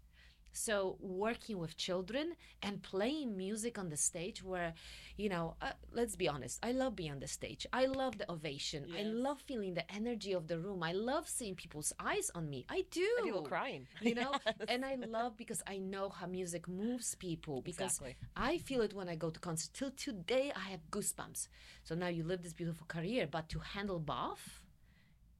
so 0.57 0.97
working 0.99 1.57
with 1.59 1.77
children 1.77 2.35
and 2.63 2.81
playing 2.81 3.37
music 3.37 3.77
on 3.77 3.89
the 3.89 3.97
stage 3.97 4.43
where 4.43 4.73
you 5.15 5.29
know 5.29 5.55
uh, 5.61 5.71
let's 5.91 6.15
be 6.15 6.27
honest 6.27 6.59
i 6.63 6.71
love 6.71 6.95
being 6.95 7.11
on 7.11 7.19
the 7.19 7.27
stage 7.27 7.65
i 7.73 7.85
love 7.85 8.17
the 8.17 8.29
ovation 8.31 8.87
i 8.97 9.03
love 9.03 9.39
feeling 9.41 9.73
the 9.75 9.89
energy 9.93 10.33
of 10.33 10.47
the 10.47 10.57
room 10.59 10.81
i 10.83 10.91
love 10.91 11.27
seeing 11.27 11.55
people's 11.55 11.93
eyes 11.99 12.31
on 12.33 12.49
me 12.49 12.65
i 12.69 12.83
do 12.91 13.07
And 13.19 13.25
people 13.25 13.41
crying. 13.43 13.87
you 14.01 14.15
know 14.15 14.31
Yes. 14.59 14.69
and 14.69 14.83
i 14.85 14.95
love 14.95 15.37
because 15.37 15.61
i 15.67 15.77
know 15.77 16.09
how 16.09 16.25
music 16.25 16.67
moves 16.67 17.13
people 17.15 17.61
because 17.61 17.93
Exactly. 17.97 18.15
i 18.35 18.57
feel 18.57 18.81
it 18.81 18.93
when 18.93 19.09
i 19.09 19.15
go 19.15 19.29
to 19.29 19.39
concerts 19.39 19.69
till 19.77 19.91
today 19.91 20.51
i 20.55 20.65
have 20.73 20.81
goosebumps 20.89 21.47
so 21.83 21.93
now 21.95 22.07
you 22.07 22.23
live 22.23 22.41
this 22.41 22.53
beautiful 22.53 22.85
career 22.87 23.27
but 23.29 23.47
to 23.49 23.59
handle 23.59 23.99
both 23.99 24.63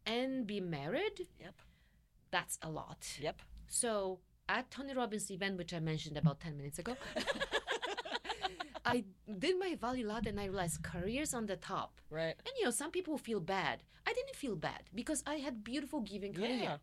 and 0.06 0.46
be 0.48 0.60
married 0.60 1.28
Yep. 1.40 1.56
that's 2.32 2.58
a 2.62 2.70
lot 2.70 3.02
Yep. 3.20 3.42
so 3.68 4.20
at 4.50 4.72
Tony 4.72 4.94
Robbins 4.94 5.30
event, 5.32 5.58
which 5.58 5.74
I 5.74 5.80
mentioned 5.80 6.18
about 6.18 6.40
10 6.40 6.58
minutes 6.58 6.80
ago, 6.80 6.96
I 8.86 9.04
did 9.40 9.60
my 9.60 9.76
value 9.76 10.08
ladder 10.08 10.30
and 10.30 10.40
I 10.40 10.46
realized 10.46 10.82
careers 10.82 11.34
on 11.34 11.46
the 11.46 11.58
top. 11.58 12.00
Right. 12.10 12.36
And 12.38 12.54
you 12.58 12.66
know, 12.66 12.72
some 12.72 12.92
people 12.92 13.18
feel 13.18 13.42
bad. 13.42 13.84
I 14.08 14.14
didn't 14.14 14.36
feel 14.36 14.56
bad 14.56 14.84
because 14.96 15.24
I 15.28 15.36
had 15.36 15.64
beautiful 15.64 16.02
giving 16.02 16.34
career. 16.34 16.60
Yeah. 16.62 16.78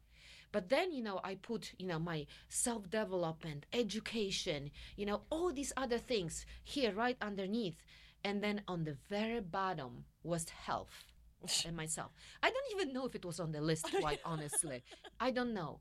But 0.52 0.68
then, 0.68 0.92
you 0.92 1.02
know, 1.02 1.20
I 1.24 1.34
put, 1.34 1.72
you 1.78 1.88
know, 1.88 1.98
my 1.98 2.26
self 2.48 2.88
development, 2.88 3.66
education, 3.72 4.70
you 4.96 5.06
know, 5.06 5.22
all 5.30 5.50
these 5.52 5.72
other 5.76 5.98
things 5.98 6.46
here 6.62 6.92
right 6.92 7.16
underneath. 7.20 7.82
And 8.22 8.42
then 8.42 8.62
on 8.68 8.84
the 8.84 8.96
very 9.08 9.40
bottom 9.40 10.04
was 10.22 10.48
health 10.50 11.04
and 11.66 11.76
myself. 11.76 12.12
I 12.42 12.50
don't 12.50 12.80
even 12.80 12.92
know 12.92 13.06
if 13.06 13.14
it 13.14 13.24
was 13.24 13.40
on 13.40 13.52
the 13.52 13.60
list, 13.60 13.86
quite 14.00 14.20
honestly. 14.24 14.84
I 15.18 15.30
don't 15.30 15.54
know. 15.54 15.80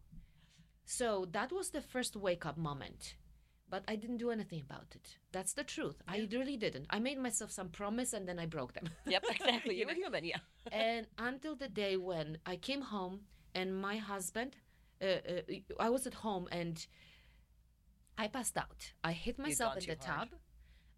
So 0.85 1.27
that 1.31 1.51
was 1.51 1.69
the 1.69 1.81
first 1.81 2.15
wake 2.15 2.45
up 2.45 2.57
moment. 2.57 3.15
But 3.69 3.83
I 3.87 3.95
didn't 3.95 4.17
do 4.17 4.29
anything 4.29 4.61
about 4.61 4.87
it. 4.93 5.17
That's 5.31 5.53
the 5.53 5.63
truth. 5.63 5.95
I 6.07 6.27
really 6.31 6.57
didn't. 6.57 6.85
I 6.91 6.99
made 6.99 7.17
myself 7.17 7.49
some 7.51 7.69
promise 7.69 8.13
and 8.13 8.27
then 8.27 8.37
I 8.37 8.45
broke 8.45 8.73
them. 8.73 8.89
Yep. 9.07 9.23
Exactly. 9.31 9.75
You 9.75 9.81
You're 9.81 9.91
a 9.91 9.95
human. 9.95 10.25
Yeah. 10.25 10.37
and 10.71 11.07
until 11.17 11.55
the 11.55 11.69
day 11.69 11.97
when 11.97 12.37
I 12.45 12.57
came 12.57 12.81
home 12.81 13.21
and 13.55 13.75
my 13.81 13.97
husband, 13.97 14.57
uh, 15.01 15.05
uh, 15.05 15.41
I 15.79 15.89
was 15.89 16.05
at 16.05 16.13
home 16.13 16.47
and 16.51 16.85
I 18.17 18.27
passed 18.27 18.57
out. 18.57 18.93
I 19.03 19.13
hit 19.13 19.39
myself 19.39 19.77
in 19.77 19.85
the 19.87 20.05
hard. 20.05 20.29
tub. 20.29 20.39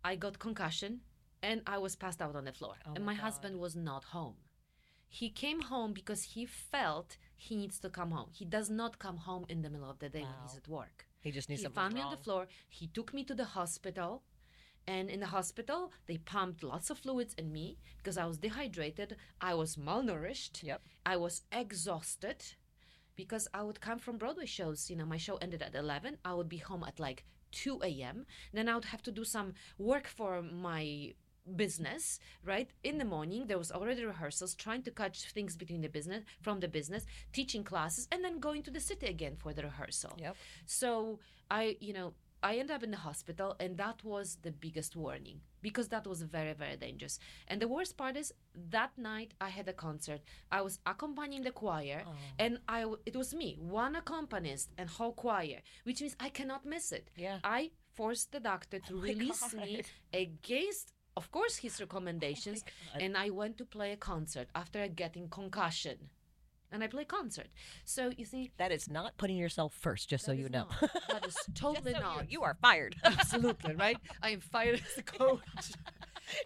I 0.04 0.16
got 0.16 0.38
concussion 0.38 1.02
and 1.42 1.62
I 1.66 1.78
was 1.78 1.96
passed 1.96 2.22
out 2.22 2.36
on 2.36 2.46
the 2.46 2.52
floor. 2.52 2.76
Oh 2.86 2.94
and 2.96 3.06
my 3.06 3.14
my 3.14 3.22
husband 3.22 3.60
was 3.60 3.76
not 3.76 4.04
home. 4.06 4.36
He 5.08 5.30
came 5.30 5.62
home 5.62 5.94
because 5.94 6.24
he 6.24 6.46
felt 6.46 7.18
he 7.36 7.56
needs 7.56 7.80
to 7.80 7.90
come 7.90 8.12
home. 8.12 8.30
He 8.32 8.46
does 8.46 8.70
not 8.70 9.00
come 9.00 9.18
home 9.18 9.46
in 9.50 9.62
the 9.62 9.70
middle 9.70 9.90
of 9.90 10.00
the 10.00 10.10
day 10.10 10.22
when 10.22 10.34
he's 10.44 10.58
at 10.58 10.68
work. 10.68 11.06
He 11.22 11.32
just 11.32 11.50
knew 11.50 11.58
He 11.58 11.66
found 11.66 11.94
me 11.94 12.00
wrong. 12.02 12.12
on 12.12 12.18
the 12.18 12.24
floor. 12.24 12.48
He 12.70 12.88
took 12.88 13.14
me 13.14 13.24
to 13.26 13.34
the 13.34 13.46
hospital. 13.46 14.24
And 14.88 15.10
in 15.10 15.20
the 15.20 15.26
hospital, 15.28 15.92
they 16.06 16.18
pumped 16.18 16.64
lots 16.64 16.92
of 16.92 17.00
fluids 17.00 17.34
in 17.40 17.52
me 17.52 17.80
because 17.98 18.18
I 18.20 18.26
was 18.26 18.38
dehydrated. 18.38 19.16
I 19.42 19.56
was 19.56 19.78
malnourished. 19.78 20.62
Yep. 20.62 20.82
I 21.06 21.18
was 21.18 21.42
exhausted 21.52 22.44
because 23.16 23.48
I 23.54 23.64
would 23.64 23.82
come 23.82 23.98
from 23.98 24.18
Broadway 24.20 24.46
shows. 24.46 24.90
You 24.90 24.96
know, 24.98 25.06
my 25.06 25.18
show 25.18 25.38
ended 25.38 25.64
at 25.64 25.74
11. 25.74 26.18
I 26.24 26.36
would 26.36 26.50
be 26.50 26.58
home 26.58 26.84
at 26.88 27.00
like 27.00 27.26
2 27.52 27.82
a.m. 27.84 28.28
Then 28.54 28.70
I 28.70 28.76
would 28.76 28.86
have 28.86 29.02
to 29.04 29.12
do 29.12 29.24
some 29.24 29.54
work 29.80 30.06
for 30.08 30.44
my 30.44 31.14
business 31.56 32.20
right 32.44 32.70
in 32.84 32.98
the 32.98 33.06
morning 33.06 33.46
there 33.48 33.58
was 33.58 33.72
already 33.72 34.04
rehearsals 34.04 34.56
trying 34.56 34.82
to 34.82 34.92
catch 34.92 35.32
things 35.32 35.56
between 35.56 35.82
the 35.82 35.90
business 35.90 36.24
from 36.42 36.60
the 36.60 36.68
business 36.68 37.06
teaching 37.34 37.64
classes 37.64 38.08
and 38.12 38.24
then 38.24 38.40
going 38.40 38.64
to 38.64 38.72
the 38.72 38.80
city 38.80 39.08
again 39.08 39.36
for 39.38 39.54
the 39.54 39.62
rehearsal 39.64 40.14
Yep. 40.20 40.36
so 40.66 41.20
I, 41.50 41.78
you 41.80 41.94
know, 41.94 42.14
I 42.42 42.56
ended 42.58 42.76
up 42.76 42.84
in 42.84 42.90
the 42.92 42.98
hospital, 42.98 43.56
and 43.60 43.78
that 43.78 44.04
was 44.04 44.38
the 44.42 44.52
biggest 44.52 44.96
warning 44.96 45.42
because 45.62 45.88
that 45.90 46.06
was 46.08 46.22
very, 46.24 46.54
very 46.54 46.76
dangerous. 46.76 47.20
And 47.48 47.62
the 47.62 47.68
worst 47.68 47.98
part 47.98 48.16
is 48.18 48.34
that 48.72 48.92
night 48.98 49.34
I 49.40 49.50
had 49.50 49.68
a 49.68 49.74
concert. 49.74 50.22
I 50.52 50.62
was 50.62 50.80
accompanying 50.88 51.44
the 51.44 51.52
choir, 51.52 52.04
Oh. 52.08 52.14
and 52.40 52.60
i 52.68 52.84
it 53.06 53.16
was 53.16 53.34
me, 53.36 53.58
one 53.60 53.96
accompanist, 53.96 54.70
and 54.78 54.90
whole 54.90 55.14
choir, 55.14 55.60
which 55.84 56.02
means 56.02 56.16
I 56.20 56.30
cannot 56.30 56.66
miss 56.66 56.92
it. 56.92 57.10
Yeah. 57.16 57.38
I 57.44 57.72
forced 57.94 58.32
the 58.32 58.40
doctor 58.40 58.80
to 58.80 58.94
Oh 58.96 59.02
release 59.02 59.54
me 59.54 59.84
against, 60.14 60.94
of 61.18 61.32
course, 61.32 61.58
his 61.58 61.80
recommendations, 61.80 62.64
oh 62.66 62.72
God. 62.94 63.02
and 63.04 63.18
I 63.18 63.30
went 63.30 63.58
to 63.60 63.66
play 63.66 63.92
a 63.92 63.98
concert 63.98 64.48
after 64.56 64.88
getting 64.88 65.30
concussion. 65.30 66.10
And 66.72 66.84
I 66.84 66.88
play 66.88 67.06
concert. 67.06 67.48
So 67.86 68.12
you 68.18 68.26
see, 68.26 68.52
That 68.58 68.72
is 68.72 68.90
not 68.90 69.16
putting 69.18 69.38
yourself 69.38 69.74
first, 69.74 70.10
just 70.10 70.26
so 70.26 70.32
you 70.34 70.50
know. 70.50 70.68
not- 70.82 70.92
that 71.10 71.26
is 71.26 71.38
totally 71.54 71.94
so 71.94 72.00
not. 72.00 72.32
You 72.32 72.42
are 72.44 72.56
fired. 72.62 72.96
Absolutely, 73.04 73.76
right? 73.76 73.98
I 74.22 74.32
am 74.32 74.42
fired 74.42 74.82
as 74.86 74.98
a 74.98 75.04
coach. 75.20 75.72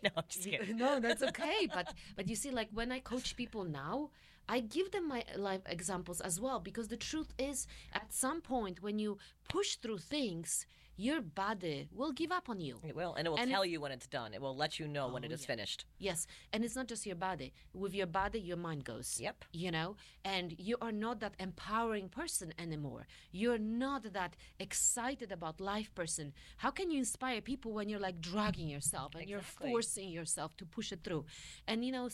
no, 0.03 0.09
I'm 0.17 0.23
just 0.29 0.43
kidding. 0.47 0.77
no, 0.77 0.99
that's 0.99 1.23
okay. 1.23 1.67
But 1.73 1.93
but 2.15 2.27
you 2.27 2.35
see, 2.35 2.51
like 2.51 2.69
when 2.73 2.91
I 2.91 2.99
coach 2.99 3.35
people 3.35 3.63
now, 3.63 4.11
I 4.47 4.59
give 4.59 4.91
them 4.91 5.07
my 5.07 5.23
life 5.35 5.61
examples 5.65 6.21
as 6.21 6.39
well 6.39 6.59
because 6.59 6.89
the 6.89 6.97
truth 6.97 7.33
is, 7.39 7.65
at 7.93 8.13
some 8.13 8.41
point 8.41 8.83
when 8.83 8.99
you 8.99 9.17
push 9.47 9.75
through 9.77 9.99
things, 9.99 10.65
your 11.07 11.21
body 11.21 11.87
will 11.99 12.11
give 12.11 12.31
up 12.39 12.49
on 12.49 12.59
you. 12.59 12.75
It 12.89 12.93
will, 12.95 13.13
and 13.15 13.25
it 13.25 13.29
will 13.29 13.39
And 13.39 13.49
tell 13.49 13.63
you 13.71 13.79
when 13.79 13.91
it's 13.97 14.05
done. 14.19 14.33
It 14.33 14.41
will 14.41 14.57
let 14.63 14.79
you 14.79 14.85
know 14.95 15.07
when 15.13 15.23
Oh, 15.23 15.27
it 15.27 15.31
is 15.31 15.41
yeah. 15.41 15.47
finished. 15.53 15.85
Yes, 15.97 16.27
and 16.51 16.59
it's 16.65 16.75
not 16.75 16.87
just 16.93 17.05
your 17.05 17.15
body. 17.15 17.53
With 17.73 17.93
your 17.93 18.07
body, 18.21 18.39
your 18.39 18.57
mind 18.57 18.83
goes. 18.83 19.17
Yep. 19.19 19.45
You 19.53 19.71
know, 19.71 19.95
and 20.25 20.47
you 20.59 20.75
are 20.81 20.91
not 21.05 21.15
that 21.21 21.35
empowering 21.39 22.09
person 22.09 22.53
anymore. 22.65 23.07
You're 23.31 23.63
not 23.85 24.01
that 24.19 24.35
excited 24.59 25.31
about 25.31 25.61
life 25.61 25.89
person. 25.95 26.33
How 26.57 26.71
can 26.71 26.91
you 26.91 26.99
inspire 26.99 27.39
people 27.41 27.71
when 27.71 27.87
you're 27.89 28.05
like 28.09 28.19
dragging 28.19 28.67
yourself 28.67 29.13
and 29.15 29.23
Exactly. 29.23 29.31
you're 29.31 29.71
forcing 29.73 30.09
yourself 30.09 30.57
to 30.57 30.65
push 30.65 30.91
it 30.91 31.01
through? 31.05 31.23
And 31.67 31.85
you 31.85 31.91
know, 31.93 32.09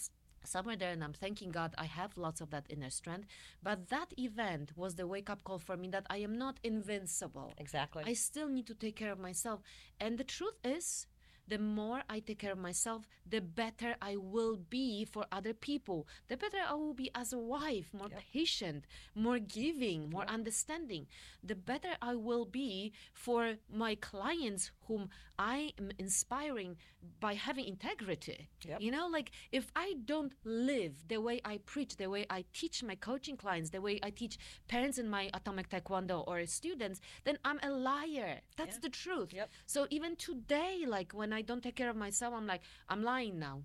somewhere 0.46 0.76
there, 0.76 0.92
and 0.92 1.04
I'm 1.04 1.14
thanking 1.14 1.52
God, 1.52 1.74
I 1.78 1.86
have 1.86 2.18
lots 2.18 2.42
of 2.42 2.50
that 2.52 2.66
inner 2.70 2.90
strength. 2.90 3.28
But 3.64 3.90
that 3.90 4.14
event 4.18 4.72
was 4.76 4.96
the 4.96 5.08
wake 5.08 5.30
up 5.30 5.44
call 5.44 5.60
for 5.60 5.76
me 5.78 5.88
that 5.90 6.06
I 6.10 6.18
am 6.18 6.38
not 6.38 6.60
invincible. 6.64 7.54
Exactly. 7.58 8.04
I 8.06 8.14
still 8.14 8.48
need 8.50 8.68
to 8.68 8.76
take 8.76 8.96
care 8.96 9.12
of 9.12 9.20
myself. 9.20 9.62
And 10.00 10.18
the 10.18 10.24
truth 10.24 10.58
is, 10.64 11.08
the 11.48 11.60
more 11.60 12.02
I 12.10 12.20
take 12.22 12.40
care 12.40 12.54
of 12.54 12.58
myself, 12.58 13.08
the 13.30 13.40
better 13.40 13.96
I 14.02 14.16
will 14.16 14.58
be 14.58 15.06
for 15.06 15.26
other 15.32 15.54
people. 15.54 16.08
The 16.28 16.38
better 16.38 16.58
I 16.68 16.74
will 16.74 16.96
be 16.96 17.12
as 17.14 17.34
a 17.34 17.38
wife, 17.38 17.94
more 17.94 18.10
Yep. 18.10 18.20
patient, 18.34 18.86
more 19.14 19.38
giving, 19.38 20.10
more 20.10 20.24
Yep. 20.24 20.32
understanding. 20.32 21.08
The 21.44 21.56
better 21.56 21.98
I 22.02 22.16
will 22.16 22.46
be 22.46 22.94
for 23.14 23.58
my 23.70 23.94
clients 23.96 24.72
whom 24.88 25.10
I 25.38 25.72
am 25.80 25.92
inspiring 26.00 26.78
by 27.20 27.34
having 27.34 27.66
integrity. 27.66 28.50
Yep. 28.68 28.82
You 28.82 28.92
know, 28.92 29.08
like 29.08 29.32
if 29.52 29.72
I 29.76 29.96
don't 30.06 30.34
live 30.44 30.94
the 31.08 31.18
way 31.22 31.42
I 31.46 31.58
preach, 31.66 31.98
the 31.98 32.10
way 32.10 32.26
I 32.30 32.46
teach 32.54 32.84
my 32.84 32.96
coaching 32.96 33.38
clients, 33.38 33.70
the 33.72 33.82
way 33.82 34.00
I 34.02 34.10
teach 34.10 34.38
parents 34.68 34.98
in 34.98 35.10
my 35.10 35.30
atomic 35.34 35.70
taekwondo 35.70 36.24
or 36.28 36.46
students, 36.46 37.00
then 37.26 37.38
I'm 37.46 37.60
a 37.64 37.70
liar. 37.70 38.42
That's 38.58 38.76
Yeah. 38.78 38.82
the 38.84 38.90
truth. 38.90 39.34
Yep. 39.34 39.50
So 39.66 39.88
even 39.90 40.16
today, 40.16 40.86
like 40.88 41.12
when 41.14 41.32
I 41.34 41.42
don't 41.42 41.62
take 41.64 41.76
care 41.76 41.90
of 41.90 41.96
myself, 41.96 42.34
I'm 42.34 42.48
like, 42.48 42.62
I'm 42.90 43.04
lying 43.04 43.40
now. 43.40 43.64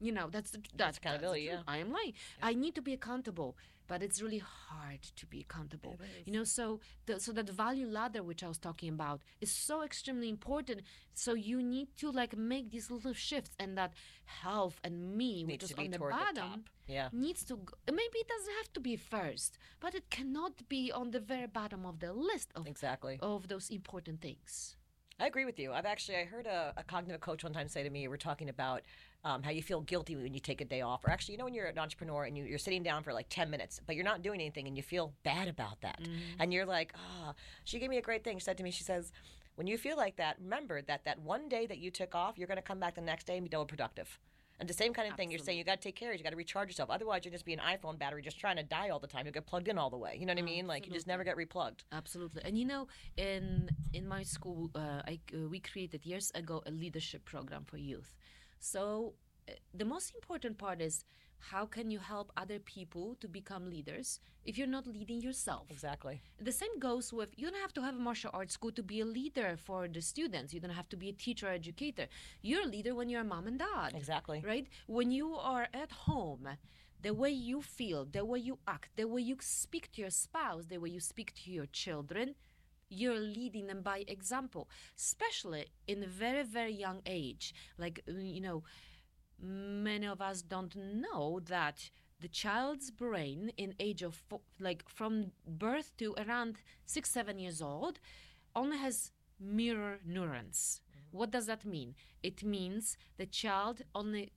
You 0.00 0.10
know, 0.10 0.28
that's 0.30 0.50
the 0.50 0.60
that's, 0.74 0.98
accountability, 0.98 1.46
That's 1.46 1.58
the 1.58 1.64
truth. 1.64 1.64
yeah. 1.68 1.74
I 1.74 1.78
am 1.78 1.92
lying. 1.92 2.12
I 2.42 2.54
need 2.54 2.74
to 2.74 2.82
be 2.82 2.92
accountable. 2.92 3.56
But 3.88 4.02
it's 4.02 4.20
really 4.22 4.38
hard 4.38 5.02
to 5.16 5.26
be 5.26 5.40
accountable. 5.40 5.98
You 6.24 6.32
know, 6.32 6.44
so 6.44 6.80
the, 7.06 7.20
so 7.20 7.32
that 7.32 7.48
value 7.50 7.86
ladder 7.86 8.22
which 8.22 8.42
I 8.42 8.48
was 8.48 8.58
talking 8.58 8.88
about 8.90 9.20
is 9.40 9.50
so 9.50 9.82
extremely 9.82 10.28
important. 10.28 10.82
So 11.14 11.34
you 11.34 11.62
need 11.62 11.88
to 11.98 12.10
like 12.10 12.36
make 12.36 12.70
these 12.70 12.90
little 12.90 13.12
shifts, 13.14 13.54
and 13.58 13.76
that 13.78 13.92
health 14.24 14.80
and 14.84 15.16
me, 15.16 15.44
which 15.44 15.48
Needs 15.48 15.64
is 15.64 15.70
to 15.70 15.80
on 15.82 15.90
the 15.90 15.98
toward 15.98 16.14
the 16.14 16.40
bottom. 16.40 16.64
Yeah. 16.86 17.08
needs 17.12 17.44
to. 17.44 17.56
Go, 17.56 17.74
maybe 17.90 18.18
it 18.24 18.28
doesn't 18.28 18.54
have 18.60 18.72
to 18.74 18.80
be 18.80 18.96
first, 18.96 19.58
but 19.80 19.94
it 19.94 20.10
cannot 20.10 20.68
be 20.68 20.90
on 20.92 21.10
the 21.10 21.20
very 21.20 21.46
bottom 21.46 21.84
of 21.86 22.00
the 22.00 22.12
list 22.12 22.50
of 22.54 22.66
Exactly. 22.66 23.18
of 23.20 23.48
those 23.48 23.70
important 23.70 24.20
things. 24.20 24.76
I 25.20 25.26
agree 25.26 25.44
with 25.44 25.58
you. 25.58 25.72
I've 25.72 25.86
actually 25.86 26.16
I 26.16 26.24
heard 26.24 26.46
a, 26.46 26.72
a 26.76 26.82
cognitive 26.82 27.20
coach 27.20 27.44
one 27.44 27.52
time 27.52 27.68
say 27.68 27.82
to 27.82 27.90
me, 27.90 28.08
we're 28.08 28.16
talking 28.16 28.48
about 28.48 28.82
um, 29.24 29.42
how 29.42 29.50
you 29.50 29.62
feel 29.62 29.80
guilty 29.80 30.16
when 30.16 30.34
you 30.34 30.40
take 30.40 30.60
a 30.60 30.64
day 30.64 30.80
off, 30.80 31.04
or 31.04 31.10
actually, 31.10 31.34
you 31.34 31.38
know, 31.38 31.44
when 31.44 31.54
you're 31.54 31.66
an 31.66 31.78
entrepreneur 31.78 32.24
and 32.24 32.36
you, 32.36 32.44
you're 32.44 32.58
sitting 32.58 32.82
down 32.82 33.02
for 33.02 33.12
like 33.12 33.26
ten 33.28 33.50
minutes, 33.50 33.80
but 33.86 33.96
you're 33.96 34.04
not 34.04 34.22
doing 34.22 34.40
anything, 34.40 34.66
and 34.66 34.76
you 34.76 34.82
feel 34.82 35.12
bad 35.22 35.48
about 35.48 35.80
that, 35.82 36.00
and 36.38 36.52
you're 36.52 36.66
like, 36.66 36.92
ah. 36.96 37.34
She 37.64 37.78
gave 37.78 37.90
me 37.90 37.98
a 37.98 38.02
great 38.02 38.24
thing. 38.24 38.38
She 38.38 38.44
said 38.44 38.58
to 38.58 38.64
me, 38.64 38.70
she 38.70 38.84
says, 38.84 39.12
when 39.54 39.66
you 39.66 39.78
feel 39.78 39.96
like 39.96 40.16
that, 40.16 40.36
remember 40.40 40.82
that 40.82 41.04
that 41.04 41.20
one 41.20 41.48
day 41.48 41.66
that 41.66 41.78
you 41.78 41.90
took 41.90 42.14
off, 42.14 42.38
you're 42.38 42.48
going 42.48 42.56
to 42.56 42.62
come 42.62 42.80
back 42.80 42.94
the 42.94 43.00
next 43.00 43.26
day 43.26 43.36
and 43.36 43.44
be 43.44 43.48
double 43.48 43.66
productive. 43.66 44.18
And 44.60 44.68
the 44.68 44.74
same 44.74 44.92
kind 44.92 45.08
of 45.10 45.16
thing, 45.16 45.30
you're 45.30 45.40
saying 45.40 45.58
you 45.58 45.64
got 45.64 45.80
to 45.80 45.88
take 45.88 45.96
care 45.96 46.12
of, 46.12 46.18
you 46.18 46.22
got 46.22 46.30
to 46.30 46.36
recharge 46.36 46.68
yourself. 46.68 46.88
Otherwise, 46.90 47.22
you'll 47.24 47.32
just 47.32 47.44
be 47.44 47.52
an 47.52 47.58
iPhone 47.58 47.98
battery 47.98 48.22
just 48.22 48.38
trying 48.38 48.56
to 48.56 48.62
die 48.62 48.90
all 48.90 49.00
the 49.00 49.08
time. 49.08 49.24
You'll 49.24 49.32
get 49.32 49.46
plugged 49.46 49.66
in 49.66 49.76
all 49.76 49.90
the 49.90 49.96
way. 49.96 50.16
You 50.18 50.24
know 50.26 50.32
what 50.32 50.38
I 50.38 50.42
mean? 50.42 50.66
Like 50.66 50.86
you 50.86 50.92
just 50.92 51.06
never 51.06 51.24
get 51.24 51.36
replugged. 51.36 51.80
Absolutely, 51.90 52.42
and 52.44 52.56
you 52.56 52.64
know, 52.64 52.86
in 53.16 53.70
in 53.92 54.06
my 54.06 54.22
school, 54.22 54.70
uh, 54.74 55.02
I, 55.06 55.18
uh, 55.34 55.48
we 55.48 55.58
created 55.58 56.06
years 56.06 56.30
ago 56.34 56.62
a 56.66 56.70
leadership 56.70 57.24
program 57.24 57.64
for 57.64 57.76
youth. 57.76 58.14
So 58.62 59.14
uh, 59.48 59.54
the 59.74 59.84
most 59.84 60.14
important 60.14 60.56
part 60.56 60.80
is 60.80 61.04
how 61.50 61.66
can 61.66 61.90
you 61.90 61.98
help 61.98 62.30
other 62.36 62.60
people 62.60 63.16
to 63.20 63.26
become 63.26 63.68
leaders 63.68 64.20
if 64.44 64.56
you're 64.56 64.68
not 64.68 64.86
leading 64.86 65.20
yourself? 65.20 65.66
Exactly. 65.68 66.22
The 66.40 66.52
same 66.52 66.78
goes 66.78 67.12
with 67.12 67.30
you 67.36 67.50
don't 67.50 67.60
have 67.60 67.74
to 67.74 67.82
have 67.82 67.96
a 67.96 67.98
martial 67.98 68.30
arts 68.32 68.54
school 68.54 68.70
to 68.72 68.82
be 68.82 69.00
a 69.00 69.04
leader 69.04 69.56
for 69.56 69.88
the 69.88 70.00
students. 70.00 70.54
You 70.54 70.60
don't 70.60 70.70
have 70.70 70.88
to 70.90 70.96
be 70.96 71.08
a 71.08 71.12
teacher 71.12 71.48
or 71.48 71.50
educator. 71.50 72.06
You're 72.40 72.62
a 72.62 72.66
leader 72.68 72.94
when 72.94 73.08
you're 73.08 73.22
a 73.22 73.24
mom 73.24 73.48
and 73.48 73.58
dad. 73.58 73.94
Exactly. 73.96 74.44
Right? 74.46 74.68
When 74.86 75.10
you 75.10 75.34
are 75.34 75.66
at 75.74 75.90
home, 75.90 76.46
the 77.02 77.12
way 77.12 77.30
you 77.30 77.62
feel, 77.62 78.04
the 78.04 78.24
way 78.24 78.38
you 78.38 78.60
act, 78.68 78.90
the 78.94 79.08
way 79.08 79.22
you 79.22 79.36
speak 79.40 79.90
to 79.92 80.02
your 80.02 80.10
spouse, 80.10 80.66
the 80.66 80.78
way 80.78 80.90
you 80.90 81.00
speak 81.00 81.34
to 81.34 81.50
your 81.50 81.66
children, 81.66 82.36
you're 82.92 83.18
leading 83.18 83.66
them 83.66 83.82
by 83.82 84.04
example, 84.06 84.68
especially 84.96 85.66
in 85.86 86.02
a 86.02 86.06
very, 86.06 86.42
very 86.44 86.72
young 86.72 87.00
age. 87.06 87.54
Like, 87.78 88.00
uh, 88.08 88.12
you 88.12 88.40
know, 88.40 88.62
many 89.40 90.06
of 90.06 90.20
us 90.20 90.42
don't 90.42 90.76
know 90.76 91.40
that 91.46 91.90
the 92.20 92.28
child's 92.28 92.90
brain 92.90 93.50
in 93.56 93.74
age 93.80 94.02
of 94.02 94.22
like 94.60 94.88
from 94.88 95.32
birth 95.46 95.90
to 95.98 96.14
around 96.24 96.58
six 96.86 97.10
seven 97.10 97.38
years 97.38 97.60
old 97.60 97.98
only 98.54 98.76
has 98.78 99.10
mirror 99.40 99.98
neurons 100.06 100.80
what 101.10 101.32
does 101.32 101.46
that 101.46 101.64
mean 101.64 101.94
it 102.22 102.44
means 102.44 102.96
the 103.16 103.26
child 103.26 103.82
only 103.94 104.30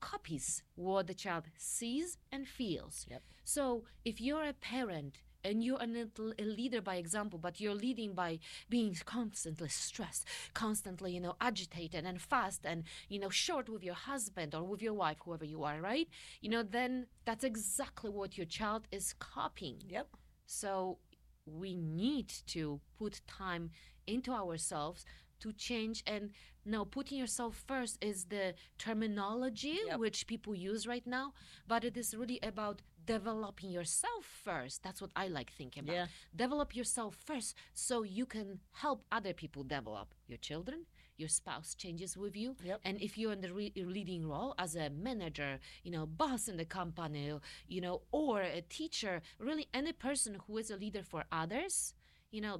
copies 0.00 0.62
what 0.76 1.06
the 1.08 1.14
child 1.14 1.44
sees 1.56 2.18
and 2.30 2.46
feels 2.46 3.06
Yep. 3.10 3.22
so 3.42 3.84
if 4.04 4.20
you're 4.20 4.44
a 4.44 4.52
parent 4.52 5.18
and 5.44 5.62
you're 5.62 5.78
a, 5.80 6.42
a 6.42 6.44
leader 6.44 6.80
by 6.80 6.96
example, 6.96 7.38
but 7.38 7.60
you're 7.60 7.74
leading 7.74 8.14
by 8.14 8.38
being 8.68 8.96
constantly 9.04 9.68
stressed, 9.68 10.26
constantly, 10.54 11.12
you 11.12 11.20
know, 11.20 11.36
agitated 11.40 12.04
and 12.04 12.20
fast 12.20 12.62
and, 12.64 12.84
you 13.08 13.18
know, 13.18 13.28
short 13.28 13.68
with 13.68 13.82
your 13.82 13.94
husband 13.94 14.54
or 14.54 14.62
with 14.62 14.82
your 14.82 14.94
wife, 14.94 15.18
whoever 15.24 15.44
you 15.44 15.62
are, 15.62 15.80
right? 15.80 16.08
You 16.40 16.50
know, 16.50 16.62
then 16.62 17.06
that's 17.24 17.44
exactly 17.44 18.10
what 18.10 18.36
your 18.36 18.46
child 18.46 18.88
is 18.90 19.14
copying. 19.18 19.82
Yep. 19.88 20.08
So 20.46 20.98
we 21.46 21.76
need 21.76 22.32
to 22.46 22.80
put 22.98 23.20
time 23.26 23.70
into 24.06 24.32
ourselves 24.32 25.04
to 25.40 25.52
change 25.52 26.02
and 26.06 26.30
now 26.64 26.84
putting 26.84 27.18
yourself 27.18 27.62
first 27.66 27.98
is 28.02 28.24
the 28.26 28.54
terminology 28.78 29.78
Yep. 29.86 29.98
which 29.98 30.26
people 30.26 30.54
use 30.54 30.86
right 30.86 31.06
now 31.06 31.32
but 31.68 31.84
it 31.84 31.96
is 31.96 32.14
really 32.14 32.38
about 32.42 32.80
developing 33.06 33.70
yourself 33.70 34.24
first 34.44 34.82
that's 34.82 35.00
what 35.02 35.10
i 35.14 35.26
like 35.28 35.50
thinking 35.52 35.82
about 35.84 35.94
Yeah. 35.94 36.06
develop 36.34 36.74
yourself 36.74 37.14
first 37.26 37.54
so 37.74 38.02
you 38.02 38.24
can 38.26 38.60
help 38.72 39.04
other 39.12 39.34
people 39.34 39.62
develop 39.62 40.14
your 40.26 40.38
children 40.38 40.86
your 41.18 41.28
spouse 41.28 41.74
changes 41.74 42.16
with 42.16 42.34
you 42.34 42.56
Yep. 42.64 42.80
and 42.84 43.00
if 43.02 43.18
you're 43.18 43.32
in 43.32 43.42
the 43.42 43.52
re- 43.52 43.72
leading 43.76 44.26
role 44.26 44.54
as 44.58 44.74
a 44.74 44.88
manager 44.90 45.58
you 45.84 45.90
know 45.90 46.06
boss 46.06 46.48
in 46.48 46.56
the 46.56 46.64
company 46.64 47.30
you 47.68 47.80
know 47.80 48.02
or 48.10 48.40
a 48.42 48.62
teacher 48.62 49.20
really 49.38 49.66
any 49.74 49.92
person 49.92 50.38
who 50.46 50.56
is 50.58 50.70
a 50.70 50.76
leader 50.76 51.02
for 51.02 51.24
others 51.30 51.92
you 52.30 52.40
know 52.40 52.58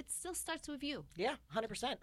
it 0.00 0.10
still 0.10 0.34
starts 0.34 0.66
with 0.68 0.82
you 0.82 1.04
Yeah, 1.16 1.36
hundred 1.48 1.68
percent. 1.68 2.00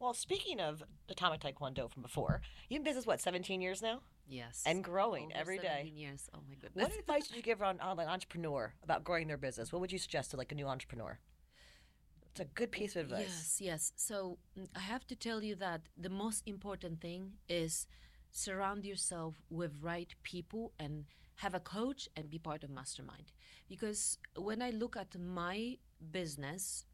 Well, 0.00 0.14
speaking 0.14 0.60
of 0.60 0.82
Atomic 1.08 1.40
Taekwondo 1.40 1.90
from 1.90 2.02
before, 2.02 2.40
you've 2.68 2.68
been 2.68 2.76
in 2.82 2.84
business 2.84 3.06
what, 3.06 3.20
seventeen 3.20 3.60
years 3.60 3.80
now, 3.82 4.00
yes 4.28 4.62
and 4.66 4.84
growing 4.84 5.26
Over 5.26 5.40
every 5.40 5.58
day. 5.58 5.82
17 5.86 5.96
years 5.96 6.28
oh 6.34 6.40
my 6.48 6.54
goodness 6.54 6.82
What 6.84 6.98
advice 6.98 7.28
would 7.28 7.36
you 7.36 7.42
give 7.42 7.60
an 7.72 7.80
entrepreneur 7.80 8.74
about 8.82 9.04
growing 9.04 9.26
their 9.28 9.36
business? 9.36 9.72
What 9.72 9.80
would 9.80 9.92
you 9.92 9.98
suggest 9.98 10.30
to 10.32 10.36
like 10.36 10.52
a 10.52 10.54
new 10.54 10.66
entrepreneur? 10.66 11.18
It's 12.30 12.40
a 12.40 12.44
good 12.44 12.70
piece 12.70 12.94
of 12.94 13.06
advice. 13.06 13.20
Yes, 13.20 13.56
yes. 13.60 13.92
So 13.96 14.38
mm, 14.58 14.68
I 14.76 14.80
have 14.80 15.06
to 15.08 15.16
tell 15.16 15.42
you 15.42 15.54
that 15.56 15.82
the 15.96 16.10
most 16.24 16.42
important 16.46 17.00
thing 17.00 17.32
is 17.48 17.86
surround 18.30 18.84
yourself 18.84 19.42
with 19.50 19.72
right 19.80 20.14
people 20.22 20.72
and 20.78 21.06
have 21.36 21.54
a 21.54 21.60
coach 21.60 22.08
and 22.16 22.30
be 22.30 22.38
part 22.38 22.62
of 22.64 22.70
mastermind. 22.70 23.32
Because 23.68 24.18
when 24.36 24.60
I 24.62 24.70
look 24.70 24.96
at 24.96 25.18
my 25.18 25.78
business, 26.12 26.84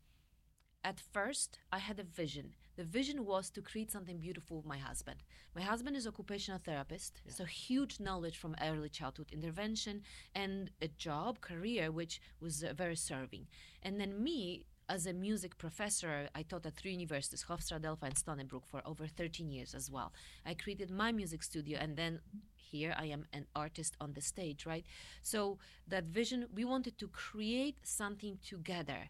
at 0.84 1.00
first 1.00 1.58
I 1.72 1.78
had 1.78 1.98
a 1.98 2.04
vision. 2.04 2.54
The 2.76 2.84
vision 2.84 3.24
was 3.24 3.50
to 3.50 3.62
create 3.62 3.90
something 3.90 4.18
beautiful 4.18 4.58
with 4.58 4.66
my 4.66 4.78
husband. 4.78 5.22
My 5.54 5.62
husband 5.62 5.96
is 5.96 6.06
occupational 6.06 6.60
therapist, 6.62 7.22
so 7.28 7.44
huge 7.44 8.00
knowledge 8.00 8.36
from 8.36 8.54
early 8.60 8.90
childhood 8.90 9.30
intervention 9.32 10.02
and 10.34 10.70
a 10.82 10.88
job 10.88 11.40
career 11.40 11.90
which 11.90 12.20
was 12.40 12.62
uh, 12.62 12.74
very 12.74 12.96
serving. 12.96 13.46
And 13.82 13.98
then 14.00 14.22
me 14.22 14.66
as 14.88 15.06
a 15.06 15.12
music 15.14 15.56
professor, 15.56 16.28
I 16.34 16.42
taught 16.42 16.66
at 16.66 16.76
three 16.76 16.92
universities, 16.92 17.46
Hofstra, 17.48 17.76
Adelphi, 17.76 18.06
and 18.06 18.18
Stony 18.18 18.44
Brook 18.44 18.66
for 18.66 18.82
over 18.84 19.06
13 19.06 19.50
years 19.50 19.74
as 19.74 19.90
well. 19.90 20.12
I 20.44 20.54
created 20.54 20.90
my 20.90 21.10
music 21.12 21.42
studio 21.42 21.78
and 21.80 21.96
then 21.96 22.20
here 22.56 22.94
I 22.98 23.06
am 23.06 23.24
an 23.32 23.46
artist 23.56 23.96
on 24.00 24.12
the 24.12 24.20
stage, 24.20 24.66
right? 24.66 24.84
So 25.22 25.58
that 25.88 26.04
vision, 26.04 26.46
we 26.54 26.64
wanted 26.64 26.98
to 26.98 27.08
create 27.08 27.78
something 27.86 28.38
together. 28.46 29.08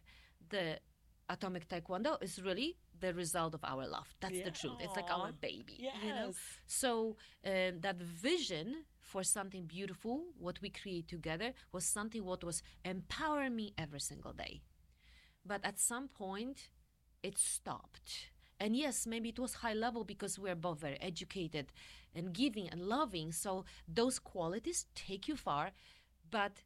The 0.50 0.78
Atomic 1.28 1.68
Taekwondo 1.68 2.22
is 2.22 2.40
really 2.42 2.76
the 3.00 3.14
result 3.14 3.54
of 3.54 3.64
our 3.64 3.86
love. 3.86 4.08
That's 4.20 4.34
Yeah. 4.34 4.44
the 4.44 4.50
truth. 4.50 4.78
It's 4.80 4.96
like 4.96 5.10
our 5.10 5.32
baby. 5.32 5.76
You 5.78 6.14
know? 6.14 6.26
Yes. 6.26 6.36
So 6.66 7.16
um, 7.44 7.80
that 7.80 7.96
vision 7.96 8.84
for 9.00 9.22
something 9.22 9.66
beautiful, 9.66 10.24
what 10.38 10.60
we 10.60 10.70
create 10.70 11.08
together, 11.08 11.52
was 11.72 11.84
something 11.84 12.24
what 12.24 12.44
was 12.44 12.62
empowering 12.84 13.56
me 13.56 13.72
every 13.78 14.00
single 14.00 14.32
day. 14.32 14.62
But 15.44 15.64
at 15.64 15.78
some 15.78 16.08
point, 16.08 16.68
it 17.22 17.38
stopped. 17.38 18.30
And 18.60 18.76
yes, 18.76 19.06
maybe 19.06 19.28
it 19.30 19.38
was 19.38 19.54
high 19.54 19.74
level 19.74 20.04
because 20.04 20.38
we're 20.38 20.54
both 20.54 20.80
very 20.80 21.00
educated 21.00 21.72
and 22.14 22.32
giving 22.32 22.68
and 22.68 22.80
loving. 22.82 23.32
So 23.32 23.64
those 23.88 24.18
qualities 24.18 24.86
take 24.94 25.28
you 25.28 25.36
far, 25.36 25.72
but 26.30 26.62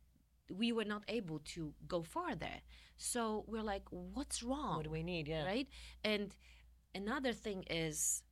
we 0.51 0.73
were 0.73 0.85
not 0.85 1.03
able 1.09 1.41
to 1.41 1.75
go 1.87 2.03
farther. 2.03 2.63
So 2.97 3.45
we're 3.47 3.63
like, 3.63 3.85
what's 3.91 4.43
wrong? 4.43 4.77
What 4.77 4.85
do 4.85 4.91
we 4.91 5.03
need? 5.03 5.29
Yeah. 5.29 5.45
right? 5.45 5.69
And 6.05 6.35
another 6.95 7.33
thing 7.33 7.65
is 7.71 8.23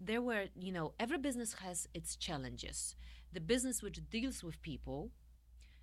there 0.00 0.22
were, 0.22 0.44
you 0.54 0.72
know, 0.72 0.94
every 1.00 1.18
business 1.18 1.54
has 1.54 1.88
its 1.94 2.16
challenges. 2.16 2.94
The 3.32 3.40
business 3.40 3.82
which 3.82 4.00
deals 4.10 4.44
with 4.44 4.62
people 4.62 5.10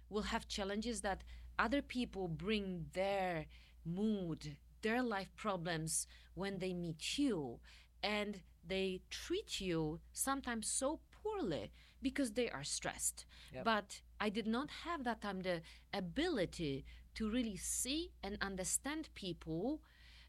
will 0.10 0.24
have 0.24 0.48
challenges 0.48 1.02
that 1.02 1.24
other 1.58 1.82
people 1.82 2.28
bring 2.28 2.86
their 2.94 3.46
mood, 3.86 4.58
their 4.82 5.02
life 5.02 5.30
problems 5.36 6.08
when 6.34 6.60
they 6.60 6.74
meet 6.74 7.18
you 7.18 7.60
and 8.04 8.42
they 8.66 9.02
treat 9.10 9.60
you 9.60 10.00
sometimes 10.12 10.68
so 10.68 11.00
poorly 11.12 11.72
because 12.02 12.32
they 12.34 12.50
are 12.50 12.64
stressed. 12.64 13.26
Yep. 13.54 13.66
But 13.66 14.02
I 14.20 14.30
did 14.30 14.48
not 14.48 14.70
have 14.86 15.04
that 15.04 15.22
time 15.22 15.42
the 15.42 15.62
ability 15.94 16.86
to 17.16 17.30
really 17.30 17.58
see 17.58 18.12
and 18.24 18.38
understand 18.42 19.10
people 19.16 19.82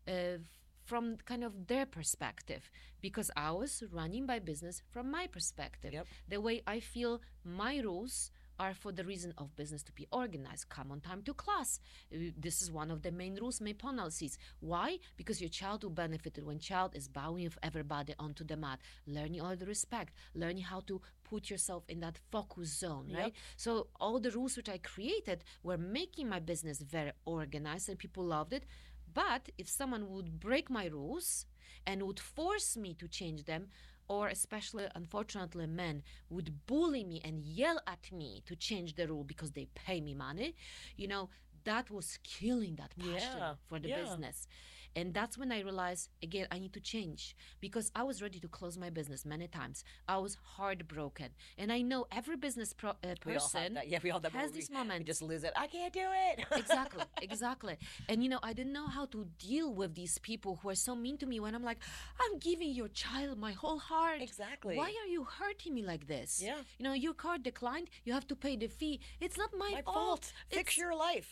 uh, 0.08 0.38
from 0.84 1.16
kind 1.24 1.42
of 1.42 1.66
their 1.66 1.84
perspective 1.84 2.70
because 3.00 3.30
I 3.36 3.50
was 3.50 3.82
running 3.90 4.24
my 4.24 4.38
business 4.38 4.82
from 4.90 5.10
my 5.10 5.26
perspective. 5.26 5.92
Yep. 5.92 6.06
The 6.28 6.40
way 6.40 6.62
I 6.66 6.80
feel 6.80 7.20
my 7.44 7.78
rules 7.78 8.30
are 8.58 8.74
for 8.74 8.92
the 8.92 9.04
reason 9.04 9.32
of 9.38 9.54
business 9.56 9.82
to 9.84 9.92
be 9.92 10.06
organized. 10.12 10.68
Come 10.68 10.90
on 10.92 11.00
time 11.00 11.22
to 11.22 11.34
class. 11.34 11.80
Uh, 12.12 12.30
This 12.36 12.62
is 12.62 12.70
one 12.70 12.90
of 12.90 13.02
the 13.02 13.10
main 13.12 13.34
rules, 13.36 13.60
main 13.60 13.76
policies. 13.76 14.38
Why? 14.60 14.98
Because 15.16 15.40
your 15.40 15.50
child 15.50 15.82
will 15.84 15.90
benefit 15.90 16.38
when 16.42 16.58
child 16.58 16.94
is 16.94 17.08
bowing 17.08 17.44
with 17.44 17.58
everybody 17.62 18.14
onto 18.18 18.44
the 18.44 18.56
mat, 18.56 18.80
learning 19.06 19.40
all 19.40 19.56
the 19.56 19.66
respect, 19.66 20.12
learning 20.34 20.64
how 20.64 20.80
to 20.80 21.00
put 21.24 21.50
yourself 21.50 21.84
in 21.88 22.00
that 22.00 22.18
focus 22.30 22.78
zone, 22.78 23.08
right? 23.14 23.34
So 23.56 23.88
all 24.00 24.20
the 24.20 24.30
rules 24.30 24.56
which 24.56 24.68
I 24.68 24.78
created 24.78 25.44
were 25.62 25.78
making 25.78 26.28
my 26.28 26.40
business 26.40 26.80
very 26.80 27.12
organized 27.24 27.88
and 27.88 27.98
people 27.98 28.24
loved 28.24 28.52
it. 28.52 28.64
But 29.12 29.48
if 29.58 29.68
someone 29.68 30.08
would 30.10 30.38
break 30.40 30.68
my 30.70 30.86
rules 30.86 31.46
and 31.86 32.02
would 32.02 32.20
force 32.20 32.76
me 32.76 32.94
to 32.94 33.08
change 33.08 33.44
them, 33.44 33.68
or 34.08 34.28
especially 34.28 34.86
unfortunately 34.94 35.66
men 35.66 36.02
would 36.30 36.66
bully 36.66 37.04
me 37.04 37.20
and 37.24 37.42
yell 37.44 37.80
at 37.86 38.10
me 38.12 38.42
to 38.46 38.54
change 38.56 38.94
the 38.94 39.06
rule 39.06 39.24
because 39.24 39.52
they 39.52 39.66
pay 39.74 40.00
me 40.00 40.14
money, 40.14 40.54
you 40.96 41.08
know, 41.08 41.28
that 41.64 41.90
was 41.90 42.18
killing 42.22 42.76
that 42.76 42.96
passion 42.98 43.40
Yeah, 43.40 43.54
for 43.66 43.78
the 43.78 43.88
yeah. 43.88 43.96
business. 44.02 44.46
And 44.96 45.12
that's 45.14 45.36
when 45.38 45.52
I 45.52 45.60
realized 45.60 46.08
again 46.22 46.46
I 46.50 46.58
need 46.58 46.72
to 46.72 46.80
change 46.80 47.36
because 47.60 47.92
I 47.94 48.02
was 48.02 48.22
ready 48.22 48.40
to 48.40 48.48
close 48.48 48.76
my 48.78 48.90
business 48.90 49.24
many 49.26 49.46
times. 49.46 49.84
I 50.08 50.16
was 50.16 50.36
heartbroken, 50.56 51.28
and 51.58 51.70
I 51.70 51.82
know 51.82 52.06
every 52.10 52.36
business 52.36 52.72
pro- 52.72 52.90
uh, 53.04 53.14
We 53.26 53.34
all 53.36 53.40
have 53.40 53.52
person. 53.52 53.78
Yeah, 53.86 53.98
we 54.02 54.10
all 54.10 54.20
have 54.20 54.32
that 54.32 54.32
has 54.32 54.50
moment 54.50 54.54
we- 54.54 54.60
this 54.60 54.70
We 55.00 55.04
just 55.04 55.22
lose 55.22 55.44
it. 55.44 55.52
I 55.54 55.66
can't 55.66 55.92
do 55.92 56.00
it. 56.30 56.36
exactly 56.62 57.04
exactly 57.22 57.76
and 58.08 58.22
you 58.22 58.28
know 58.32 58.38
i 58.42 58.52
didn't 58.52 58.72
know 58.72 58.86
how 58.86 59.04
to 59.14 59.26
deal 59.38 59.68
with 59.80 59.94
these 59.94 60.16
people 60.18 60.52
who 60.60 60.68
are 60.70 60.74
so 60.88 60.94
mean 61.04 61.16
to 61.18 61.26
me 61.26 61.36
when 61.40 61.54
i'm 61.54 61.62
like 61.70 61.78
i'm 62.22 62.38
giving 62.38 62.70
your 62.80 62.88
child 62.88 63.38
my 63.38 63.52
whole 63.52 63.78
heart 63.78 64.20
Exactly. 64.22 64.76
why 64.76 64.90
are 65.02 65.10
you 65.16 65.22
hurting 65.24 65.72
me 65.74 65.82
like 65.92 66.06
this 66.06 66.30
Yeah. 66.42 66.56
you 66.78 66.84
know 66.86 66.92
your 67.06 67.14
card 67.14 67.42
declined 67.42 67.88
you 68.04 68.12
have 68.12 68.26
to 68.28 68.36
pay 68.36 68.54
the 68.56 68.68
fee 68.68 69.00
it's 69.20 69.38
not 69.42 69.50
my, 69.56 69.70
My 69.74 69.82
fault. 69.82 70.32
Fix 70.50 70.76
your 70.78 70.94
life. 71.08 71.28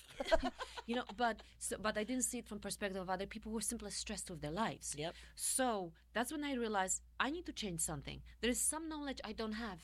you 0.87 0.95
know 0.97 1.05
but 1.17 1.37
so, 1.59 1.77
but 1.81 1.97
i 1.97 2.05
didn't 2.05 2.25
see 2.25 2.39
it 2.39 2.47
from 2.51 2.59
perspective 2.59 3.01
of 3.01 3.09
other 3.11 3.27
people 3.27 3.51
who 3.55 3.59
are 3.59 3.71
simply 3.73 3.91
stressed 3.93 4.29
with 4.31 4.41
their 4.41 4.51
lives 4.65 4.95
Yep. 4.99 5.15
so 5.37 5.93
that's 6.13 6.33
when 6.33 6.43
I 6.45 6.55
realized 6.55 7.03
I 7.21 7.31
need 7.31 7.47
to 7.47 7.53
change 7.53 7.81
something. 7.81 8.21
There 8.41 8.51
is 8.51 8.61
some 8.61 8.89
knowledge 8.89 9.21
I 9.25 9.33
don't 9.33 9.53
have. 9.67 9.81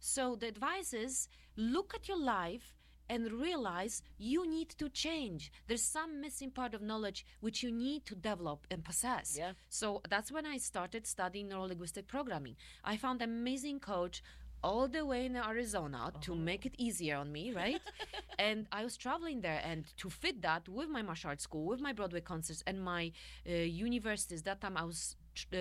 So 0.00 0.36
the 0.40 0.48
advice 0.48 0.92
is 0.92 1.28
look 1.56 1.94
at 1.94 2.08
your 2.08 2.18
life 2.18 2.74
and 3.08 3.30
realize 3.32 4.02
you 4.18 4.48
need 4.48 4.70
to 4.70 4.88
change. 4.88 5.52
There's 5.66 5.82
some 5.82 6.20
missing 6.20 6.50
part 6.50 6.74
of 6.74 6.82
knowledge 6.82 7.24
which 7.40 7.62
you 7.62 7.70
need 7.70 8.06
to 8.06 8.14
develop 8.14 8.66
and 8.70 8.84
possess. 8.84 9.36
Yeah. 9.38 9.52
So 9.68 10.02
that's 10.08 10.32
when 10.32 10.46
I 10.46 10.56
started 10.58 11.06
studying 11.06 11.48
neurolinguistic 11.48 12.06
programming. 12.06 12.56
I 12.84 12.96
found 12.96 13.22
an 13.22 13.30
amazing 13.30 13.80
coach 13.80 14.22
all 14.62 14.86
the 14.88 15.04
way 15.04 15.26
in 15.26 15.36
Arizona 15.36 16.12
to 16.20 16.34
make 16.34 16.64
it 16.66 16.74
easier 16.78 17.16
on 17.16 17.32
me, 17.32 17.52
right? 17.52 17.80
and 18.38 18.66
I 18.72 18.84
was 18.84 18.96
traveling 18.96 19.40
there, 19.40 19.60
and 19.64 19.84
to 19.98 20.08
fit 20.10 20.42
that 20.42 20.68
with 20.68 20.88
my 20.88 21.02
martial 21.02 21.30
arts 21.30 21.44
school, 21.44 21.64
with 21.66 21.80
my 21.80 21.92
Broadway 21.92 22.20
concerts, 22.20 22.62
and 22.66 22.82
my 22.82 23.12
uh, 23.48 23.52
universities. 23.52 24.42
That 24.42 24.60
time 24.60 24.76
I 24.76 24.84
was 24.84 25.16
uh, 25.52 25.58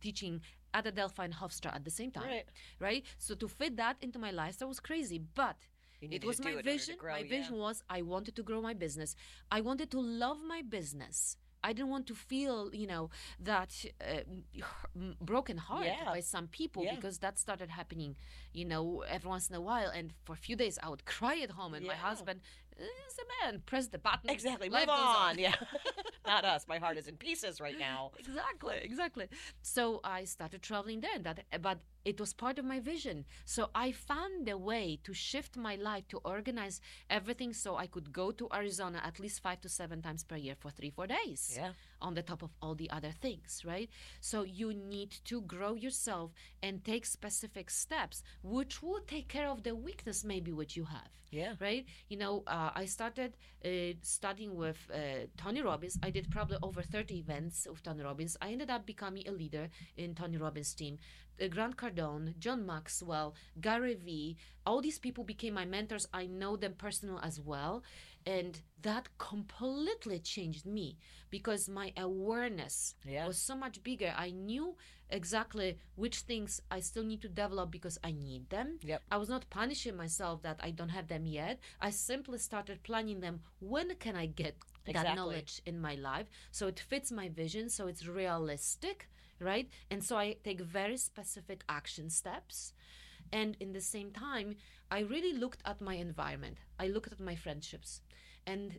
teaching 0.00 0.40
at 0.74 0.86
Adelphi 0.86 1.22
and 1.24 1.34
Hofstra 1.34 1.74
at 1.74 1.84
the 1.84 1.90
same 1.90 2.10
time, 2.10 2.26
Right. 2.28 2.44
right? 2.80 3.04
So 3.18 3.34
to 3.34 3.48
fit 3.48 3.76
that 3.76 3.96
into 4.00 4.18
my 4.18 4.30
lifestyle 4.30 4.68
was 4.68 4.80
crazy, 4.80 5.18
but. 5.34 5.56
It 6.00 6.24
was 6.24 6.40
my 6.40 6.50
it 6.50 6.52
in 6.54 6.56
order 6.56 6.70
to 6.70 6.72
vision. 6.78 6.96
grow, 6.98 7.12
my 7.12 7.18
yeah. 7.20 7.28
vision 7.28 7.56
was 7.58 7.84
I 7.88 8.02
wanted 8.02 8.34
to 8.34 8.42
grow 8.42 8.60
my 8.60 8.74
business. 8.74 9.14
I 9.52 9.60
wanted 9.60 9.88
to 9.92 10.00
love 10.00 10.38
my 10.42 10.60
business. 10.62 11.36
I 11.64 11.72
didn't 11.72 11.90
want 11.90 12.06
to 12.08 12.14
feel, 12.14 12.74
you 12.74 12.86
know, 12.86 13.10
that 13.38 13.70
uh, 14.00 14.22
broken 15.20 15.56
heart 15.58 15.86
Yeah. 15.86 16.04
by 16.04 16.20
some 16.20 16.48
people 16.48 16.82
Yeah. 16.84 16.94
because 16.96 17.18
that 17.18 17.38
started 17.38 17.70
happening, 17.70 18.16
you 18.52 18.64
know, 18.64 19.02
every 19.02 19.28
once 19.28 19.48
in 19.50 19.54
a 19.56 19.60
while. 19.60 19.90
And 19.90 20.12
for 20.24 20.32
a 20.32 20.36
few 20.46 20.56
days, 20.56 20.78
I 20.82 20.88
would 20.88 21.04
cry 21.04 21.36
at 21.40 21.50
home, 21.52 21.74
and 21.74 21.86
my 21.86 21.94
husband 21.94 22.40
is 22.78 23.18
a 23.18 23.44
man. 23.46 23.62
Press 23.66 23.88
the 23.88 23.98
button. 23.98 24.30
Exactly. 24.30 24.68
life 24.68 24.86
Move 24.86 24.96
goes 24.96 25.16
on. 25.28 25.38
Yeah. 25.38 25.54
Not 26.26 26.44
us. 26.44 26.66
My 26.68 26.78
heart 26.78 26.96
is 26.96 27.08
in 27.08 27.16
pieces 27.16 27.60
right 27.60 27.78
now. 27.78 28.12
exactly 28.18 28.76
exactly 28.82 29.26
so 29.60 30.00
i 30.04 30.24
started 30.24 30.62
traveling 30.62 31.00
there 31.00 31.10
and 31.14 31.24
that 31.24 31.38
but 31.60 31.78
it 32.04 32.18
was 32.20 32.32
part 32.32 32.58
of 32.58 32.64
my 32.64 32.78
vision 32.80 33.24
so 33.44 33.70
i 33.74 33.92
found 33.92 34.48
a 34.48 34.56
way 34.56 34.98
to 35.04 35.12
shift 35.12 35.56
my 35.56 35.74
life 35.76 36.06
to 36.08 36.18
organize 36.24 36.80
everything 37.10 37.52
so 37.52 37.76
i 37.76 37.86
could 37.86 38.12
go 38.12 38.30
to 38.30 38.48
arizona 38.54 39.00
at 39.04 39.18
least 39.20 39.42
five 39.42 39.60
to 39.60 39.68
seven 39.68 40.00
times 40.02 40.22
per 40.24 40.36
year 40.36 40.54
for 40.58 40.70
three 40.70 40.90
four 40.90 41.06
days 41.06 41.54
Yeah. 41.56 41.72
On 42.02 42.14
the 42.14 42.22
top 42.22 42.42
of 42.42 42.50
all 42.60 42.74
the 42.74 42.90
other 42.90 43.12
things 43.24 43.62
right 43.64 43.88
so 44.20 44.42
you 44.42 44.74
need 44.74 45.10
to 45.24 45.40
grow 45.42 45.74
yourself 45.74 46.32
and 46.62 46.84
take 46.84 47.06
specific 47.06 47.70
steps 47.70 48.22
which 48.42 48.82
will 48.82 49.00
take 49.06 49.28
care 49.28 49.48
of 49.48 49.62
the 49.62 49.74
weakness 49.74 50.24
maybe 50.24 50.52
which 50.52 50.76
you 50.76 50.84
have 50.84 51.10
Yeah. 51.30 51.54
right? 51.60 51.86
You 52.12 52.18
know, 52.18 52.42
uh, 52.46 52.70
I 52.82 52.84
started 52.86 53.30
uh, 53.64 53.96
studying 54.02 54.52
with 54.54 54.76
uh, 54.92 54.98
Tony 55.42 55.62
Robbins. 55.62 55.96
I 56.02 56.10
did 56.10 56.26
probably 56.30 56.58
over 56.62 56.82
30 56.82 57.16
events 57.24 57.66
with 57.70 57.82
Tony 57.82 58.02
Robbins. 58.04 58.36
I 58.44 58.52
ended 58.52 58.68
up 58.70 58.84
becoming 58.84 59.24
a 59.26 59.32
leader 59.32 59.68
in 59.96 60.14
Tony 60.14 60.36
Robbins' 60.36 60.74
team. 60.74 60.98
Uh, 61.40 61.48
Grant 61.48 61.76
Cardone, 61.76 62.38
John 62.38 62.66
Maxwell, 62.66 63.34
Gary 63.60 63.94
Vee, 63.94 64.36
all 64.66 64.80
these 64.82 64.98
people 64.98 65.24
became 65.24 65.54
my 65.54 65.64
mentors. 65.64 66.06
I 66.12 66.26
know 66.26 66.56
them 66.56 66.74
personal 66.76 67.18
as 67.22 67.40
well. 67.40 67.82
And 68.26 68.60
that 68.82 69.08
completely 69.18 70.18
changed 70.18 70.66
me 70.66 70.98
because 71.30 71.68
my 71.68 71.92
awareness 71.96 72.94
Yeah. 73.04 73.26
was 73.26 73.38
so 73.38 73.54
much 73.56 73.82
bigger. 73.82 74.14
I 74.16 74.30
knew 74.30 74.76
exactly 75.10 75.78
which 75.94 76.20
things 76.20 76.60
I 76.70 76.80
still 76.80 77.04
need 77.04 77.20
to 77.22 77.28
develop 77.28 77.70
because 77.70 77.98
I 78.02 78.12
need 78.12 78.50
them. 78.50 78.78
Yep. 78.82 79.02
I 79.10 79.16
was 79.18 79.28
not 79.28 79.50
punishing 79.50 79.96
myself 79.96 80.42
that 80.42 80.58
I 80.62 80.70
don't 80.70 80.88
have 80.88 81.08
them 81.08 81.26
yet. 81.26 81.60
I 81.80 81.90
simply 81.90 82.38
started 82.38 82.82
planning 82.82 83.20
them. 83.20 83.40
When 83.60 83.94
can 83.96 84.16
I 84.16 84.26
get 84.26 84.56
that 84.86 85.14
knowledge 85.16 85.62
in 85.64 85.80
my 85.80 85.94
life 85.94 86.28
so 86.50 86.66
it 86.66 86.80
fits 86.80 87.12
my 87.12 87.28
vision, 87.28 87.68
so 87.68 87.86
it's 87.86 88.06
realistic, 88.06 89.08
right? 89.38 89.68
And 89.90 90.02
so 90.02 90.16
I 90.16 90.36
take 90.44 90.60
very 90.60 90.96
specific 90.96 91.64
action 91.68 92.10
steps. 92.10 92.72
And 93.32 93.56
in 93.60 93.72
the 93.72 93.80
same 93.80 94.10
time, 94.10 94.56
I 94.90 95.00
really 95.00 95.32
looked 95.32 95.62
at 95.64 95.80
my 95.80 95.94
environment. 95.94 96.58
I 96.78 96.88
looked 96.88 97.12
at 97.12 97.20
my 97.20 97.34
friendships. 97.34 98.02
And 98.46 98.78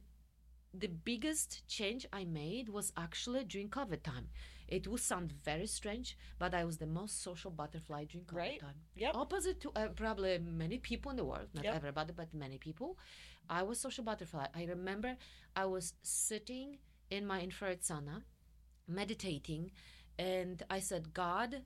the 0.73 0.87
biggest 0.87 1.67
change 1.67 2.05
I 2.11 2.25
made 2.25 2.69
was 2.69 2.91
actually 2.97 3.43
during 3.45 3.69
COVID 3.69 4.01
time. 4.03 4.29
It 4.67 4.87
will 4.87 4.97
sound 4.97 5.31
very 5.43 5.67
strange, 5.67 6.17
but 6.39 6.53
I 6.53 6.63
was 6.65 6.77
the 6.77 6.87
most 6.87 7.21
social 7.21 7.51
butterfly 7.51 8.05
during 8.05 8.25
COVID 8.25 8.35
Right. 8.35 8.59
time. 8.59 8.81
Yep. 8.95 9.15
Opposite 9.15 9.59
to 9.61 9.71
uh, 9.75 9.89
probably 9.89 10.39
many 10.39 10.79
people 10.79 11.11
in 11.11 11.17
the 11.17 11.25
world, 11.25 11.49
not 11.53 11.63
Yep. 11.65 11.75
everybody, 11.75 12.13
but 12.13 12.33
many 12.33 12.57
people. 12.57 12.97
I 13.49 13.61
was 13.63 13.79
social 13.79 14.03
butterfly. 14.03 14.47
I 14.55 14.63
remember 14.65 15.15
I 15.55 15.65
was 15.65 15.93
sitting 16.01 16.79
in 17.11 17.27
my 17.27 17.41
infrared 17.41 17.81
sauna, 17.81 18.23
meditating, 18.87 19.71
and 20.17 20.63
I 20.69 20.79
said, 20.79 21.13
God, 21.13 21.63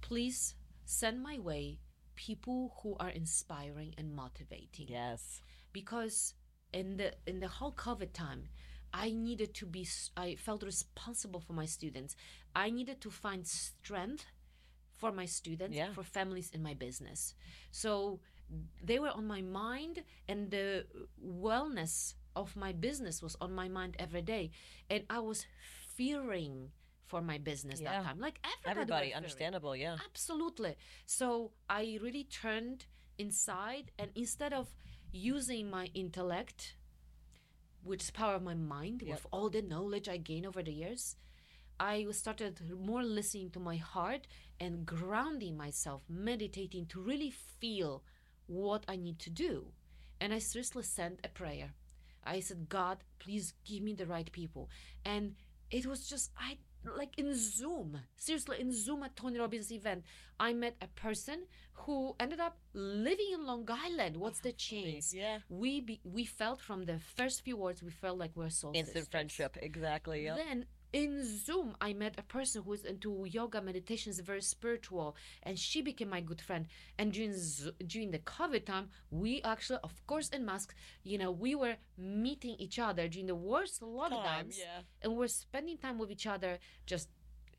please 0.00 0.54
send 0.84 1.22
my 1.22 1.38
way 1.38 1.78
people 2.14 2.74
who 2.82 2.96
are 2.98 3.10
inspiring 3.10 3.94
and 3.98 4.14
motivating 4.14 4.88
Yes. 4.88 5.42
because 5.72 6.34
in 6.72 6.96
the 6.96 7.12
in 7.26 7.40
the 7.40 7.48
whole 7.48 7.72
covid 7.72 8.12
time 8.12 8.44
i 8.92 9.10
needed 9.10 9.54
to 9.54 9.66
be 9.66 9.86
I 10.16 10.36
felt 10.36 10.62
responsible 10.62 11.40
for 11.40 11.52
my 11.52 11.66
students 11.66 12.16
i 12.54 12.70
needed 12.70 13.00
to 13.02 13.10
find 13.10 13.46
strength 13.46 14.24
for 14.96 15.12
my 15.12 15.26
students 15.26 15.76
Yeah. 15.76 15.92
for 15.92 16.02
families 16.02 16.50
in 16.50 16.62
my 16.62 16.74
business 16.74 17.34
so 17.70 18.20
they 18.82 18.98
were 18.98 19.10
on 19.10 19.26
my 19.26 19.42
mind 19.42 20.02
and 20.28 20.50
the 20.50 20.86
wellness 21.22 22.14
of 22.34 22.56
my 22.56 22.72
business 22.72 23.22
was 23.22 23.36
on 23.40 23.52
my 23.52 23.68
mind 23.68 23.96
every 23.98 24.22
day 24.22 24.50
and 24.90 25.04
i 25.10 25.18
was 25.18 25.46
fearing 25.96 26.70
for 27.06 27.20
my 27.22 27.38
business 27.38 27.80
Yeah. 27.80 27.92
that 27.92 28.04
time 28.04 28.18
like 28.20 28.38
everybody, 28.44 28.70
Everybody, 28.80 29.14
understandable. 29.14 29.74
Yeah. 29.74 29.96
Absolutely. 30.10 30.76
So 31.06 31.52
I 31.70 31.98
really 32.02 32.24
turned 32.24 32.84
inside, 33.18 33.90
and 33.98 34.10
instead 34.14 34.52
of 34.52 34.66
using 35.12 35.70
my 35.70 35.86
intellect, 35.94 36.76
which 37.82 38.02
is 38.04 38.10
power 38.10 38.34
of 38.34 38.42
my 38.42 38.54
mind, 38.54 39.02
Yep. 39.02 39.10
with 39.10 39.26
all 39.32 39.50
the 39.50 39.62
knowledge 39.62 40.08
I 40.08 40.16
gained 40.16 40.46
over 40.46 40.62
the 40.62 40.72
years, 40.72 41.16
I 41.80 42.06
started 42.10 42.60
more 42.70 43.02
listening 43.04 43.50
to 43.50 43.60
my 43.60 43.76
heart 43.76 44.26
and 44.58 44.84
grounding 44.84 45.56
myself, 45.56 46.02
meditating 46.08 46.86
to 46.86 47.00
really 47.00 47.30
feel 47.30 48.02
what 48.46 48.84
I 48.88 48.96
need 48.96 49.18
to 49.20 49.30
do. 49.30 49.72
And 50.20 50.34
I 50.34 50.40
seriously 50.40 50.82
sent 50.82 51.20
a 51.24 51.28
prayer. 51.28 51.74
I 52.24 52.40
said, 52.40 52.68
God, 52.68 53.04
please 53.20 53.54
give 53.64 53.82
me 53.82 53.94
the 53.94 54.06
right 54.06 54.30
people. 54.32 54.68
And 55.04 55.36
it 55.70 55.86
was 55.86 56.08
just, 56.08 56.32
I 56.36 56.58
like 56.84 57.18
in 57.18 57.34
Zoom, 57.34 57.98
seriously, 58.16 58.60
in 58.60 58.72
Zoom 58.72 59.02
at 59.02 59.16
Tony 59.16 59.38
Robbins' 59.38 59.72
event, 59.72 60.04
I 60.38 60.52
met 60.52 60.76
a 60.80 60.86
person 60.88 61.46
who 61.72 62.14
ended 62.18 62.40
up 62.40 62.58
living 62.74 63.30
in 63.32 63.46
Long 63.46 63.68
Island. 63.68 64.16
What's 64.16 64.40
the 64.40 64.52
chance? 64.66 65.14
Yeah. 65.14 65.38
We 65.48 65.80
be, 65.80 66.00
we 66.04 66.24
felt 66.24 66.60
from 66.60 66.84
the 66.84 66.98
first 67.16 67.44
few 67.44 67.56
words, 67.56 67.82
we 67.82 67.90
felt 67.90 68.18
like 68.18 68.32
we're 68.34 68.50
soul 68.50 68.72
Instant 68.74 69.10
friendship. 69.10 69.56
Exactly. 69.60 70.24
Yep. 70.24 70.36
Then 70.36 70.64
in 70.92 71.22
Zoom, 71.24 71.76
I 71.80 71.92
met 71.92 72.14
a 72.18 72.22
person 72.22 72.62
who 72.62 72.72
is 72.72 72.84
into 72.84 73.26
yoga, 73.28 73.60
meditations, 73.60 74.18
very 74.20 74.42
spiritual, 74.42 75.16
and 75.42 75.58
she 75.58 75.82
became 75.82 76.08
my 76.08 76.20
good 76.20 76.40
friend. 76.40 76.66
And 76.98 77.12
during 77.12 77.34
during 77.86 78.10
the 78.10 78.18
COVID 78.20 78.64
time, 78.64 78.88
we 79.10 79.42
actually, 79.42 79.80
of 79.84 79.94
course, 80.06 80.28
in 80.30 80.44
masks, 80.44 80.74
you 81.02 81.18
know, 81.18 81.30
we 81.30 81.54
were 81.54 81.76
meeting 81.96 82.56
each 82.58 82.78
other 82.78 83.08
during 83.08 83.26
the 83.26 83.34
worst 83.34 83.82
lockdowns, 83.82 84.58
yeah. 84.58 84.80
and 85.02 85.16
we're 85.16 85.28
spending 85.28 85.76
time 85.76 85.98
with 85.98 86.10
each 86.10 86.26
other, 86.26 86.58
just 86.86 87.08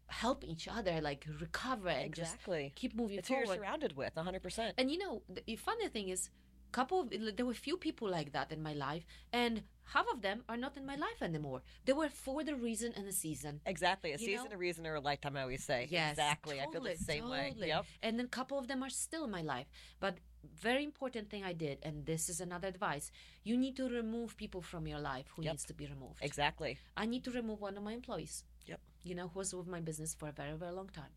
help 0.08 0.44
each 0.44 0.68
other, 0.68 1.00
like 1.02 1.26
recover 1.40 1.90
and 1.90 2.06
Exactly. 2.06 2.64
just 2.66 2.76
keep 2.76 2.96
moving 2.96 3.20
It's 3.20 3.28
who 3.30 3.36
you're 3.36 3.46
surrounded 3.46 3.96
with, 3.96 4.16
100%. 4.16 4.74
And 4.78 4.90
you 4.90 4.98
know, 4.98 5.22
the 5.30 5.56
funny 5.56 5.88
thing 5.88 6.10
is, 6.10 6.30
couple 6.72 7.02
of, 7.02 7.14
there 7.38 7.46
were 7.46 7.54
few 7.54 7.78
people 7.78 8.10
like 8.10 8.32
that 8.34 8.52
in 8.52 8.62
my 8.62 8.74
life, 8.74 9.06
and 9.34 9.64
half 9.94 10.06
of 10.14 10.22
them 10.22 10.44
are 10.50 10.58
not 10.58 10.78
in 10.78 10.86
my 10.86 10.96
life 10.96 11.22
anymore. 11.22 11.62
They 11.86 11.94
were 11.94 12.10
for 12.10 12.44
the 12.44 12.56
reason 12.56 12.94
and 12.96 13.06
the 13.08 13.12
season. 13.12 13.62
Exactly. 13.66 14.12
A 14.12 14.18
You 14.18 14.26
season, 14.30 14.50
know? 14.50 14.56
a 14.56 14.58
reason, 14.58 14.86
or 14.88 14.96
a 14.96 15.02
lifetime, 15.02 15.36
I 15.38 15.42
always 15.42 15.64
say. 15.64 15.88
Yes, 15.90 16.12
Exactly. 16.12 16.62
I 16.62 16.66
feel 16.72 16.82
the 16.82 16.96
same 16.98 17.30
way. 17.30 17.50
totally. 17.50 17.68
Yep. 17.70 17.86
And 18.04 18.20
then 18.20 18.26
a 18.26 18.30
couple 18.30 18.58
of 18.60 18.68
them 18.68 18.84
are 18.84 18.90
still 18.90 19.24
in 19.26 19.32
my 19.32 19.42
life. 19.42 19.68
But 20.00 20.18
very 20.62 20.84
important 20.84 21.30
thing 21.30 21.44
I 21.44 21.54
did, 21.54 21.80
and 21.84 22.06
this 22.06 22.30
is 22.30 22.40
another 22.40 22.68
advice: 22.68 23.12
you 23.44 23.58
need 23.58 23.76
to 23.78 23.90
remove 23.90 24.38
people 24.38 24.62
from 24.62 24.88
your 24.88 25.00
life 25.00 25.28
who 25.36 25.42
Yep. 25.44 25.54
needs 25.54 25.66
to 25.66 25.74
be 25.74 25.86
removed. 25.88 26.20
Exactly. 26.22 26.78
I 26.96 27.06
need 27.06 27.24
to 27.26 27.32
remove 27.32 27.60
one 27.62 27.76
of 27.78 27.84
my 27.84 27.94
employees. 27.94 28.44
Yep. 28.66 28.80
You 29.04 29.16
know, 29.16 29.28
who 29.30 29.40
was 29.40 29.54
with 29.54 29.68
my 29.68 29.82
business 29.82 30.14
for 30.14 30.28
a 30.30 30.32
very, 30.32 30.56
very 30.64 30.72
long 30.80 30.90
time, 30.90 31.14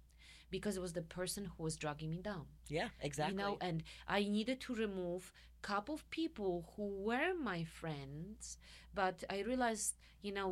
because 0.52 0.76
it 0.76 0.82
was 0.86 0.92
the 0.92 1.02
person 1.18 1.42
who 1.52 1.60
was 1.64 1.74
dragging 1.76 2.10
me 2.10 2.20
down. 2.30 2.44
Yeah, 2.68 2.88
exactly. 3.00 3.34
You 3.34 3.40
know, 3.42 3.58
and 3.60 3.82
I 4.06 4.20
needed 4.36 4.58
to 4.66 4.74
remove 4.74 5.32
a 5.62 5.66
couple 5.66 5.94
of 5.98 6.08
people 6.10 6.52
who 6.76 6.86
were 7.08 7.32
my 7.50 7.64
friends, 7.64 8.58
but 8.94 9.16
I 9.28 9.40
realized, 9.40 9.96
you 10.26 10.32
know, 10.38 10.50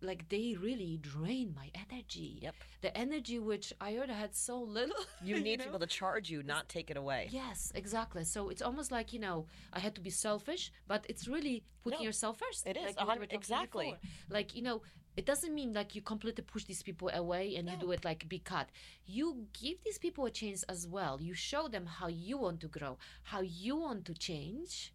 like 0.00 0.28
they 0.28 0.56
really 0.68 0.98
drain 1.00 1.54
my 1.54 1.68
energy. 1.84 2.38
Yep. 2.42 2.54
The 2.86 2.92
energy 2.96 3.38
which 3.38 3.72
I 3.80 3.96
already 3.96 4.12
had 4.24 4.34
so 4.34 4.56
little. 4.60 4.96
you 5.22 5.38
need 5.40 5.58
know? 5.58 5.64
people 5.66 5.78
to 5.86 5.86
charge 5.86 6.30
you, 6.30 6.42
not 6.42 6.68
take 6.68 6.90
it 6.90 6.96
away. 6.96 7.28
Yes, 7.30 7.72
exactly. 7.74 8.24
So 8.24 8.48
it's 8.48 8.62
almost 8.62 8.90
like 8.90 9.12
you 9.12 9.20
know 9.20 9.46
I 9.72 9.80
had 9.80 9.94
to 9.96 10.00
be 10.00 10.10
selfish, 10.10 10.72
but 10.88 11.04
it's 11.08 11.28
really 11.28 11.56
putting 11.82 12.00
No, 12.00 12.04
yourself 12.04 12.38
first. 12.38 12.66
it 12.66 12.76
is, 12.76 12.84
like 12.84 13.00
we 13.00 13.04
hundred- 13.06 13.20
were 13.20 13.26
talking 13.26 13.38
exactly. 13.38 13.84
before. 13.86 13.98
Like 14.36 14.56
you 14.56 14.62
know, 14.62 14.82
it 15.16 15.26
doesn't 15.26 15.54
mean 15.54 15.72
like 15.72 15.94
you 15.94 16.02
completely 16.02 16.42
push 16.42 16.64
these 16.64 16.82
people 16.82 17.08
away 17.14 17.56
and 17.56 17.68
you 17.70 17.76
do 17.76 17.92
it 17.92 18.04
like 18.04 18.28
be 18.28 18.38
cut. 18.38 18.68
You 19.06 19.46
give 19.52 19.82
these 19.84 19.98
people 19.98 20.26
a 20.26 20.30
chance 20.30 20.62
as 20.64 20.86
well. 20.86 21.20
You 21.20 21.34
show 21.34 21.68
them 21.68 21.86
how 21.86 22.08
you 22.08 22.38
want 22.38 22.60
to 22.60 22.68
grow, 22.68 22.98
how 23.22 23.40
you 23.40 23.76
want 23.76 24.04
to 24.06 24.14
change. 24.14 24.92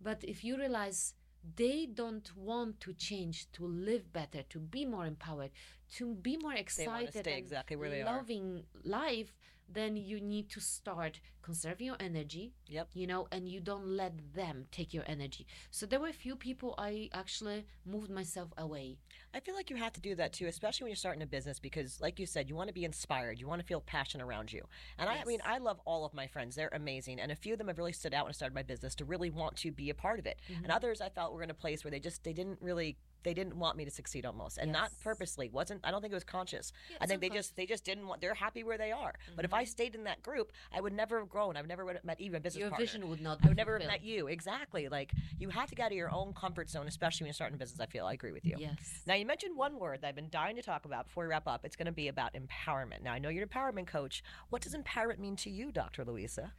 But 0.00 0.24
if 0.24 0.44
you 0.44 0.56
realize 0.58 1.14
they 1.54 1.86
don't 1.86 2.28
want 2.36 2.80
to 2.80 2.92
change 2.94 3.50
to 3.52 3.66
live 3.66 4.12
better, 4.12 4.42
to 4.50 4.58
be 4.58 4.84
more 4.84 5.06
empowered, 5.06 5.50
to 5.94 6.14
be 6.14 6.36
more 6.36 6.54
excited 6.54 6.88
They 6.88 6.92
want 6.92 7.12
to 7.12 7.18
stay 7.20 7.32
and 7.32 7.38
exactly 7.38 7.76
where 7.76 7.90
they 7.90 8.02
are. 8.02 8.16
loving 8.16 8.64
life, 8.84 9.32
then 9.68 9.96
you 9.96 10.20
need 10.20 10.48
to 10.50 10.60
start 10.60 11.20
conserving 11.42 11.86
your 11.86 11.96
energy, 12.00 12.52
Yep. 12.66 12.88
you 12.94 13.06
know, 13.06 13.28
and 13.30 13.48
you 13.48 13.60
don't 13.60 13.86
let 13.86 14.34
them 14.34 14.66
take 14.72 14.92
your 14.92 15.04
energy. 15.06 15.46
So 15.70 15.86
there 15.86 16.00
were 16.00 16.08
a 16.08 16.12
few 16.12 16.34
people 16.34 16.74
I 16.76 17.08
actually 17.12 17.66
moved 17.84 18.10
myself 18.10 18.50
away. 18.58 18.98
I 19.32 19.40
feel 19.40 19.54
like 19.54 19.70
you 19.70 19.76
have 19.76 19.92
to 19.92 20.00
do 20.00 20.14
that 20.16 20.32
too, 20.32 20.46
especially 20.46 20.84
when 20.84 20.90
you're 20.90 20.96
starting 20.96 21.22
a 21.22 21.26
business, 21.26 21.60
because, 21.60 22.00
like 22.00 22.18
you 22.18 22.26
said, 22.26 22.48
you 22.48 22.56
want 22.56 22.68
to 22.68 22.74
be 22.74 22.84
inspired. 22.84 23.38
You 23.38 23.46
want 23.46 23.60
to 23.60 23.66
feel 23.66 23.80
passion 23.80 24.20
around 24.20 24.52
you. 24.52 24.64
And 24.98 25.08
I, 25.08 25.18
I 25.18 25.24
mean, 25.24 25.40
I 25.44 25.58
love 25.58 25.80
all 25.84 26.04
of 26.04 26.14
my 26.14 26.26
friends. 26.26 26.56
They're 26.56 26.70
amazing. 26.72 27.20
And 27.20 27.30
a 27.30 27.36
few 27.36 27.52
of 27.52 27.58
them 27.58 27.68
have 27.68 27.78
really 27.78 27.92
stood 27.92 28.14
out 28.14 28.24
when 28.24 28.30
I 28.30 28.32
started 28.32 28.54
my 28.54 28.62
business 28.62 28.94
to 28.96 29.04
really 29.04 29.30
want 29.30 29.56
to 29.58 29.70
be 29.70 29.90
a 29.90 29.94
part 29.94 30.18
of 30.18 30.26
it. 30.26 30.40
Mm-hmm. 30.50 30.64
And 30.64 30.72
others 30.72 31.00
I 31.00 31.10
felt 31.10 31.32
were 31.32 31.42
in 31.42 31.50
a 31.50 31.54
place 31.54 31.84
where 31.84 31.90
they 31.90 32.00
just, 32.00 32.24
they 32.24 32.32
didn't 32.32 32.58
really. 32.60 32.96
They 33.22 33.34
didn't 33.34 33.56
want 33.56 33.76
me 33.76 33.84
to 33.84 33.90
succeed 33.90 34.24
almost, 34.24 34.58
and 34.58 34.70
not 34.72 34.90
purposely. 35.02 35.48
wasn't 35.48 35.80
I 35.84 35.90
don't 35.90 36.00
think 36.00 36.12
it 36.12 36.16
was 36.16 36.24
conscious. 36.24 36.72
Yeah, 36.90 36.98
I 37.00 37.06
think 37.06 37.20
they 37.20 37.28
just 37.28 37.56
they 37.56 37.66
just 37.66 37.84
didn't 37.84 38.06
want. 38.06 38.20
They're 38.20 38.34
happy 38.34 38.62
where 38.64 38.78
they 38.78 38.92
are. 38.92 39.14
But 39.34 39.44
if 39.44 39.52
I 39.52 39.64
stayed 39.64 39.94
in 39.94 40.04
that 40.04 40.22
group, 40.22 40.52
I 40.72 40.80
would 40.80 40.92
never 40.92 41.18
have 41.18 41.28
grown. 41.28 41.56
I 41.56 41.60
would 41.60 41.68
never 41.68 41.84
would 41.84 41.96
have 41.96 42.04
met 42.04 42.20
even 42.20 42.36
a 42.36 42.40
business 42.40 42.60
Your 42.60 42.70
partner. 42.70 42.86
vision 42.86 43.08
would 43.08 43.20
not 43.20 43.38
I 43.42 43.48
would 43.48 43.56
never 43.56 43.78
have 43.78 43.88
met 43.88 44.04
you. 44.04 44.28
Exactly. 44.28 44.88
Like 44.88 45.12
you 45.38 45.48
have 45.50 45.68
to 45.70 45.74
get 45.74 45.86
out 45.86 45.92
of 45.92 45.96
your 45.96 46.12
own 46.12 46.32
comfort 46.34 46.70
zone, 46.70 46.86
especially 46.86 47.24
when 47.24 47.28
you're 47.28 47.34
starting 47.34 47.56
a 47.56 47.58
business. 47.58 47.80
I 47.80 47.86
feel 47.86 48.06
I 48.06 48.12
agree 48.12 48.32
with 48.32 48.44
you. 48.44 48.56
Yes. 48.58 49.02
Now 49.06 49.14
you 49.14 49.26
mentioned 49.26 49.56
one 49.56 49.78
word 49.78 50.02
that 50.02 50.08
I've 50.08 50.16
been 50.16 50.30
dying 50.30 50.56
to 50.56 50.62
talk 50.62 50.84
about 50.84 51.06
before 51.06 51.24
we 51.24 51.30
wrap 51.30 51.46
up. 51.48 51.64
It's 51.64 51.76
going 51.76 51.86
to 51.86 51.92
be 51.92 52.08
about 52.08 52.34
empowerment. 52.34 53.02
Now 53.02 53.12
I 53.12 53.18
know 53.18 53.28
you're 53.28 53.42
an 53.42 53.48
empowerment 53.48 53.86
coach. 53.86 54.22
What 54.50 54.62
does 54.62 54.74
empowerment 54.74 55.18
mean 55.18 55.36
to 55.36 55.50
you, 55.50 55.72
Dr. 55.72 56.04
Luiza? 56.04 56.52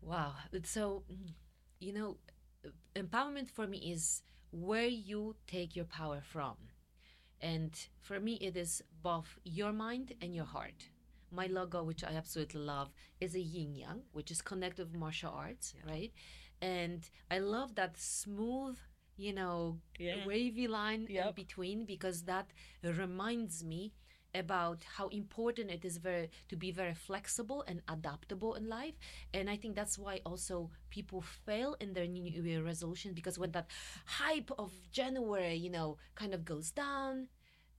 Wow. 0.00 0.34
So, 0.64 1.02
mm, 1.10 1.32
you 1.80 1.92
know, 1.92 2.16
empowerment 2.94 3.50
for 3.50 3.66
me 3.66 3.78
is 3.92 4.22
where 4.50 4.86
you 4.86 5.36
take 5.46 5.76
your 5.76 5.84
power 5.86 6.20
from. 6.22 6.56
And 7.40 7.72
for 8.00 8.18
me, 8.20 8.34
it 8.34 8.56
is 8.56 8.82
both 9.02 9.38
your 9.44 9.72
mind 9.72 10.14
and 10.20 10.34
your 10.34 10.44
heart. 10.44 10.88
My 11.30 11.46
logo, 11.46 11.82
which 11.84 12.02
I 12.04 12.12
absolutely 12.14 12.60
love, 12.60 12.90
is 13.20 13.34
a 13.34 13.40
yin 13.40 13.74
yang, 13.74 14.02
which 14.12 14.30
is 14.30 14.42
connected 14.42 14.86
with 14.90 14.98
martial 15.00 15.32
arts, 15.32 15.74
right? 15.86 16.12
And 16.60 17.08
I 17.30 17.38
love 17.38 17.74
that 17.76 17.96
smooth, 17.98 18.78
you 19.16 19.32
know, 19.32 19.80
Yeah. 19.98 20.26
wavy 20.26 20.66
line 20.68 21.06
in 21.06 21.32
between 21.34 21.84
because 21.84 22.24
that 22.24 22.50
reminds 22.82 23.62
me 23.64 23.92
about 24.34 24.84
how 24.96 25.08
important 25.08 25.70
it 25.70 25.84
is 25.84 25.96
very 25.98 26.30
to 26.48 26.56
be 26.56 26.70
very 26.70 26.94
flexible 26.94 27.64
and 27.66 27.80
adaptable 27.88 28.54
in 28.54 28.68
life. 28.68 28.94
And 29.34 29.48
i 29.50 29.56
think 29.56 29.74
that's 29.74 29.98
why 29.98 30.20
also 30.24 30.70
people 30.90 31.20
fail 31.20 31.76
in 31.80 31.92
their 31.92 32.06
new 32.06 32.24
year 32.24 32.62
resolution 32.62 33.12
because 33.14 33.38
when 33.38 33.52
that 33.52 33.68
hype 34.04 34.50
of 34.58 34.72
january 34.92 35.54
you 35.54 35.70
know 35.70 35.96
kind 36.14 36.34
of 36.34 36.44
goes 36.44 36.70
down 36.70 37.28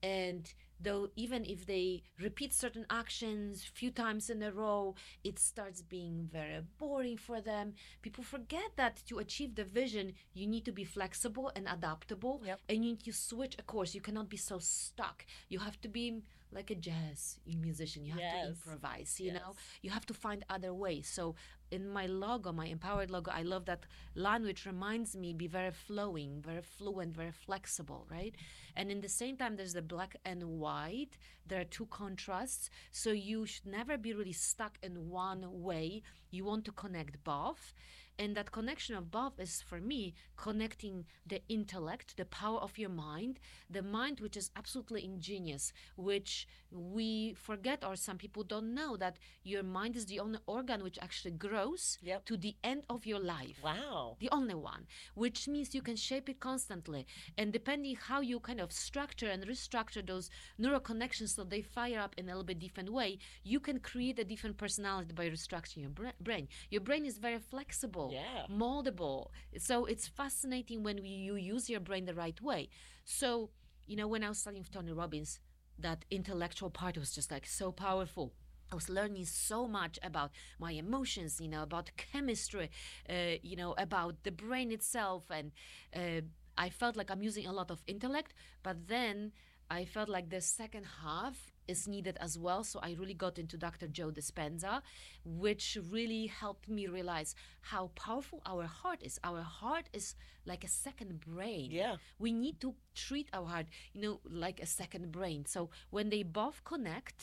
and 0.01 0.53
though 0.79 1.09
even 1.17 1.43
if 1.43 1.65
they 1.65 2.01
repeat 2.21 2.53
certain 2.53 2.85
actions 2.89 3.65
few 3.73 3.91
times 3.91 4.29
in 4.29 4.41
a 4.41 4.51
row 4.51 4.95
it 5.25 5.38
starts 5.38 5.81
being 5.81 6.27
very 6.31 6.62
boring 6.77 7.17
for 7.17 7.41
them. 7.41 7.73
People 8.01 8.23
forget 8.23 8.71
that 8.77 9.01
to 9.07 9.19
achieve 9.19 9.55
the 9.55 9.63
vision 9.65 10.13
you 10.33 10.47
need 10.47 10.63
to 10.63 10.71
be 10.71 10.85
flexible 10.85 11.51
and 11.53 11.67
adaptable 11.67 12.41
Yep. 12.45 12.62
and 12.69 12.77
you 12.85 12.91
need 12.91 13.03
to 13.03 13.12
switch 13.12 13.55
a 13.59 13.63
course. 13.63 13.93
You 13.93 13.99
cannot 13.99 14.29
be 14.29 14.38
so 14.38 14.57
stuck. 14.59 15.25
You 15.49 15.59
have 15.59 15.81
to 15.81 15.89
be 15.89 16.23
like 16.51 16.71
a 16.71 16.75
jazz 16.75 17.39
musician 17.45 18.03
you 18.05 18.12
have 18.12 18.19
Yes. 18.21 18.43
to 18.43 18.47
improvise 18.49 19.19
you 19.19 19.31
know? 19.33 19.53
You 19.83 19.91
have 19.91 20.05
to 20.07 20.13
find 20.13 20.43
other 20.49 20.73
ways. 20.73 21.07
So 21.07 21.35
in 21.71 21.88
my 21.88 22.07
logo 22.07 22.51
my 22.51 22.65
empowered 22.65 23.12
logo 23.12 23.29
i 23.31 23.43
love 23.43 23.65
that 23.65 23.85
line 24.15 24.43
which 24.43 24.65
reminds 24.65 25.15
me 25.15 25.33
be 25.33 25.45
very 25.45 25.69
flowing 25.69 26.41
very 26.41 26.63
fluent 26.63 27.15
very 27.15 27.31
flexible 27.31 28.07
right? 28.09 28.33
And 28.75 28.89
in 28.91 29.01
the 29.01 29.09
same 29.09 29.38
time 29.38 29.55
there's 29.55 29.73
the 29.73 29.81
black 29.81 30.15
and 30.25 30.43
white. 30.59 31.17
There 31.45 31.59
are 31.62 31.65
two 31.65 31.88
contrasts. 31.88 32.69
So 32.91 33.09
you 33.12 33.45
should 33.45 33.65
never 33.65 33.97
be 33.97 34.13
really 34.13 34.31
stuck 34.33 34.77
in 34.81 35.09
one 35.09 35.43
way. 35.67 36.01
You 36.31 36.45
want 36.45 36.63
to 36.65 36.71
connect 36.71 37.23
both 37.23 37.73
and 38.19 38.36
that 38.36 38.51
connection 38.51 38.95
above 38.95 39.39
is 39.39 39.62
for 39.62 39.79
me 39.79 40.13
connecting 40.36 41.05
the 41.25 41.41
intellect 41.47 42.17
the 42.17 42.25
power 42.25 42.60
of 42.60 42.77
your 42.77 42.89
mind 42.89 43.39
the 43.69 43.82
mind 43.82 44.19
which 44.19 44.36
is 44.36 44.51
absolutely 44.58 45.03
ingenious 45.03 45.71
which 45.95 46.47
we 46.71 47.34
forget 47.34 47.84
or 47.84 47.95
some 47.95 48.17
people 48.17 48.43
don't 48.43 48.73
know 48.73 48.95
that 48.95 49.17
your 49.43 49.63
mind 49.63 49.95
is 49.95 50.05
the 50.05 50.19
only 50.19 50.39
organ 50.45 50.84
which 50.84 50.99
actually 51.01 51.32
grows 51.32 51.97
Yep. 52.01 52.25
to 52.25 52.38
the 52.38 52.55
end 52.63 52.84
of 52.89 53.05
your 53.05 53.19
life 53.19 53.60
Wow. 53.63 54.17
the 54.19 54.29
only 54.32 54.53
one 54.55 54.86
which 55.15 55.47
means 55.47 55.73
you 55.73 55.82
can 55.82 55.95
shape 55.95 56.29
it 56.29 56.39
constantly 56.39 57.05
and 57.38 57.51
depending 57.51 57.95
how 57.95 58.21
you 58.21 58.39
kind 58.39 58.60
of 58.62 58.71
structure 58.71 59.27
and 59.27 59.45
restructure 59.47 60.05
those 60.05 60.29
neural 60.58 60.79
connections 60.79 61.34
so 61.36 61.43
they 61.43 61.62
fire 61.62 61.99
up 61.99 62.13
in 62.17 62.25
a 62.25 62.27
little 62.29 62.43
bit 62.43 62.60
different 62.60 62.91
way 62.91 63.17
you 63.43 63.60
can 63.60 63.79
create 63.79 64.19
a 64.19 64.23
different 64.23 64.58
personality 64.58 65.13
by 65.13 65.27
restructuring 65.29 65.82
your 65.82 65.89
bra- 65.89 66.12
brain 66.21 66.47
your 66.69 66.82
brain 66.82 67.05
is 67.05 67.17
very 67.17 67.39
flexible 67.39 68.12
Yeah. 68.13 68.45
moldable 68.49 69.29
so 69.58 69.86
it's 69.86 70.08
fascinating 70.08 70.84
when 70.84 71.01
we, 71.01 71.10
you 71.10 71.36
use 71.36 71.69
your 71.69 71.79
brain 71.79 72.05
the 72.05 72.13
right 72.13 72.39
way 72.41 72.69
so 73.05 73.49
you 73.88 73.95
know 73.95 74.08
when 74.08 74.23
i 74.23 74.29
was 74.29 74.38
studying 74.38 74.62
with 74.62 74.71
tony 74.71 74.91
robbins 74.91 75.39
that 75.79 76.05
intellectual 76.11 76.69
part 76.69 76.97
was 76.97 77.11
just 77.11 77.31
like 77.31 77.45
so 77.45 77.71
powerful 77.71 78.33
I 78.71 78.75
was 78.75 78.89
learning 78.89 79.25
so 79.25 79.67
much 79.67 79.97
about 80.03 80.31
my 80.59 80.71
emotions, 80.73 81.41
you 81.41 81.47
know, 81.47 81.63
about 81.63 81.89
chemistry, 81.97 82.69
uh, 83.09 83.37
you 83.41 83.55
know, 83.55 83.73
about 83.77 84.23
the 84.23 84.31
brain 84.31 84.71
itself. 84.71 85.23
And 85.31 85.51
uh, 85.95 86.21
I 86.57 86.69
felt 86.69 86.95
like 86.95 87.09
I'm 87.09 87.23
using 87.23 87.47
a 87.47 87.51
lot 87.51 87.71
of 87.71 87.81
intellect, 87.87 88.33
but 88.61 88.87
then 88.87 89.31
I 89.71 89.85
felt 89.85 90.09
like 90.09 90.29
the 90.29 90.41
second 90.41 90.85
half 91.03 91.48
is 91.73 91.88
needed 91.88 92.17
as 92.19 92.34
well. 92.45 92.62
So 92.63 92.79
I 92.82 92.91
really 92.99 93.13
got 93.25 93.38
into 93.43 93.55
Dr. 93.58 93.88
Joe 93.88 94.12
Dispenza, 94.12 94.82
which 95.23 95.77
really 95.95 96.25
helped 96.41 96.67
me 96.77 96.88
realize 96.88 97.36
how 97.71 97.84
powerful 97.95 98.39
our 98.45 98.65
heart 98.79 98.99
is. 99.10 99.19
Our 99.23 99.41
heart 99.41 99.88
is 99.93 100.15
like 100.45 100.63
a 100.63 100.67
second 100.86 101.12
brain 101.21 101.69
Yeah. 101.71 101.95
we 102.25 102.32
need 102.34 102.58
to 102.65 102.69
treat 103.05 103.27
our 103.38 103.45
heart 103.53 103.67
you 103.93 104.01
know 104.03 104.15
like 104.45 104.60
a 104.62 104.65
second 104.65 105.05
brain 105.12 105.45
so 105.45 105.69
when 105.95 106.10
they 106.10 106.23
both 106.23 106.58
connect 106.71 107.21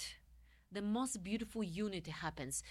the 0.72 0.82
most 0.82 1.22
beautiful 1.22 1.62
unity 1.62 2.10
happens. 2.10 2.62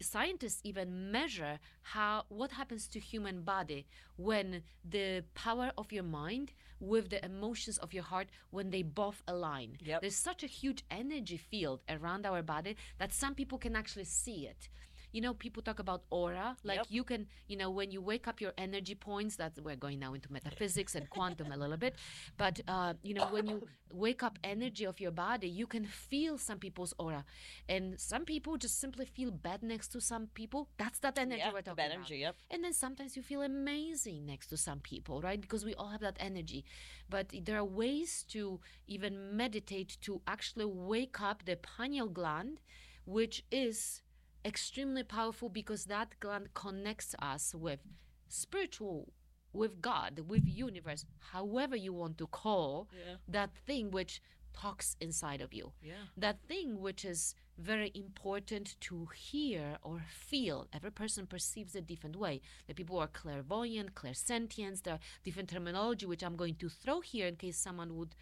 Scientists 0.00 0.60
even 0.64 1.10
measure 1.12 1.58
how 1.82 2.24
what 2.28 2.50
happens 2.52 2.88
to 2.88 2.98
human 2.98 3.42
body 3.42 3.86
when 4.16 4.62
the 4.84 5.24
power 5.34 5.70
of 5.76 5.92
your 5.92 6.02
mind 6.04 6.52
with 6.80 7.10
the 7.10 7.24
emotions 7.24 7.78
of 7.78 7.92
your 7.92 8.04
heart 8.04 8.28
when 8.50 8.70
they 8.70 8.82
both 8.82 9.22
align. 9.26 9.76
Yep. 9.84 10.00
There's 10.00 10.16
such 10.16 10.42
a 10.42 10.46
huge 10.46 10.84
energy 10.90 11.36
field 11.36 11.80
around 11.88 12.26
our 12.26 12.42
body 12.42 12.76
that 12.98 13.12
some 13.12 13.34
people 13.34 13.58
can 13.58 13.76
actually 13.76 14.04
see 14.04 14.46
it. 14.46 14.68
You 15.12 15.20
know, 15.22 15.34
people 15.34 15.62
talk 15.62 15.78
about 15.78 16.02
aura. 16.10 16.56
Like 16.64 16.76
Yep. 16.78 16.86
you 16.90 17.04
can, 17.04 17.26
you 17.48 17.56
know, 17.56 17.70
when 17.70 17.90
you 17.90 18.00
wake 18.00 18.28
up 18.28 18.40
your 18.40 18.52
energy 18.58 18.94
points, 18.94 19.36
that 19.36 19.52
we're 19.62 19.76
going 19.76 19.98
now 19.98 20.14
into 20.14 20.32
metaphysics 20.32 20.94
and 20.94 21.08
quantum 21.10 21.50
a 21.52 21.56
little 21.56 21.76
bit. 21.76 21.94
But, 22.36 22.60
uh, 22.68 22.94
you 23.02 23.14
know, 23.14 23.26
when 23.28 23.46
you 23.46 23.66
wake 23.92 24.22
up 24.22 24.38
energy 24.44 24.84
of 24.84 25.00
your 25.00 25.10
body, 25.10 25.48
you 25.48 25.66
can 25.66 25.84
feel 25.86 26.36
some 26.38 26.58
people's 26.58 26.94
aura. 26.98 27.24
And 27.68 27.98
some 27.98 28.24
people 28.24 28.56
just 28.58 28.78
simply 28.80 29.06
feel 29.06 29.30
bad 29.30 29.62
next 29.62 29.88
to 29.88 30.00
some 30.00 30.26
people. 30.34 30.68
That's 30.78 30.98
that 31.00 31.18
energy 31.18 31.38
Yeah, 31.40 31.52
we're 31.52 31.62
talking 31.62 31.84
about. 31.84 31.90
energy, 31.92 32.16
yep. 32.18 32.36
And 32.50 32.62
then 32.64 32.72
sometimes 32.72 33.16
you 33.16 33.22
feel 33.22 33.42
amazing 33.42 34.26
next 34.26 34.48
to 34.48 34.56
some 34.56 34.80
people, 34.80 35.20
right? 35.22 35.40
Because 35.40 35.64
we 35.64 35.74
all 35.74 35.88
have 35.88 36.00
that 36.02 36.16
energy. 36.20 36.64
But 37.08 37.32
there 37.44 37.56
are 37.56 37.64
ways 37.64 38.24
to 38.30 38.60
even 38.86 39.36
meditate 39.36 39.96
to 40.02 40.20
actually 40.26 40.66
wake 40.66 41.20
up 41.20 41.44
the 41.44 41.56
pineal 41.56 42.08
gland, 42.08 42.60
which 43.04 43.44
is 43.50 44.02
extremely 44.44 45.02
powerful 45.02 45.48
because 45.48 45.84
that 45.86 46.14
gland 46.20 46.54
connects 46.54 47.14
us 47.20 47.54
with 47.54 47.80
spiritual 48.28 49.12
with 49.54 49.80
God, 49.80 50.20
with 50.28 50.46
universe, 50.46 51.06
however 51.32 51.74
you 51.74 51.92
want 51.94 52.18
to 52.18 52.26
call 52.26 52.88
Yeah. 52.92 53.16
that 53.26 53.50
thing 53.66 53.90
which 53.90 54.20
talks 54.52 54.96
inside 55.00 55.40
of 55.40 55.52
you 55.54 55.72
Yeah. 55.82 56.04
that 56.16 56.42
thing 56.42 56.80
which 56.80 57.04
is 57.04 57.34
very 57.56 57.90
important 57.94 58.76
to 58.80 59.06
hear 59.06 59.78
or 59.82 60.00
feel. 60.10 60.68
Every 60.72 60.92
person 60.92 61.26
perceives 61.26 61.74
a 61.74 61.80
different 61.80 62.16
way. 62.16 62.40
The 62.66 62.74
people 62.74 62.98
are 62.98 63.08
clairvoyant, 63.08 63.94
clairsentients. 63.94 64.82
There 64.82 64.94
are 64.94 65.00
different 65.24 65.48
terminology 65.50 66.06
which 66.06 66.22
I'm 66.22 66.36
going 66.36 66.56
to 66.56 66.68
throw 66.68 67.00
here 67.00 67.26
in 67.26 67.36
case 67.36 67.56
someone 67.58 67.96
would 67.96 68.14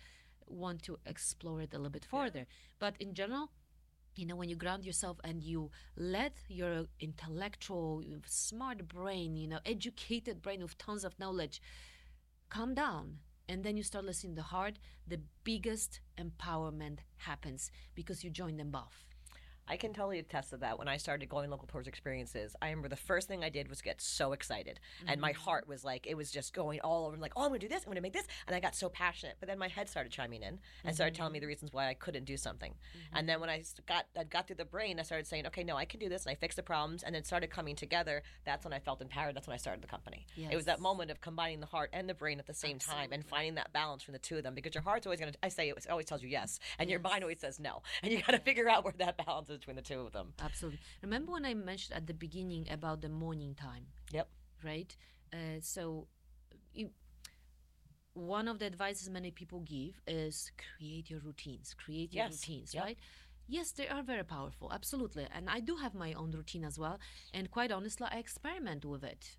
want 0.46 0.82
to 0.84 0.98
explore 1.04 1.60
it 1.60 1.74
a 1.74 1.76
little 1.78 1.90
bit 1.90 2.04
further. 2.04 2.46
But 2.78 2.96
in 3.00 3.14
general, 3.14 3.50
you 4.18 4.26
know, 4.26 4.36
when 4.36 4.48
you 4.48 4.56
ground 4.56 4.84
yourself 4.84 5.18
and 5.24 5.42
you 5.42 5.70
let 5.96 6.36
your 6.48 6.86
intellectual, 7.00 8.02
smart 8.26 8.88
brain, 8.88 9.36
you 9.36 9.48
know, 9.48 9.60
educated 9.66 10.42
brain 10.42 10.62
with 10.62 10.78
tons 10.78 11.04
of 11.04 11.18
knowledge 11.18 11.60
calm 12.48 12.74
down 12.74 13.18
and 13.48 13.64
then 13.64 13.76
you 13.76 13.82
start 13.82 14.04
listening 14.04 14.34
to 14.34 14.40
the 14.42 14.48
heart, 14.48 14.78
the 15.06 15.20
biggest 15.44 16.00
empowerment 16.18 16.98
happens 17.18 17.70
because 17.94 18.24
you 18.24 18.30
join 18.30 18.56
them 18.56 18.70
both. 18.70 19.15
I 19.68 19.76
can 19.76 19.92
totally 19.92 20.18
attest 20.18 20.50
to 20.50 20.56
that. 20.58 20.78
When 20.78 20.88
I 20.88 20.96
started 20.96 21.28
going 21.28 21.50
local 21.50 21.66
tours 21.66 21.86
experiences, 21.86 22.54
I 22.62 22.70
remember 22.70 22.88
the 22.88 22.96
first 22.96 23.28
thing 23.28 23.42
I 23.42 23.48
did 23.48 23.68
was 23.68 23.82
get 23.82 24.00
so 24.00 24.32
excited, 24.32 24.80
and 25.06 25.20
my 25.20 25.32
mm. 25.32 25.36
heart 25.36 25.68
was 25.68 25.84
like, 25.84 26.06
it 26.06 26.16
was 26.16 26.30
just 26.30 26.54
going 26.54 26.80
all 26.80 27.06
over. 27.06 27.16
Like, 27.16 27.32
oh, 27.36 27.42
I'm 27.42 27.48
gonna 27.48 27.58
do 27.58 27.68
this, 27.68 27.82
I'm 27.84 27.90
gonna 27.90 28.00
make 28.00 28.12
this, 28.12 28.26
and 28.46 28.54
I 28.54 28.60
got 28.60 28.74
so 28.74 28.88
passionate. 28.88 29.36
But 29.40 29.48
then 29.48 29.58
my 29.58 29.68
head 29.68 29.88
started 29.88 30.12
chiming 30.12 30.42
in 30.42 30.58
and 30.84 30.94
started 30.94 31.14
telling 31.14 31.32
me 31.32 31.38
the 31.38 31.44
mm-hmm. 31.44 31.48
reasons 31.48 31.72
why 31.72 31.88
I 31.88 31.94
couldn't 31.94 32.24
do 32.24 32.36
something. 32.36 32.72
Mm-hmm. 32.72 33.16
And 33.16 33.28
then 33.28 33.40
when 33.40 33.50
I 33.50 33.62
got 33.86 34.06
I 34.18 34.24
got 34.24 34.46
through 34.46 34.56
the 34.56 34.64
brain, 34.64 35.00
I 35.00 35.02
started 35.02 35.26
saying, 35.26 35.46
okay, 35.48 35.64
no, 35.64 35.76
I 35.76 35.84
can 35.84 36.00
do 36.00 36.08
this, 36.08 36.24
and 36.24 36.30
I 36.32 36.34
fixed 36.34 36.56
the 36.56 36.62
problems, 36.62 37.02
and 37.02 37.14
then 37.14 37.24
started 37.24 37.50
coming 37.50 37.76
together. 37.76 38.22
That's 38.44 38.64
when 38.64 38.72
I 38.72 38.78
felt 38.78 39.00
empowered. 39.00 39.34
That's 39.34 39.46
when 39.46 39.54
I 39.54 39.58
started 39.58 39.82
the 39.82 39.88
company. 39.88 40.26
It 40.36 40.56
was 40.56 40.66
that 40.66 40.80
moment 40.80 41.10
of 41.10 41.20
combining 41.20 41.60
the 41.60 41.66
heart 41.66 41.90
and 41.92 42.08
the 42.08 42.14
brain 42.14 42.38
at 42.38 42.46
the 42.46 42.54
same 42.54 42.78
time, 42.78 43.12
and 43.12 43.24
finding 43.24 43.56
that 43.56 43.72
balance 43.72 44.02
from 44.02 44.12
the 44.12 44.18
two 44.18 44.36
of 44.36 44.42
them. 44.42 44.54
Because 44.54 44.74
your 44.74 44.82
heart's 44.82 45.06
always 45.06 45.20
gonna, 45.20 45.32
I 45.42 45.48
say 45.48 45.68
it 45.68 45.86
always 45.90 46.06
tells 46.06 46.22
you 46.22 46.28
yes, 46.28 46.60
and 46.78 46.88
your 46.88 47.00
mind 47.00 47.24
always 47.24 47.40
says 47.40 47.58
no, 47.58 47.82
and 48.02 48.12
you 48.12 48.22
got 48.22 48.32
to 48.32 48.38
figure 48.38 48.68
out 48.68 48.84
where 48.84 48.94
that 48.98 49.16
balance 49.24 49.50
is 49.50 49.55
between 49.58 49.76
the 49.76 49.82
two 49.82 50.00
of 50.00 50.12
them. 50.12 50.32
Absolutely. 50.40 50.80
Remember 51.02 51.32
when 51.32 51.44
I 51.44 51.54
mentioned 51.54 51.96
at 51.96 52.06
the 52.06 52.14
beginning 52.14 52.64
about 52.70 53.00
the 53.00 53.08
morning 53.08 53.54
time, 53.54 53.86
Yep. 54.12 54.28
right? 54.64 54.96
Uh, 55.32 55.58
so, 55.60 56.06
you, 56.72 56.90
one 58.14 58.48
of 58.48 58.58
the 58.58 58.66
advices 58.66 59.08
many 59.10 59.30
people 59.30 59.60
give 59.60 60.00
is 60.06 60.50
create 60.56 61.10
your 61.10 61.20
routines, 61.20 61.74
create 61.74 62.14
your 62.14 62.24
Yes. 62.24 62.32
routines, 62.32 62.74
Yep. 62.74 62.84
right? 62.84 62.98
Yes, 63.48 63.72
they 63.72 63.88
are 63.88 64.02
very 64.02 64.24
powerful, 64.24 64.72
absolutely. 64.72 65.26
And 65.30 65.48
I 65.48 65.60
do 65.60 65.76
have 65.76 65.94
my 65.94 66.12
own 66.14 66.30
routine 66.32 66.64
as 66.64 66.78
well. 66.78 66.98
And 67.32 67.50
quite 67.50 67.70
honestly, 67.70 68.06
I 68.10 68.18
experiment 68.18 68.84
with 68.84 69.04
it 69.04 69.36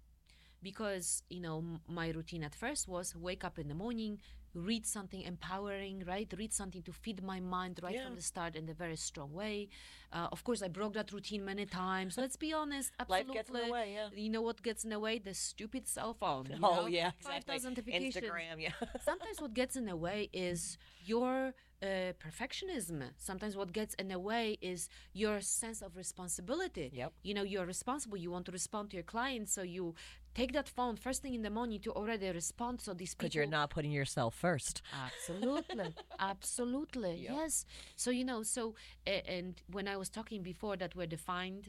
because, 0.62 1.24
you 1.30 1.42
know, 1.42 1.80
my 1.88 2.10
routine 2.10 2.44
at 2.44 2.56
first 2.56 2.88
was 2.88 3.16
wake 3.16 3.44
up 3.44 3.60
in 3.60 3.68
the 3.68 3.74
morning, 3.76 4.22
read 4.58 4.86
something 4.86 5.22
empowering, 5.22 6.04
right? 6.08 6.32
Read 6.38 6.54
something 6.54 6.82
to 6.84 6.92
feed 6.92 7.24
my 7.24 7.40
mind 7.40 7.80
right 7.84 7.96
Yeah. 7.96 8.06
from 8.06 8.16
the 8.16 8.22
start 8.22 8.56
in 8.56 8.68
a 8.70 8.74
very 8.74 8.96
strong 8.98 9.32
way. 9.34 9.70
Uh, 10.12 10.28
of 10.32 10.44
course, 10.44 10.62
I 10.62 10.68
broke 10.68 10.94
that 10.94 11.12
routine 11.12 11.44
many 11.46 11.66
times. 11.66 12.18
Let's 12.18 12.36
be 12.38 12.54
honest, 12.54 12.92
absolutely. 13.00 13.28
Life 13.28 13.34
gets 13.38 13.50
in 13.50 13.68
the 13.68 13.72
way, 13.72 13.94
yeah. 13.94 14.10
You 14.24 14.30
know 14.30 14.42
what 14.42 14.64
gets 14.64 14.84
in 14.84 14.90
the 14.90 15.00
way? 15.00 15.20
The 15.20 15.34
stupid 15.34 15.88
cell 15.88 16.14
phone. 16.14 16.46
you 16.50 16.58
Oh 16.64 16.76
know? 16.82 16.88
yeah, 16.88 17.12
exactly. 17.20 17.60
Instagram, 17.60 18.56
yeah. 18.60 18.72
Sometimes 19.02 19.42
what 19.42 19.54
gets 19.54 19.76
in 19.76 19.86
the 19.86 19.96
way 19.96 20.30
is 20.34 20.78
your 21.06 21.54
uh, 21.82 22.14
perfectionism. 22.26 23.04
Sometimes 23.18 23.56
what 23.56 23.72
gets 23.72 23.94
in 23.96 24.08
the 24.08 24.20
way 24.20 24.58
is 24.62 24.90
your 25.14 25.42
sense 25.42 25.82
of 25.82 25.96
responsibility. 25.96 26.90
Yep. 26.94 27.14
You 27.24 27.34
know, 27.34 27.44
you're 27.44 27.66
responsible. 27.66 28.18
You 28.18 28.32
want 28.32 28.46
to 28.48 28.52
respond 28.52 28.90
to 28.92 28.96
your 28.98 29.04
clients, 29.04 29.54
so 29.54 29.62
you 29.62 29.94
take 30.34 30.54
that 30.54 30.68
phone 30.70 30.96
first 30.96 31.22
thing 31.22 31.34
in 31.34 31.42
the 31.42 31.50
morning 31.50 31.80
to 31.82 31.92
already 31.92 32.30
respond. 32.32 32.82
So 32.82 32.94
these 32.94 33.14
people 33.14 33.26
Because 33.28 33.36
you're 33.36 33.46
not 33.46 33.70
putting 33.70 33.92
yourself 33.92 34.36
first. 34.36 34.82
Absolutely, 35.06 35.94
absolutely, 36.20 37.16
Yep. 37.24 37.32
yes. 37.34 37.66
So 37.96 38.10
you 38.12 38.26
know, 38.26 38.44
so 38.44 38.76
and 39.06 39.62
when 39.72 39.88
I 39.88 39.98
was 39.98 40.10
talking 40.10 40.42
before 40.44 40.78
that 40.78 40.96
we're 40.96 41.08
defined, 41.08 41.68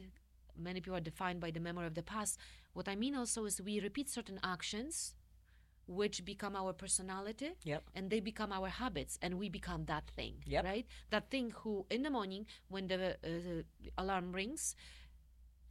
many 0.57 0.81
people 0.81 0.97
are 0.97 1.01
defined 1.01 1.39
by 1.39 1.51
the 1.51 1.59
memory 1.59 1.87
of 1.87 1.93
the 1.95 2.03
past. 2.03 2.37
What 2.73 2.87
I 2.87 2.95
mean 2.95 3.15
also 3.15 3.45
is 3.45 3.61
we 3.61 3.79
repeat 3.79 4.09
certain 4.09 4.39
actions, 4.43 5.15
which 5.89 6.23
become 6.23 6.55
our 6.55 6.71
personality, 6.73 7.49
Yep. 7.65 7.83
and 7.95 8.09
they 8.11 8.19
become 8.21 8.51
our 8.53 8.69
habits, 8.69 9.17
and 9.23 9.39
we 9.41 9.49
become 9.49 9.85
that 9.85 10.05
thing, 10.15 10.35
Yep. 10.45 10.63
right? 10.63 10.85
That 11.09 11.29
thing 11.31 11.51
who 11.63 11.85
in 11.89 12.03
the 12.03 12.09
morning 12.11 12.45
when 12.69 12.87
the 12.87 13.17
uh, 13.23 14.01
alarm 14.01 14.31
rings. 14.31 14.75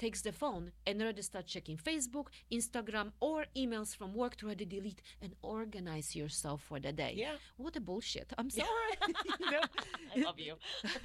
Takes 0.06 0.22
the 0.22 0.30
phone 0.30 0.70
and 0.86 1.02
already 1.02 1.22
start 1.22 1.46
checking 1.48 1.76
Facebook, 1.76 2.28
Instagram, 2.52 3.10
or 3.18 3.46
emails 3.56 3.96
from 3.96 4.14
work 4.14 4.36
to 4.36 4.46
already 4.46 4.64
delete 4.64 5.02
and 5.20 5.34
organize 5.42 6.14
yourself 6.14 6.62
for 6.68 6.78
the 6.78 6.92
day 6.92 7.14
Yeah. 7.16 7.34
what 7.56 7.74
a 7.74 7.80
bullshit 7.80 8.32
i'm 8.38 8.48
sorry? 8.48 8.94
I 10.14 10.20
love 10.20 10.38
you. 10.38 10.54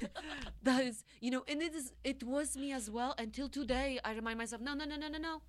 that 0.62 0.80
is 0.84 1.02
you 1.20 1.30
know 1.32 1.42
and 1.48 1.60
it 1.60 1.74
is 1.74 1.92
it 2.04 2.22
was 2.22 2.56
me 2.56 2.70
as 2.72 2.88
well 2.88 3.16
until 3.18 3.48
today 3.48 3.98
i 4.04 4.12
remind 4.12 4.38
myself 4.38 4.62
no 4.62 4.74
no 4.74 4.84
no 4.84 4.96
no 4.96 5.08
no 5.08 5.18
no 5.18 5.42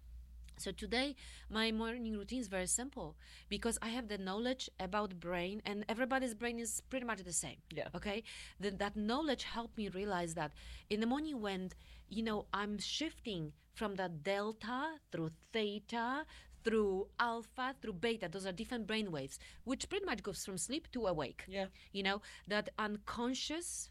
so 0.58 0.72
today 0.72 1.16
my 1.49 1.72
morning 1.72 2.14
routine 2.18 2.39
is 2.39 2.47
very 2.47 2.68
simple 2.68 3.16
because 3.49 3.78
i 3.82 3.89
have 3.89 4.08
the 4.08 4.18
knowledge 4.18 4.70
about 4.80 5.20
brain 5.20 5.62
and 5.66 5.86
everybody's 5.89 6.34
brain 6.34 6.60
is 6.60 6.82
pretty 6.89 7.06
much 7.06 7.24
the 7.24 7.34
same 7.34 7.58
Yeah. 7.72 7.88
okay 7.95 8.24
then 8.60 8.78
that 8.78 8.95
knowledge 8.95 9.43
helped 9.43 9.78
me 9.78 9.89
realize 9.89 10.34
that 10.36 10.51
in 10.89 10.99
the 10.99 11.08
morning 11.08 11.41
when 11.41 11.72
you 12.10 12.24
know 12.24 12.45
i'm 12.53 12.78
shifting 12.80 13.51
from 13.74 13.95
that 13.95 14.24
delta 14.24 14.93
through 15.12 15.32
theta 15.51 16.26
through 16.64 17.08
alpha 17.20 17.76
through 17.82 17.93
beta 17.93 18.28
those 18.32 18.45
are 18.45 18.51
different 18.51 18.88
brain 18.88 19.12
waves 19.12 19.38
which 19.66 19.88
pretty 19.89 20.06
much 20.06 20.24
goes 20.24 20.43
from 20.45 20.58
sleep 20.58 20.88
to 20.91 21.06
awake 21.08 21.43
Yeah. 21.47 21.66
you 21.91 22.01
know 22.03 22.22
that 22.47 22.70
unconscious 22.80 23.89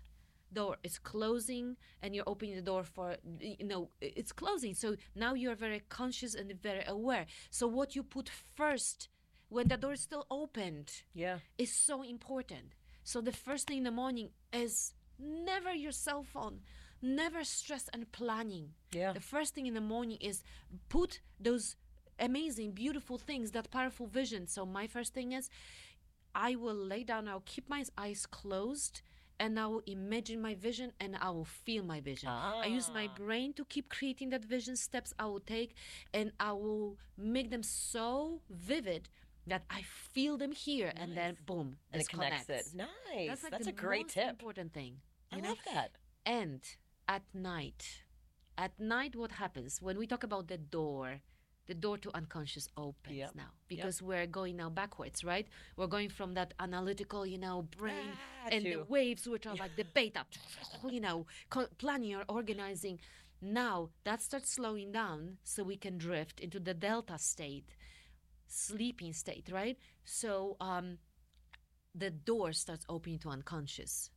door 0.55 0.77
is 0.83 0.99
closing 0.99 1.77
and 2.03 2.15
you're 2.15 2.29
opening 2.35 2.55
the 2.57 2.63
door 2.73 2.85
for 2.85 3.17
you 3.41 3.67
know 3.73 3.91
it's 4.01 4.33
closing. 4.33 4.75
So 4.75 4.97
now 5.15 5.35
you're 5.35 5.55
very 5.67 5.83
conscious 5.89 6.35
and 6.35 6.53
very 6.63 6.85
aware. 6.87 7.27
So 7.51 7.67
what 7.67 7.95
you 7.97 8.03
put 8.03 8.29
first 8.57 9.09
when 9.49 9.69
the 9.69 9.77
door 9.77 9.93
is 9.93 10.01
still 10.01 10.27
opened 10.31 10.89
Yeah. 11.15 11.39
is 11.59 11.73
so 11.73 12.03
important. 12.03 12.67
So 13.03 13.21
the 13.21 13.33
first 13.47 13.67
thing 13.69 13.79
in 13.79 13.85
the 13.85 13.91
morning 14.03 14.31
is 14.53 14.95
never 15.19 15.73
your 15.85 15.93
cell 15.93 16.23
phone. 16.23 16.61
Never 17.03 17.45
stress 17.45 17.89
and 17.93 18.11
planning. 18.13 18.67
Yeah. 18.93 19.13
the 19.13 19.21
first 19.35 19.55
thing 19.55 19.67
in 19.67 19.75
the 19.75 19.81
morning 19.95 20.19
is 20.21 20.43
put 20.89 21.21
those 21.39 21.77
amazing 22.19 22.73
beautiful 22.73 23.19
things 23.19 23.51
that 23.53 23.71
powerful 23.71 24.07
vision. 24.07 24.47
So 24.47 24.65
my 24.65 24.87
first 24.87 25.13
thing 25.15 25.33
is 25.33 25.51
I 26.35 26.57
will 26.57 26.75
lay 26.93 27.05
down, 27.05 27.29
I'll 27.29 27.43
keep 27.55 27.69
my 27.69 27.85
eyes 27.99 28.27
closed, 28.27 29.03
and 29.41 29.59
I 29.59 29.67
will 29.67 29.83
imagine 29.87 30.41
my 30.41 30.55
vision 30.55 30.93
and 31.01 31.17
I 31.21 31.31
will 31.31 31.45
feel 31.67 31.83
my 31.85 32.01
vision. 32.01 32.29
I 32.29 32.67
use 32.67 32.91
my 32.93 33.07
Ah. 33.11 33.15
brain 33.17 33.53
to 33.55 33.65
keep 33.65 33.89
creating 33.89 34.31
that 34.31 34.45
vision, 34.45 34.77
steps 34.77 35.13
I 35.19 35.27
will 35.27 35.41
take, 35.41 35.75
and 36.13 36.33
I 36.39 36.53
will 36.53 36.97
make 37.17 37.51
them 37.51 37.63
so 37.63 38.41
vivid 38.51 39.09
that 39.47 39.63
I 39.69 39.83
feel 39.83 40.39
them 40.39 40.53
here, 40.53 40.91
and 40.97 41.15
then 41.17 41.37
boom, 41.45 41.77
And 41.93 42.01
it 42.03 42.09
connects 42.09 42.47
connects. 42.47 42.73
it. 42.73 42.77
Nice. 42.77 43.29
That's, 43.43 43.67
like 43.67 43.67
a 43.67 43.73
great 43.73 44.09
tip. 44.09 44.31
important 44.31 44.73
thing. 44.73 45.01
I 45.33 45.41
know? 45.41 45.49
love 45.51 45.59
that. 45.73 45.91
And 46.25 46.61
at 47.09 47.23
night, 47.35 48.05
at 48.57 48.79
night, 48.81 49.15
what 49.17 49.33
happens 49.33 49.83
when 49.83 49.99
we 49.99 50.07
talk 50.07 50.23
about 50.23 50.49
the 50.49 50.57
door? 50.57 51.21
The 51.67 51.75
door 51.75 51.97
to 51.99 52.11
unconscious 52.15 52.69
opens 52.77 53.17
Yep. 53.17 53.35
now 53.35 53.51
because 53.69 54.03
we're 54.03 54.27
going 54.27 54.57
now 54.57 54.69
backwards, 54.71 55.25
right? 55.25 55.47
We're 55.77 55.87
going 55.87 56.11
from 56.11 56.35
that 56.35 56.55
analytical, 56.61 57.25
you 57.27 57.39
know, 57.39 57.63
brain 57.79 58.17
Ah, 58.45 58.49
and 58.53 58.65
the 58.65 58.85
waves, 58.89 59.27
which 59.27 59.47
are 59.47 59.57
like 59.65 59.77
the 59.77 59.85
beta, 59.85 60.27
you 60.89 61.01
know, 61.01 61.27
planning 61.79 62.15
or 62.17 62.25
organizing. 62.29 63.01
Now 63.41 63.91
that 64.05 64.23
starts 64.23 64.53
slowing 64.53 64.93
down 64.93 65.39
so 65.45 65.63
we 65.65 65.77
can 65.77 65.99
drift 65.99 66.41
into 66.41 66.61
the 66.61 66.75
delta 66.75 67.19
state, 67.19 67.75
sleeping 68.47 69.13
state, 69.13 69.49
right? 69.53 69.79
So 70.05 70.57
um, 70.61 70.99
the 71.95 72.11
door 72.11 72.53
starts 72.53 72.85
opening 72.89 73.19
to 73.21 73.29
unconscious. 73.31 74.11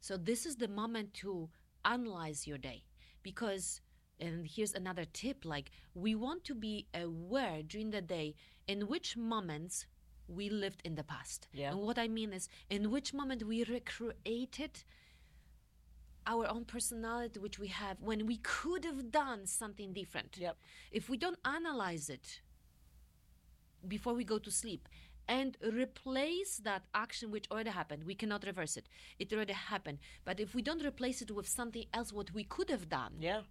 So 0.00 0.16
this 0.16 0.46
is 0.46 0.56
the 0.56 0.68
moment 0.68 1.14
to 1.14 1.48
analyze 1.84 2.46
your 2.46 2.58
day 2.58 2.82
because 3.22 3.80
and 4.22 4.46
here's 4.46 4.74
another 4.74 5.04
tip 5.04 5.44
like 5.44 5.70
we 5.94 6.14
want 6.14 6.44
to 6.44 6.54
be 6.54 6.86
aware 6.94 7.62
during 7.62 7.90
the 7.90 8.00
day 8.00 8.34
in 8.66 8.82
which 8.82 9.16
moments 9.16 9.86
we 10.28 10.48
lived 10.48 10.80
in 10.84 10.94
the 10.94 11.02
past. 11.02 11.48
Yeah. 11.52 11.70
And 11.72 11.80
what 11.80 11.98
I 11.98 12.08
mean 12.08 12.32
is 12.32 12.48
in 12.70 12.90
which 12.90 13.12
moment 13.12 13.42
we 13.42 13.64
recreated 13.64 14.84
our 16.26 16.48
own 16.48 16.64
personality 16.64 17.40
which 17.40 17.58
we 17.58 17.66
have 17.68 17.96
when 18.00 18.26
we 18.26 18.36
could 18.38 18.84
have 18.84 19.10
done 19.10 19.46
something 19.46 19.92
different. 19.92 20.38
Yep. 20.38 20.56
If 20.92 21.08
we 21.10 21.16
don't 21.16 21.38
analyze 21.44 22.08
it 22.08 22.40
before 23.86 24.14
we 24.14 24.24
go 24.24 24.38
to 24.38 24.50
sleep 24.50 24.88
and 25.28 25.56
replace 25.62 26.58
that 26.58 26.82
action 26.94 27.30
which 27.30 27.46
already 27.50 27.70
happened 27.70 28.04
we 28.04 28.14
cannot 28.14 28.44
reverse 28.44 28.76
it 28.76 28.88
it 29.18 29.32
already 29.32 29.52
happened 29.52 29.98
but 30.24 30.40
if 30.40 30.54
we 30.54 30.62
don't 30.62 30.84
replace 30.84 31.22
it 31.22 31.30
with 31.30 31.48
something 31.48 31.84
else 31.94 32.12
what 32.12 32.32
we 32.32 32.44
could 32.44 32.68
have 32.70 32.88
done 32.88 33.12
Yeah. 33.20 33.42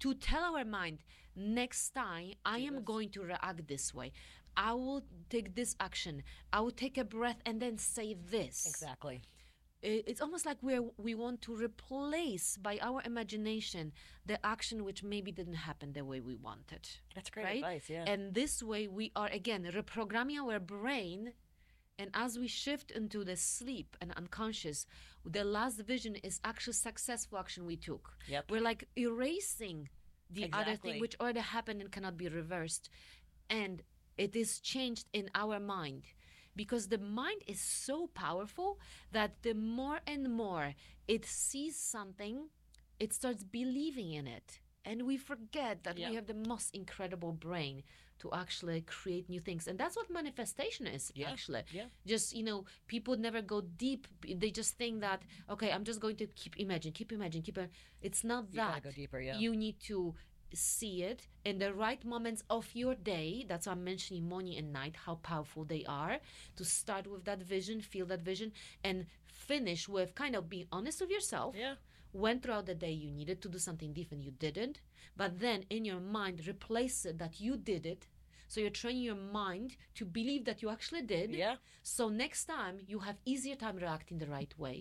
To 0.00 0.14
tell 0.14 0.42
our 0.56 0.64
mind 0.64 0.98
next 1.34 1.90
time 1.90 2.32
i 2.44 2.58
am 2.58 2.82
going 2.82 3.08
to 3.10 3.22
react 3.22 3.66
this 3.68 3.92
way 3.94 4.10
i 4.56 4.72
will 4.72 5.02
take 5.28 5.54
this 5.54 5.76
action 5.80 6.22
i 6.52 6.60
will 6.60 6.70
take 6.70 6.96
a 6.96 7.04
breath 7.04 7.40
and 7.46 7.60
then 7.60 7.76
say 7.78 8.14
this 8.30 8.66
Exactly. 8.66 9.22
It's 9.82 10.20
almost 10.20 10.46
like 10.46 10.56
we're 10.62 10.82
we 10.96 11.14
want 11.14 11.42
to 11.42 11.54
replace 11.54 12.56
by 12.56 12.78
our 12.80 13.02
imagination 13.04 13.92
the 14.24 14.44
action 14.44 14.84
which 14.84 15.04
maybe 15.04 15.30
didn't 15.30 15.60
happen 15.68 15.92
the 15.92 16.04
way 16.04 16.20
we 16.20 16.34
wanted 16.34 16.88
That's 17.14 17.30
great 17.30 17.44
right 17.44 17.56
advice. 17.58 17.88
Yeah. 17.88 18.04
and 18.06 18.34
this 18.34 18.62
way 18.62 18.88
we 18.88 19.12
are 19.14 19.28
again 19.28 19.62
reprogramming 19.72 20.38
our 20.42 20.58
brain 20.58 21.32
and 21.98 22.10
as 22.14 22.38
we 22.38 22.46
shift 22.48 22.90
into 22.90 23.24
the 23.24 23.36
sleep 23.36 23.96
and 24.00 24.12
unconscious 24.16 24.86
the 25.24 25.44
last 25.44 25.80
vision 25.80 26.14
is 26.16 26.40
actually 26.44 26.72
successful 26.72 27.38
action 27.38 27.66
we 27.66 27.76
took. 27.76 28.14
Yep. 28.28 28.50
we're 28.50 28.60
like 28.60 28.88
erasing 28.96 29.88
the 30.30 30.48
other 30.52 30.76
thing 30.76 31.00
which 31.00 31.16
already 31.20 31.40
happened 31.40 31.80
and 31.80 31.90
cannot 31.90 32.16
be 32.16 32.28
reversed. 32.28 32.88
And 33.48 33.82
it 34.18 34.34
is 34.34 34.60
changed 34.60 35.06
in 35.12 35.30
our 35.34 35.60
mind. 35.60 36.04
Because 36.54 36.88
the 36.88 36.98
mind 36.98 37.42
is 37.46 37.60
so 37.60 38.06
powerful 38.08 38.78
that 39.12 39.42
the 39.42 39.52
more 39.54 40.00
and 40.06 40.32
more 40.32 40.74
it 41.06 41.24
sees 41.24 41.76
something 41.76 42.48
it 42.98 43.12
starts 43.12 43.44
believing 43.44 44.12
in 44.12 44.26
it. 44.26 44.60
And 44.84 45.02
we 45.02 45.16
forget 45.16 45.84
that 45.84 45.98
Yeah. 45.98 46.08
we 46.08 46.14
have 46.14 46.26
the 46.26 46.34
most 46.48 46.74
incredible 46.74 47.32
brain 47.32 47.82
to 48.18 48.32
actually 48.32 48.80
create 48.82 49.28
new 49.28 49.40
things 49.40 49.66
and 49.68 49.78
that's 49.78 49.96
what 49.96 50.08
manifestation 50.10 50.86
is 50.86 51.12
Yeah. 51.14 51.30
actually 51.30 51.62
Yeah. 51.72 51.86
just 52.06 52.34
you 52.34 52.42
know 52.44 52.64
people 52.86 53.16
never 53.16 53.42
go 53.42 53.60
deep 53.60 54.06
they 54.42 54.50
just 54.50 54.76
think 54.78 55.00
that 55.00 55.22
okay 55.50 55.70
i'm 55.72 55.84
just 55.84 56.00
going 56.00 56.16
to 56.16 56.26
keep 56.28 56.56
imagine 56.58 56.92
keep 56.92 57.12
imagine 57.12 57.42
keep 57.42 57.58
it 57.58 57.70
it's 58.02 58.22
not 58.24 58.44
You 58.50 58.56
that 58.58 58.82
go 58.82 58.90
deeper, 58.90 59.20
yeah. 59.20 59.38
you 59.38 59.54
need 59.56 59.78
to 59.88 60.14
see 60.54 61.02
it 61.02 61.26
in 61.44 61.58
the 61.58 61.74
right 61.74 62.02
moments 62.04 62.42
of 62.48 62.68
your 62.72 62.94
day 62.94 63.44
that's 63.48 63.66
why 63.66 63.72
i'm 63.72 63.82
mentioning 63.84 64.28
morning 64.28 64.56
and 64.56 64.72
night 64.72 64.94
how 65.04 65.16
powerful 65.16 65.64
they 65.64 65.84
are 65.88 66.18
to 66.56 66.64
start 66.64 67.06
with 67.06 67.24
that 67.24 67.42
vision 67.42 67.80
feel 67.80 68.06
that 68.06 68.20
vision 68.22 68.52
and 68.84 69.06
finish 69.26 69.88
with 69.88 70.14
kind 70.14 70.34
of 70.36 70.48
being 70.48 70.66
honest 70.72 71.00
with 71.00 71.10
yourself 71.10 71.54
Yeah. 71.58 71.74
When 72.22 72.36
throughout 72.40 72.66
the 72.66 72.74
day 72.86 72.92
you 73.04 73.10
needed 73.20 73.38
to 73.42 73.48
do 73.54 73.58
something 73.68 73.92
different 73.98 74.22
you 74.28 74.32
didn't 74.46 74.76
but 75.20 75.30
then 75.44 75.58
in 75.76 75.82
your 75.90 76.00
mind 76.18 76.36
replace 76.52 76.98
it 77.10 77.16
that 77.22 77.34
you 77.44 77.52
did 77.72 77.84
it 77.94 78.02
so 78.48 78.60
you're 78.60 78.78
training 78.82 79.02
your 79.10 79.22
mind 79.42 79.68
to 79.98 80.04
believe 80.18 80.44
that 80.48 80.58
you 80.62 80.68
actually 80.76 81.02
did 81.16 81.28
Yeah. 81.44 81.56
so 81.82 82.02
next 82.24 82.42
time 82.54 82.74
you 82.90 82.98
have 83.06 83.16
easier 83.32 83.56
time 83.64 83.76
reacting 83.76 84.18
the 84.18 84.30
right 84.36 84.54
way 84.64 84.76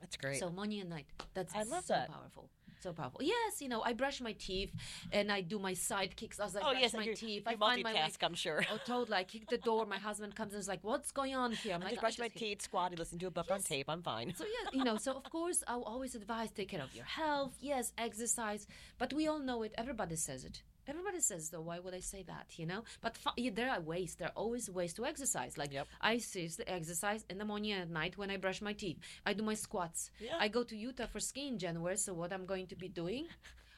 That's 0.00 0.16
great. 0.16 0.38
so 0.40 0.46
morning 0.50 0.80
and 0.80 0.90
night 0.96 1.06
that's 1.36 1.54
I 1.54 1.64
love 1.74 1.84
so 1.84 1.94
that. 1.94 2.08
powerful 2.16 2.46
so 2.82 2.92
powerful 2.92 3.20
yes 3.22 3.60
you 3.60 3.68
know 3.68 3.82
i 3.82 3.92
brush 3.92 4.20
my 4.20 4.32
teeth 4.32 4.72
and 5.12 5.30
i 5.30 5.40
do 5.40 5.58
my 5.58 5.74
side 5.74 6.14
kicks 6.16 6.38
as 6.40 6.56
i 6.56 6.60
oh 6.60 6.70
brush 6.70 6.82
yes, 6.82 6.94
my 6.94 7.06
teeth 7.06 7.42
you 7.46 7.52
i 7.52 7.56
find 7.56 7.82
my 7.82 7.92
multitask. 7.94 8.18
I'm 8.22 8.34
sure. 8.34 8.64
oh 8.72 8.78
totally 8.84 9.16
i 9.16 9.24
kick 9.24 9.48
the 9.48 9.58
door 9.58 9.86
my 9.86 9.98
husband 9.98 10.34
comes 10.34 10.52
and 10.52 10.60
is 10.60 10.68
like 10.68 10.82
what's 10.82 11.10
going 11.12 11.34
on 11.34 11.52
here 11.52 11.74
i'm 11.74 11.82
I 11.82 11.84
like 11.86 11.94
just 11.94 11.98
"I 11.98 12.06
brush 12.06 12.18
my 12.18 12.26
just 12.28 12.38
hit-" 12.38 12.48
teeth, 12.58 12.62
squatty, 12.62 12.96
listen 12.96 13.18
to 13.20 13.26
a 13.26 13.30
book 13.30 13.50
on 13.50 13.60
tape. 13.62 13.86
I'm 13.88 14.02
fine. 14.02 14.34
So 14.34 14.44
yeah, 14.44 14.78
you 14.78 14.84
know, 14.84 14.96
so 14.96 15.12
of 15.12 15.24
course 15.30 15.62
I'll 15.66 15.82
always 15.82 16.14
advise 16.14 16.50
take 16.50 16.68
care 16.68 16.82
of 16.82 16.94
your 16.94 17.04
health. 17.04 17.54
Yes, 17.60 17.92
exercise, 17.98 18.66
but 18.98 19.12
we 19.12 19.26
all 19.28 19.38
know 19.38 19.62
it. 19.62 19.72
Everybody 19.76 20.16
says 20.16 20.44
it. 20.44 20.62
Everybody 20.86 21.20
says 21.20 21.50
though. 21.50 21.60
Why 21.60 21.78
would 21.78 21.94
I 21.94 22.00
say 22.00 22.22
that? 22.24 22.46
You 22.58 22.66
know, 22.66 22.82
but 23.00 23.16
fu- 23.16 23.30
yeah, 23.36 23.50
there 23.54 23.70
are 23.70 23.80
ways. 23.80 24.14
There 24.16 24.28
are 24.28 24.32
always 24.36 24.68
ways 24.70 24.92
to 24.94 25.04
exercise. 25.06 25.56
Like 25.56 25.72
Yep. 25.72 25.86
I 26.00 26.18
seriously 26.18 26.66
exercise 26.66 27.24
in 27.30 27.38
the 27.38 27.44
morning 27.44 27.72
and 27.72 27.82
at 27.82 27.90
night 27.90 28.18
when 28.18 28.30
I 28.30 28.36
brush 28.36 28.60
my 28.60 28.72
teeth. 28.72 28.98
I 29.24 29.32
do 29.32 29.42
my 29.42 29.54
squats. 29.54 30.10
Yeah. 30.20 30.36
I 30.38 30.48
go 30.48 30.62
to 30.64 30.76
Utah 30.76 31.06
for 31.06 31.20
skiing 31.20 31.54
in 31.54 31.58
January. 31.58 31.96
So 31.96 32.12
what 32.14 32.32
I'm 32.32 32.46
going 32.46 32.66
to 32.68 32.76
be 32.76 32.88
doing, 32.88 33.26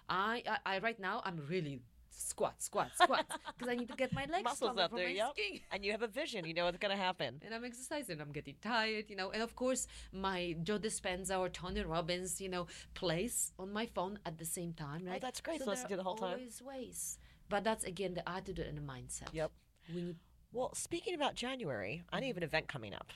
I 0.08 0.42
I, 0.48 0.76
I 0.76 0.78
right 0.78 0.98
now 0.98 1.22
I'm 1.24 1.40
really 1.48 1.80
squat, 2.16 2.62
squat, 2.62 2.90
squat 2.94 3.24
because 3.56 3.68
I 3.68 3.74
need 3.74 3.88
to 3.88 3.96
get 3.96 4.12
my 4.12 4.24
legs 4.26 4.44
Muscles 4.44 4.78
up 4.78 4.94
there, 4.94 5.08
yep. 5.08 5.32
skiing 5.34 5.60
And 5.72 5.84
you 5.84 5.92
have 5.92 6.02
a 6.02 6.06
vision. 6.08 6.44
You 6.44 6.54
know 6.54 6.64
what's 6.64 6.78
gonna 6.78 6.96
happen. 6.96 7.40
and 7.44 7.54
I'm 7.54 7.64
exercising. 7.64 8.20
I'm 8.20 8.32
getting 8.32 8.54
tired, 8.62 9.06
you 9.08 9.16
know. 9.16 9.30
And 9.30 9.42
of 9.42 9.54
course, 9.56 9.86
my 10.12 10.56
Joe 10.62 10.78
Dispenza 10.78 11.38
or 11.38 11.48
Tony 11.48 11.82
Robbins, 11.82 12.40
you 12.40 12.48
know, 12.48 12.66
plays 12.94 13.52
on 13.58 13.72
my 13.72 13.86
phone 13.86 14.18
at 14.26 14.38
the 14.38 14.44
same 14.44 14.72
time, 14.72 15.04
right? 15.04 15.16
Oh, 15.16 15.26
that's 15.26 15.40
great. 15.40 15.60
So 15.60 15.70
listen 15.70 15.88
to 15.90 15.96
the 15.96 16.02
whole 16.02 16.16
time. 16.16 16.38
Always 16.38 16.62
ways, 16.62 17.18
but 17.48 17.64
that's 17.64 17.84
again 17.84 18.14
the 18.14 18.28
attitude 18.28 18.66
and 18.66 18.78
the 18.78 18.82
mindset. 18.82 19.28
Yep. 19.32 19.50
We 19.94 20.02
need. 20.02 20.16
Well, 20.52 20.72
speaking 20.74 21.14
about 21.14 21.34
January, 21.34 22.04
I 22.12 22.18
Mm-hmm. 22.18 22.26
have 22.28 22.36
an 22.36 22.42
event 22.44 22.68
coming 22.68 22.94
up. 22.94 23.12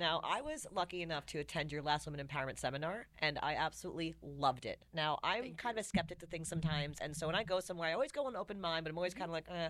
Now, 0.00 0.22
I 0.24 0.40
was 0.40 0.66
lucky 0.72 1.02
enough 1.02 1.26
to 1.26 1.40
attend 1.40 1.70
your 1.70 1.82
last 1.82 2.06
Women 2.06 2.26
Empowerment 2.26 2.58
Seminar, 2.58 3.06
and 3.18 3.38
I 3.42 3.54
absolutely 3.56 4.14
loved 4.22 4.64
it. 4.64 4.80
Now, 4.94 5.18
I'm 5.22 5.42
Thank 5.42 5.58
kind 5.58 5.78
of 5.78 5.84
a 5.84 5.86
skeptic 5.86 6.20
to 6.20 6.26
things 6.26 6.48
sometimes, 6.48 6.96
and 7.02 7.14
so 7.14 7.26
when 7.26 7.36
I 7.36 7.44
go 7.44 7.60
somewhere, 7.60 7.90
I 7.90 7.92
always 7.92 8.10
go 8.10 8.24
with 8.24 8.34
an 8.34 8.40
open 8.40 8.62
mind, 8.62 8.84
but 8.84 8.90
I'm 8.90 8.96
always 8.96 9.12
Mm-hmm. 9.12 9.18
kind 9.20 9.28
of 9.28 9.34
like, 9.34 9.44
eh. 9.50 9.68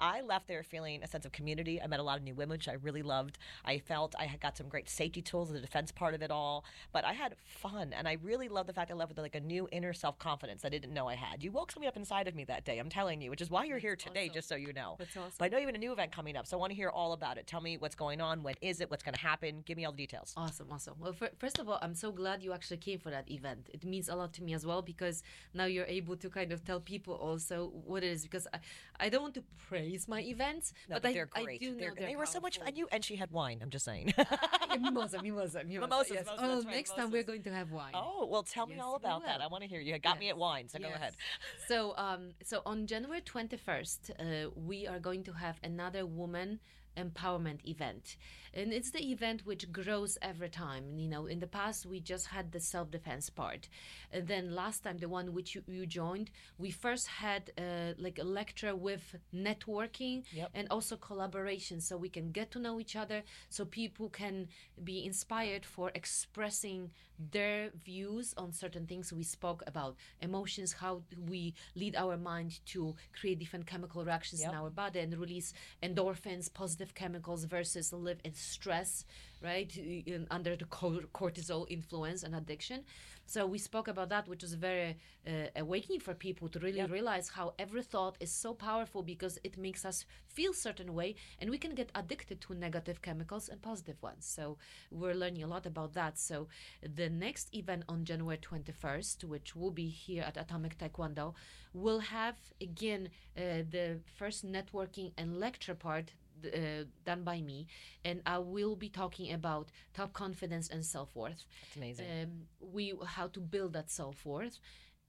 I 0.00 0.22
left 0.22 0.48
there 0.48 0.62
feeling 0.62 1.02
a 1.02 1.06
sense 1.06 1.26
of 1.26 1.32
community. 1.32 1.80
I 1.80 1.86
met 1.86 2.00
a 2.00 2.02
lot 2.02 2.18
of 2.18 2.24
new 2.24 2.34
women, 2.34 2.56
which 2.56 2.68
I 2.68 2.74
really 2.74 3.02
loved. 3.02 3.38
I 3.64 3.78
felt 3.78 4.14
I 4.18 4.24
had 4.24 4.40
got 4.40 4.56
some 4.56 4.68
great 4.68 4.88
safety 4.88 5.20
tools, 5.22 5.52
the 5.52 5.60
defense 5.60 5.92
part 5.92 6.14
of 6.14 6.22
it 6.22 6.30
all, 6.30 6.64
but 6.92 7.04
I 7.04 7.12
had 7.12 7.36
fun, 7.44 7.92
and 7.92 8.08
I 8.08 8.16
really 8.22 8.48
loved 8.48 8.68
the 8.68 8.72
fact 8.72 8.90
I 8.90 8.94
left 8.94 9.10
with 9.10 9.18
like 9.18 9.34
a 9.34 9.40
new 9.40 9.68
inner 9.70 9.92
self 9.92 10.18
confidence 10.18 10.64
I 10.64 10.68
didn't 10.68 10.94
know 10.94 11.08
I 11.08 11.14
had. 11.14 11.42
You 11.42 11.52
woke 11.52 11.70
something 11.70 11.88
up 11.88 11.96
inside 11.96 12.26
of 12.28 12.34
me 12.34 12.44
that 12.44 12.64
day. 12.64 12.78
I'm 12.78 12.88
telling 12.88 13.20
you, 13.20 13.30
which 13.30 13.42
is 13.42 13.50
why 13.50 13.64
you're 13.64 13.78
here 13.78 13.96
today, 13.96 14.24
awesome. 14.24 14.34
just 14.34 14.48
so 14.48 14.56
you 14.56 14.72
know. 14.72 14.96
That's 14.98 15.16
awesome. 15.16 15.32
But 15.38 15.44
I 15.44 15.48
know 15.48 15.58
you 15.58 15.66
have 15.66 15.74
a 15.74 15.78
new 15.78 15.92
event 15.92 16.12
coming 16.12 16.36
up, 16.36 16.46
so 16.46 16.56
I 16.56 16.60
want 16.60 16.70
to 16.70 16.76
hear 16.76 16.88
all 16.88 17.12
about 17.12 17.36
it. 17.36 17.46
Tell 17.46 17.60
me 17.60 17.76
what's 17.76 17.94
going 17.94 18.20
on, 18.20 18.42
when 18.42 18.54
is 18.62 18.80
it, 18.80 18.90
what's 18.90 19.02
going 19.02 19.14
to 19.14 19.20
happen. 19.20 19.62
Give 19.66 19.76
me 19.76 19.84
all 19.84 19.92
the 19.92 19.98
details. 19.98 20.32
Awesome, 20.36 20.68
awesome. 20.70 20.94
Well, 20.98 21.12
fir- 21.12 21.30
first 21.38 21.58
of 21.58 21.68
all, 21.68 21.78
I'm 21.82 21.94
so 21.94 22.10
glad 22.10 22.42
you 22.42 22.52
actually 22.52 22.78
came 22.78 22.98
for 22.98 23.10
that 23.10 23.30
event. 23.30 23.68
It 23.72 23.84
means 23.84 24.08
a 24.08 24.16
lot 24.16 24.32
to 24.34 24.42
me 24.42 24.54
as 24.54 24.64
well 24.64 24.82
because 24.82 25.22
now 25.52 25.66
you're 25.66 25.86
able 25.86 26.16
to 26.16 26.30
kind 26.30 26.52
of 26.52 26.64
tell 26.64 26.80
people 26.80 27.14
also 27.14 27.72
what 27.84 28.02
it 28.02 28.08
is. 28.08 28.22
Because 28.22 28.46
I, 28.54 28.58
I 28.98 29.08
don't 29.08 29.22
want 29.22 29.34
to 29.34 29.44
praise 29.90 30.08
my 30.08 30.20
events, 30.22 30.72
No, 30.88 30.96
but, 30.96 31.02
but, 31.02 31.14
they're 31.14 31.28
I 31.34 31.42
great. 31.44 31.60
do 31.60 31.74
They're- 31.74 31.94
they're 31.96 32.08
they 32.08 32.16
were 32.16 32.26
so 32.26 32.40
much 32.40 32.58
fun. 32.58 32.68
And 32.68 32.78
you 32.78 32.88
and 32.92 33.04
she 33.04 33.16
had 33.16 33.30
wine. 33.30 33.58
I'm 33.62 33.70
just 33.70 33.84
saying. 33.84 34.14
Yeah, 34.70 34.76
mimosa, 34.76 35.20
mimosa, 35.20 35.64
mimosa. 35.64 35.80
Mimosas, 35.88 36.10
yes. 36.12 36.26
mimosas, 36.26 36.38
oh, 36.44 36.54
that's 36.54 36.66
right, 36.66 36.76
next 36.76 36.94
time 36.94 37.10
we're 37.10 37.24
going 37.24 37.42
to 37.42 37.52
have 37.52 37.72
wine. 37.72 37.92
oh 37.94 38.26
well, 38.30 38.44
tell 38.44 38.66
me 38.68 38.78
all 38.78 38.94
about 38.94 39.24
that. 39.24 39.40
I 39.40 39.48
want 39.48 39.62
to 39.64 39.68
hear. 39.68 39.80
You 39.80 39.98
got 39.98 40.20
me 40.20 40.28
at 40.28 40.38
wine, 40.38 40.68
so 40.68 40.78
go 40.78 40.86
ahead. 40.86 41.14
So, 41.66 41.94
um, 41.96 42.30
so 42.44 42.62
on 42.66 42.86
January 42.86 43.20
twenty 43.20 43.56
first, 43.56 44.10
uh, 44.20 44.50
we 44.54 44.86
are 44.86 45.00
going 45.00 45.24
to 45.24 45.32
have 45.32 45.56
another 45.64 46.06
woman 46.06 46.60
empowerment 46.96 47.60
event, 47.64 48.16
and 48.54 48.72
it's 48.72 48.90
the 48.90 49.10
event 49.12 49.46
which 49.46 49.70
grows 49.72 50.18
every 50.22 50.48
time. 50.48 50.98
You 50.98 51.08
know, 51.08 51.26
in 51.26 51.40
the 51.40 51.46
past 51.46 51.86
we 51.86 52.00
just 52.00 52.26
had 52.26 52.52
the 52.52 52.60
self 52.60 52.90
defense 52.90 53.30
part, 53.30 53.68
and 54.12 54.26
then 54.26 54.54
last 54.54 54.82
time 54.84 54.98
the 54.98 55.08
one 55.08 55.32
which 55.32 55.54
you, 55.54 55.62
you 55.66 55.86
joined, 55.86 56.30
we 56.58 56.70
first 56.70 57.06
had 57.06 57.52
uh, 57.58 57.92
like 57.98 58.18
a 58.18 58.24
lecture 58.24 58.74
with 58.74 59.14
networking 59.34 60.22
Yep. 60.32 60.50
and 60.54 60.68
also 60.70 60.96
collaboration, 60.96 61.80
so 61.80 61.96
we 61.96 62.08
can 62.08 62.30
get 62.32 62.50
to 62.52 62.58
know 62.58 62.80
each 62.80 62.96
other, 62.96 63.22
so 63.48 63.64
people 63.64 64.08
can 64.08 64.48
be 64.82 65.04
inspired 65.04 65.64
for 65.64 65.90
expressing 65.94 66.90
their 67.32 67.70
views 67.84 68.32
on 68.36 68.50
certain 68.52 68.86
things 68.86 69.12
we 69.12 69.22
spoke 69.22 69.62
about 69.66 69.94
emotions 70.22 70.72
how 70.72 71.02
we 71.28 71.52
lead 71.76 71.94
our 71.94 72.16
mind 72.16 72.60
to 72.64 72.94
create 73.12 73.38
different 73.38 73.66
chemical 73.66 74.02
reactions 74.02 74.40
in 74.40 74.48
our 74.54 74.70
body 74.70 75.00
and 75.00 75.14
release 75.18 75.52
endorphins 75.82 76.50
positive 76.52 76.80
positive 76.80 76.94
chemicals 76.94 77.44
versus 77.44 77.92
live 77.92 78.18
in 78.24 78.32
stress, 78.40 79.04
right? 79.42 79.74
In, 79.76 80.26
under 80.30 80.56
the 80.56 80.66
co- 80.66 81.02
cortisol 81.14 81.66
influence 81.68 82.22
and 82.22 82.34
addiction. 82.34 82.84
So 83.26 83.46
we 83.46 83.58
spoke 83.58 83.86
about 83.86 84.08
that, 84.08 84.26
which 84.26 84.42
was 84.42 84.54
very 84.54 84.96
uh, 85.24 85.30
awakening 85.54 86.00
for 86.00 86.14
people 86.14 86.48
to 86.48 86.58
really 86.58 86.82
realize 86.82 87.28
how 87.28 87.54
every 87.60 87.82
thought 87.82 88.16
is 88.18 88.32
so 88.32 88.54
powerful 88.54 89.04
because 89.04 89.38
it 89.44 89.56
makes 89.56 89.84
us 89.84 90.04
feel 90.26 90.52
certain 90.52 90.94
way, 90.94 91.14
and 91.38 91.48
we 91.48 91.56
can 91.56 91.76
get 91.76 91.92
addicted 91.94 92.40
to 92.40 92.54
negative 92.54 93.02
chemicals 93.02 93.48
and 93.48 93.62
positive 93.62 94.02
ones. 94.02 94.26
So 94.26 94.58
we're 94.90 95.14
learning 95.14 95.44
a 95.44 95.46
lot 95.46 95.64
about 95.64 95.92
that. 95.94 96.18
So 96.18 96.48
the 96.82 97.08
next 97.08 97.54
event 97.54 97.84
on 97.88 98.04
January 98.04 98.38
21st, 98.38 99.22
which 99.22 99.54
will 99.54 99.70
be 99.70 99.86
here 99.86 100.24
at 100.26 100.36
Atomic 100.36 100.76
Taekwondo, 100.78 101.34
will 101.72 102.00
have 102.00 102.34
again 102.60 103.10
uh, 103.36 103.62
the 103.70 104.00
first 104.16 104.44
networking 104.44 105.12
and 105.16 105.38
lecture 105.38 105.76
part 105.76 106.10
uh, 106.46 106.84
done 107.04 107.24
by 107.24 107.40
me, 107.40 107.66
and 108.04 108.22
I 108.26 108.38
will 108.38 108.76
be 108.76 108.88
talking 108.88 109.32
about 109.32 109.70
top 109.94 110.12
confidence 110.12 110.68
and 110.68 110.84
self 110.84 111.14
worth. 111.14 111.44
It's 111.66 111.76
amazing. 111.76 112.06
Um, 112.22 112.30
we 112.60 112.94
how 113.06 113.28
to 113.28 113.40
build 113.40 113.72
that 113.74 113.90
self 113.90 114.24
worth, 114.24 114.58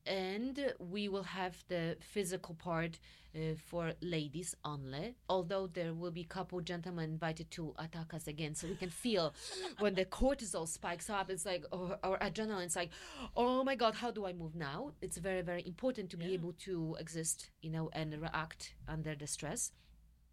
and 0.05 0.73
we 0.79 1.07
will 1.09 1.23
have 1.23 1.63
the 1.67 1.97
physical 1.99 2.55
part 2.55 2.99
uh, 3.35 3.55
for 3.67 3.93
ladies 4.01 4.55
only. 4.65 5.15
Although 5.29 5.67
there 5.67 5.93
will 5.93 6.11
be 6.11 6.23
couple 6.23 6.59
gentlemen 6.61 7.11
invited 7.11 7.51
to 7.51 7.73
attack 7.77 8.13
us 8.13 8.27
again, 8.27 8.55
so 8.55 8.67
we 8.67 8.75
can 8.75 8.89
feel 8.89 9.33
when 9.79 9.95
the 9.95 10.05
cortisol 10.05 10.67
spikes 10.67 11.09
up. 11.09 11.29
It's 11.29 11.45
like 11.45 11.63
or, 11.71 11.97
or 12.03 12.17
adrenaline's 12.19 12.75
like, 12.75 12.89
oh 13.35 13.63
my 13.63 13.75
god, 13.75 13.95
how 13.95 14.11
do 14.11 14.25
I 14.25 14.33
move 14.33 14.55
now? 14.55 14.93
It's 15.01 15.17
very 15.17 15.41
very 15.41 15.65
important 15.65 16.09
to 16.11 16.17
be 16.17 16.33
able 16.33 16.53
to 16.65 16.97
exist, 16.99 17.49
you 17.61 17.69
know, 17.69 17.89
and 17.93 18.19
react 18.21 18.75
under 18.87 19.15
the 19.15 19.27
stress. 19.27 19.71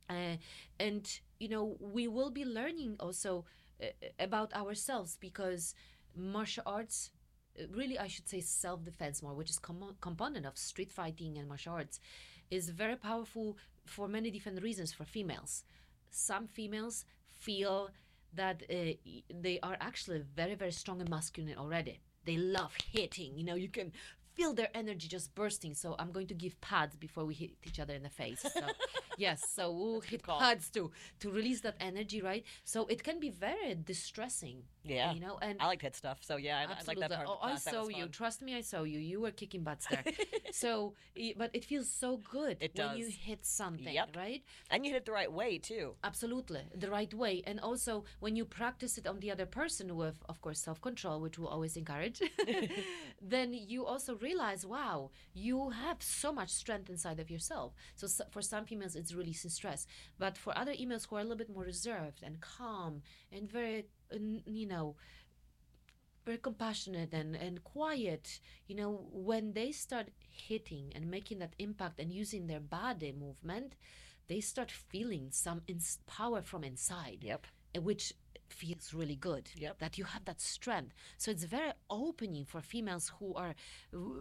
Uh, 0.09 0.37
and 0.81 1.21
you 1.39 1.49
know 1.49 1.77
we 1.81 2.09
will 2.09 2.31
be 2.31 2.45
learning 2.45 2.97
also 3.01 3.45
uh, 3.83 3.87
about 4.19 4.53
ourselves 4.55 5.17
because 5.21 5.75
martial 6.17 6.63
arts 6.67 7.11
uh, 7.59 7.65
really 7.73 7.99
i 7.99 8.07
should 8.07 8.29
say 8.29 8.41
self-defense 8.41 9.23
more 9.23 9.35
which 9.35 9.51
is 9.51 9.59
com- 9.59 9.95
component 10.01 10.47
of 10.47 10.57
street 10.57 10.91
fighting 10.91 11.37
and 11.39 11.47
martial 11.49 11.75
arts 11.75 12.01
is 12.51 12.71
very 12.71 12.97
powerful 12.97 13.57
for 13.85 14.09
many 14.09 14.31
different 14.31 14.63
reasons 14.63 14.93
for 14.93 15.05
females. 15.05 15.65
Some 16.11 16.47
females 16.47 17.05
feel 17.27 17.91
that 18.35 18.63
uh, 18.71 18.93
they 19.43 19.59
are 19.63 19.77
actually 19.81 20.23
very 20.35 20.55
very 20.55 20.73
strong 20.73 21.01
and 21.01 21.11
masculine 21.11 21.57
already. 21.59 22.01
They 22.25 22.37
love 22.37 22.75
hitting 22.93 23.37
you 23.39 23.45
know 23.45 23.55
you 23.55 23.69
can 23.69 23.93
feel 24.39 24.53
their 24.61 24.71
energy 24.83 25.07
just 25.17 25.29
bursting 25.35 25.75
so 25.83 25.89
i'm 26.01 26.13
going 26.17 26.29
to 26.33 26.35
give 26.45 26.55
pads 26.71 26.95
before 27.07 27.25
we 27.31 27.35
hit 27.43 27.51
each 27.69 27.79
other 27.83 27.95
in 27.99 28.03
the 28.09 28.15
face 28.23 28.43
so, 28.57 28.61
yes 29.25 29.39
so 29.57 29.65
we'll 29.79 30.01
hit 30.13 30.23
pads 30.23 30.71
to 30.77 30.83
to 31.23 31.27
release 31.39 31.61
that 31.67 31.77
energy 31.91 32.21
right 32.31 32.45
so 32.73 32.79
it 32.95 33.01
can 33.09 33.19
be 33.27 33.31
very 33.47 33.75
distressing 33.93 34.59
Yeah. 34.89 35.13
you 35.17 35.21
know 35.27 35.37
and 35.47 35.57
I 35.61 35.67
like 35.73 35.83
hit 35.87 35.97
stuff, 36.03 36.19
so 36.29 36.35
yeah, 36.47 36.57
I, 36.61 36.63
I 36.73 36.83
like 36.91 37.01
that 37.05 37.13
part. 37.19 37.29
Oh, 37.33 37.39
I 37.43 37.57
saw 37.73 37.83
you. 37.99 38.07
Trust 38.21 38.39
me, 38.47 38.53
I 38.61 38.63
saw 38.73 38.81
you. 38.93 38.99
You 39.13 39.19
were 39.25 39.35
kicking 39.43 39.63
butts 39.69 39.85
there. 39.93 40.05
so, 40.65 40.95
but 41.41 41.51
it 41.59 41.65
feels 41.71 41.89
so 42.05 42.11
good 42.39 42.57
It 42.67 42.73
when 42.79 42.97
you 43.01 43.07
hit 43.29 43.41
something, 43.45 43.95
Yep. 44.01 44.17
right? 44.23 44.41
And 44.71 44.79
you 44.85 44.89
hit 44.93 45.01
it 45.03 45.07
the 45.11 45.17
right 45.21 45.33
way 45.41 45.53
too. 45.71 45.85
Absolutely, 46.11 46.63
the 46.85 46.91
right 46.99 47.13
way. 47.23 47.35
And 47.49 47.57
also, 47.69 47.93
when 48.25 48.35
you 48.39 48.45
practice 48.61 48.93
it 49.01 49.07
on 49.13 49.17
the 49.21 49.31
other 49.35 49.49
person 49.61 49.87
with, 50.03 50.17
of 50.33 50.37
course, 50.45 50.61
self 50.69 50.79
control, 50.89 51.17
which 51.25 51.37
we'll 51.39 51.53
always 51.57 51.77
encourage, 51.83 52.19
then 53.35 53.49
you 53.53 53.85
also 53.85 54.13
realize, 54.29 54.63
wow, 54.77 54.97
you 55.47 55.57
have 55.85 55.99
so 56.03 56.29
much 56.39 56.51
strength 56.63 56.89
inside 56.95 57.19
of 57.21 57.31
yourself. 57.35 57.69
So, 58.01 58.05
s 58.07 58.21
for 58.35 58.43
some 58.53 58.65
females, 58.71 58.95
it's 59.01 59.15
releasing 59.21 59.51
stress. 59.59 59.81
But 60.23 60.35
for 60.43 60.53
other 60.61 60.75
females 60.81 61.05
who 61.07 61.17
are 61.17 61.21
a 61.25 61.29
little 61.29 61.43
bit 61.45 61.55
more 61.57 61.65
reserved 61.75 62.21
and 62.27 62.35
calm 62.41 62.93
and 63.35 63.45
very, 63.59 63.79
uh, 64.15 64.19
you 64.61 64.67
know, 64.73 64.87
very 66.25 66.39
compassionate 66.39 67.13
and, 67.15 67.35
and 67.37 67.65
quiet, 67.65 68.41
you 68.67 68.75
know, 68.75 69.07
when 69.13 69.53
they 69.53 69.73
start 69.73 70.09
hitting 70.31 70.93
and 70.95 71.11
making 71.11 71.39
that 71.39 71.55
impact 71.59 71.99
and 71.99 72.13
using 72.13 72.47
their 72.47 72.61
body 72.61 73.13
movement, 73.13 73.75
they 74.29 74.41
start 74.41 74.71
feeling 74.71 75.29
some 75.31 75.63
ins- 75.67 75.99
power 76.07 76.43
from 76.43 76.65
inside, 76.65 77.19
Yep. 77.23 77.47
uh, 77.77 77.81
which 77.81 78.13
feels 78.53 78.93
really 78.95 79.17
good. 79.17 79.51
Yep. 79.57 79.79
That 79.79 79.99
you 79.99 80.05
have 80.05 80.25
that 80.25 80.41
strength. 80.41 80.95
So 81.17 81.31
it's 81.31 81.45
very 81.45 81.73
opening 81.91 82.45
for 82.45 82.61
females 82.61 83.13
who 83.19 83.35
are 83.35 83.55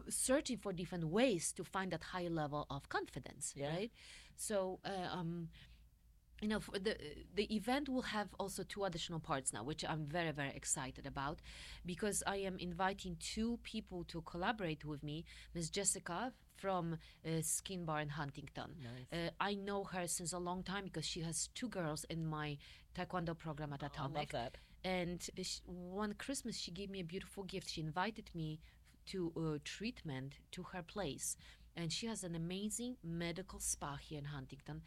searching 0.10 0.58
for 0.58 0.74
different 0.74 1.06
ways 1.06 1.52
to 1.54 1.64
find 1.64 1.92
that 1.92 2.04
high 2.04 2.28
level 2.28 2.66
of 2.70 2.90
confidence, 2.90 3.54
Yeah. 3.56 3.70
right? 3.70 3.92
So, 4.36 4.80
uh, 4.86 4.90
um, 5.18 5.50
you 6.42 6.48
know 6.48 6.60
for 6.60 6.78
the 6.78 6.96
the 7.34 7.54
event 7.56 7.90
will 7.90 8.04
have 8.04 8.28
also 8.40 8.62
two 8.64 8.84
additional 8.86 9.20
parts 9.20 9.52
now 9.54 9.64
which 9.64 9.84
i'm 9.84 10.06
very 10.06 10.32
very 10.32 10.52
excited 10.56 11.08
about 11.08 11.40
because 11.86 12.22
i 12.28 12.36
am 12.38 12.58
inviting 12.60 13.18
two 13.20 13.58
people 13.64 14.04
to 14.04 14.22
collaborate 14.22 14.86
with 14.86 15.02
me 15.04 15.26
miss 15.56 15.70
jessica 15.72 16.32
from 16.56 16.98
uh, 17.26 17.42
skin 17.42 17.86
bar 17.86 18.02
in 18.02 18.10
huntington 18.10 18.76
uh, 19.12 19.16
i 19.40 19.56
know 19.56 19.84
her 19.84 20.08
since 20.08 20.32
a 20.32 20.38
long 20.38 20.62
time 20.62 20.84
because 20.84 21.06
she 21.06 21.22
has 21.22 21.50
two 21.56 21.70
girls 21.70 22.04
in 22.08 22.24
my 22.26 22.56
taekwondo 22.98 23.34
program 23.38 23.74
at 23.74 23.84
I 23.84 23.86
love 23.86 23.94
atomic 23.94 24.32
that. 24.32 24.58
and 24.84 25.20
uh, 25.40 25.44
sh 25.44 25.62
one 26.04 26.14
christmas 26.24 26.56
she 26.58 26.72
gave 26.72 26.90
me 26.90 27.00
a 27.02 27.04
beautiful 27.14 27.44
gift 27.44 27.70
she 27.70 27.82
invited 27.82 28.30
me 28.34 28.60
to 29.06 29.32
uh, 29.38 29.58
treatment 29.64 30.32
to 30.52 30.64
her 30.72 30.84
place 30.84 31.38
and 31.76 31.92
she 31.94 32.08
has 32.08 32.24
an 32.24 32.36
amazing 32.36 32.96
medical 33.04 33.60
spa 33.60 33.96
here 34.08 34.20
in 34.20 34.26
huntington 34.26 34.82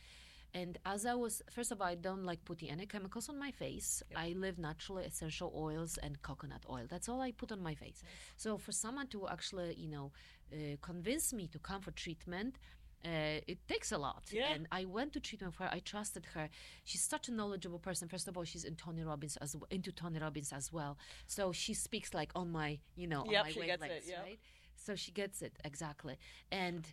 and 0.52 0.78
as 0.84 1.06
I 1.06 1.14
was, 1.14 1.42
first 1.50 1.70
of 1.70 1.80
all, 1.80 1.86
I 1.86 1.94
don't 1.94 2.24
like 2.24 2.44
putting 2.44 2.70
any 2.70 2.86
chemicals 2.86 3.28
on 3.28 3.38
my 3.38 3.52
face. 3.52 4.02
I 4.16 4.34
live 4.36 4.58
naturally 4.58 5.04
essential 5.04 5.52
oils 5.56 5.96
and 6.02 6.20
coconut 6.22 6.64
oil. 6.68 6.86
That's 6.88 7.08
all 7.08 7.20
I 7.20 7.30
put 7.30 7.52
on 7.52 7.62
my 7.62 7.74
face. 7.74 8.02
So 8.36 8.58
for 8.58 8.72
someone 8.72 9.06
to 9.08 9.28
actually, 9.28 9.74
you 9.78 9.88
know, 9.88 10.10
uh, 10.52 10.76
convince 10.82 11.32
me 11.32 11.46
to 11.48 11.58
come 11.60 11.80
for 11.80 11.92
treatment, 11.92 12.58
uh, 13.04 13.40
it 13.46 13.58
takes 13.68 13.92
a 13.92 13.98
lot. 13.98 14.24
Yeah. 14.30 14.52
And 14.52 14.66
I 14.70 14.84
went 14.84 15.12
to 15.14 15.20
treatment 15.20 15.54
for 15.54 15.64
her. 15.64 15.70
I 15.72 15.78
trusted 15.80 16.26
her. 16.34 16.48
She's 16.84 17.02
such 17.02 17.28
a 17.28 17.32
knowledgeable 17.32 17.78
person. 17.78 18.08
First 18.08 18.28
of 18.28 18.36
all, 18.36 18.44
she's 18.44 18.64
in 18.64 18.76
Tony 18.76 19.02
Robbins 19.04 19.36
as 19.38 19.52
w- 19.52 19.66
into 19.70 19.90
Tony 19.92 20.18
Robbins 20.18 20.52
as 20.52 20.72
well. 20.72 20.98
So 21.26 21.52
she 21.52 21.72
speaks 21.74 22.12
like 22.12 22.30
on 22.34 22.50
my, 22.50 22.78
you 22.96 23.06
know, 23.06 23.24
Yep, 23.26 23.40
on 23.40 23.46
my 23.46 23.52
she 23.52 23.60
gets 23.66 23.82
it, 23.84 23.90
wavelengths, 23.90 24.08
yep. 24.08 24.22
right? 24.24 24.38
So 24.76 24.94
she 24.96 25.12
gets 25.12 25.42
it 25.42 25.58
exactly. 25.64 26.16
And 26.50 26.86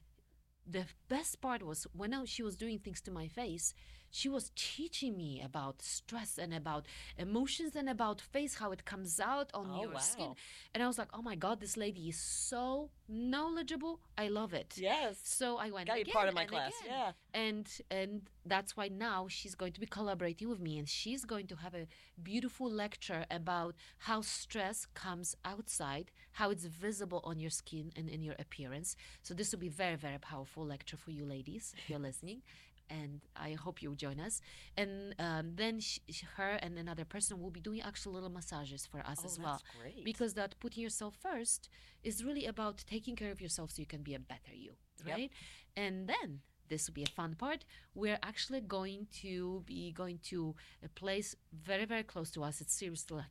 the 0.65 0.85
best 1.09 1.41
part 1.41 1.63
was 1.63 1.87
when 1.93 2.13
I, 2.13 2.25
she 2.25 2.43
was 2.43 2.55
doing 2.55 2.79
things 2.79 3.01
to 3.01 3.11
my 3.11 3.27
face, 3.27 3.73
she 4.11 4.29
was 4.29 4.51
teaching 4.55 5.15
me 5.17 5.41
about 5.43 5.81
stress 5.81 6.37
and 6.37 6.53
about 6.53 6.85
emotions 7.17 7.75
and 7.75 7.89
about 7.89 8.21
face, 8.21 8.55
how 8.55 8.71
it 8.71 8.85
comes 8.85 9.19
out 9.19 9.49
on 9.53 9.67
Oh, 9.71 9.81
your 9.81 9.99
skin. 9.99 10.33
And 10.73 10.83
I 10.83 10.87
was 10.87 10.97
like, 10.97 11.09
oh 11.13 11.21
my 11.21 11.35
God, 11.35 11.59
this 11.59 11.77
lady 11.77 12.09
is 12.09 12.17
so 12.17 12.89
knowledgeable. 13.07 13.99
I 14.17 14.27
love 14.29 14.53
it. 14.53 14.73
Yes. 14.77 15.19
So 15.23 15.57
I 15.57 15.69
went 15.71 15.87
Got 15.87 15.99
again 15.99 16.13
part 16.13 16.27
of 16.29 16.33
my 16.35 16.45
class. 16.45 16.73
again. 16.81 16.93
Yeah. 16.97 17.11
And 17.33 17.67
and 17.91 18.21
that's 18.45 18.75
why 18.77 18.87
now 18.87 19.27
she's 19.27 19.55
going 19.55 19.73
to 19.73 19.79
be 19.79 19.85
collaborating 19.85 20.47
with 20.49 20.59
me 20.59 20.77
and 20.79 20.87
she's 20.87 21.25
going 21.25 21.47
to 21.47 21.55
have 21.57 21.75
a 21.75 21.87
beautiful 22.21 22.69
lecture 22.69 23.25
about 23.29 23.75
how 23.99 24.21
stress 24.21 24.85
comes 24.93 25.35
outside, 25.45 26.11
how 26.33 26.49
it's 26.49 26.65
visible 26.65 27.21
on 27.23 27.39
your 27.39 27.49
skin 27.51 27.91
and 27.95 28.09
in 28.09 28.23
your 28.23 28.35
appearance. 28.39 28.95
So 29.21 29.33
this 29.33 29.51
will 29.51 29.59
be 29.59 29.69
very 29.69 29.95
very 29.95 30.17
powerful 30.19 30.65
lecture 30.65 30.97
for 30.97 31.11
you 31.11 31.25
ladies 31.25 31.73
if 31.77 31.89
you're 31.89 31.99
listening. 31.99 32.41
And 32.89 33.21
I 33.35 33.51
hope 33.53 33.81
you'll 33.81 33.95
join 33.95 34.19
us. 34.19 34.41
And 34.77 35.13
um, 35.19 35.51
then 35.55 35.79
sh 35.79 35.99
sh- 36.09 36.23
her 36.37 36.51
and 36.63 36.77
another 36.77 37.05
person 37.05 37.41
will 37.41 37.51
be 37.51 37.59
doing 37.59 37.81
actual 37.81 38.13
little 38.13 38.29
massages 38.29 38.85
for 38.85 38.99
us 39.01 39.19
Oh, 39.23 39.25
as 39.25 39.37
well 39.39 39.59
that's 39.61 39.63
great. 39.81 40.05
because 40.05 40.33
that 40.35 40.55
putting 40.59 40.83
yourself 40.83 41.15
first 41.21 41.69
is 42.03 42.23
really 42.23 42.45
about 42.45 42.83
taking 42.87 43.15
care 43.15 43.31
of 43.31 43.41
yourself 43.41 43.71
so 43.71 43.79
you 43.81 43.85
can 43.85 44.03
be 44.03 44.13
a 44.15 44.19
better 44.19 44.53
you 44.55 44.71
Yep. 45.05 45.15
right 45.17 45.31
and 45.75 46.07
then 46.07 46.39
this 46.69 46.87
will 46.87 46.93
be 46.93 47.03
a 47.03 47.13
fun 47.21 47.35
part 47.35 47.63
we're 47.95 48.19
actually 48.23 48.61
going 48.61 49.07
to 49.21 49.63
be 49.65 49.91
going 49.91 50.19
to 50.31 50.55
a 50.83 50.89
place 50.89 51.35
very 51.53 51.85
very 51.85 52.03
close 52.03 52.29
to 52.31 52.43
us 52.43 52.61
it's 52.61 52.73
seriously 52.73 53.17
like 53.17 53.25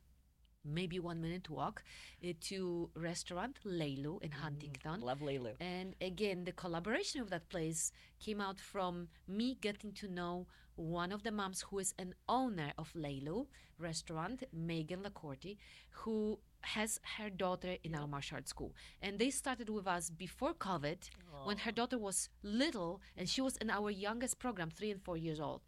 maybe 0.67 0.99
one 0.99 1.21
minute 1.21 1.49
walk 1.49 1.83
uh, 2.23 2.33
to 2.41 2.89
restaurant 2.95 3.57
leilu 3.65 4.21
in 4.21 4.31
huntington 4.31 5.01
Lovely 5.01 5.37
Lou. 5.39 5.53
and 5.59 5.95
again, 6.01 6.43
the 6.43 6.51
collaboration 6.51 7.21
of 7.21 7.29
that 7.29 7.49
place 7.49 7.91
came 8.19 8.41
out 8.41 8.59
from 8.59 9.07
me 9.27 9.57
getting 9.61 9.91
to 9.93 10.07
know 10.07 10.47
one 10.75 11.11
of 11.11 11.23
the 11.23 11.31
moms 11.31 11.61
who 11.61 11.79
is 11.79 11.93
an 11.97 12.13
owner 12.29 12.71
of 12.77 12.93
Leilu 12.93 13.47
restaurant, 13.79 14.43
Megan 14.53 15.01
Lacorte, 15.03 15.57
who 15.89 16.39
has 16.61 16.99
her 17.17 17.29
daughter 17.29 17.77
in 17.83 17.95
our 17.95 18.07
martial 18.07 18.35
arts 18.35 18.49
school. 18.49 18.73
And 19.01 19.17
they 19.19 19.29
started 19.29 19.69
with 19.69 19.87
us 19.87 20.09
before 20.09 20.53
COVID 20.53 20.97
when 21.45 21.57
her 21.59 21.71
daughter 21.71 21.97
was 21.97 22.29
little 22.43 23.01
and 23.15 23.27
she 23.27 23.41
was 23.41 23.57
in 23.57 23.69
our 23.69 23.89
youngest 23.89 24.39
program, 24.39 24.69
three 24.69 24.91
and 24.91 25.01
four 25.01 25.17
years 25.17 25.39
old. 25.39 25.61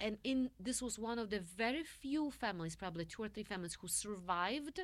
And 0.00 0.18
in 0.24 0.50
this 0.60 0.80
was 0.80 0.98
one 0.98 1.18
of 1.18 1.30
the 1.30 1.40
very 1.40 1.82
few 1.82 2.30
families, 2.30 2.76
probably 2.76 3.04
two 3.04 3.22
or 3.22 3.28
three 3.28 3.42
families, 3.42 3.76
who 3.80 3.88
survived 3.88 4.80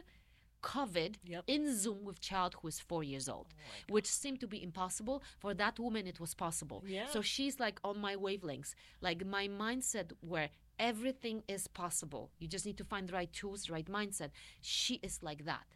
COVID 0.63 1.17
Yep. 1.27 1.45
in 1.47 1.77
Zoom 1.77 2.05
with 2.05 2.21
child 2.21 2.57
who 2.61 2.69
is 2.69 2.81
four 2.81 3.05
years 3.05 3.29
old, 3.29 3.49
which 3.89 4.07
seemed 4.07 4.41
to 4.41 4.47
be 4.49 4.63
impossible. 4.63 5.23
For 5.39 5.53
that 5.55 5.79
woman, 5.79 6.07
it 6.07 6.19
was 6.19 6.35
possible. 6.35 6.83
Yeah. 6.87 7.07
So 7.09 7.21
she's 7.23 7.61
like 7.61 7.79
on 7.85 7.99
my 7.99 8.17
wavelengths. 8.17 8.75
Like 9.01 9.25
my 9.27 9.47
mindset 9.47 10.13
where 10.21 10.49
everything 10.79 11.43
is 11.49 11.69
possible. 11.69 12.31
You 12.39 12.49
just 12.49 12.67
need 12.67 12.79
to 12.79 12.85
find 12.85 13.09
the 13.09 13.13
right 13.13 13.33
tools, 13.33 13.65
the 13.65 13.73
right 13.75 13.87
mindset. 13.87 14.31
She 14.61 14.95
is 15.03 15.23
like 15.23 15.45
that. 15.45 15.67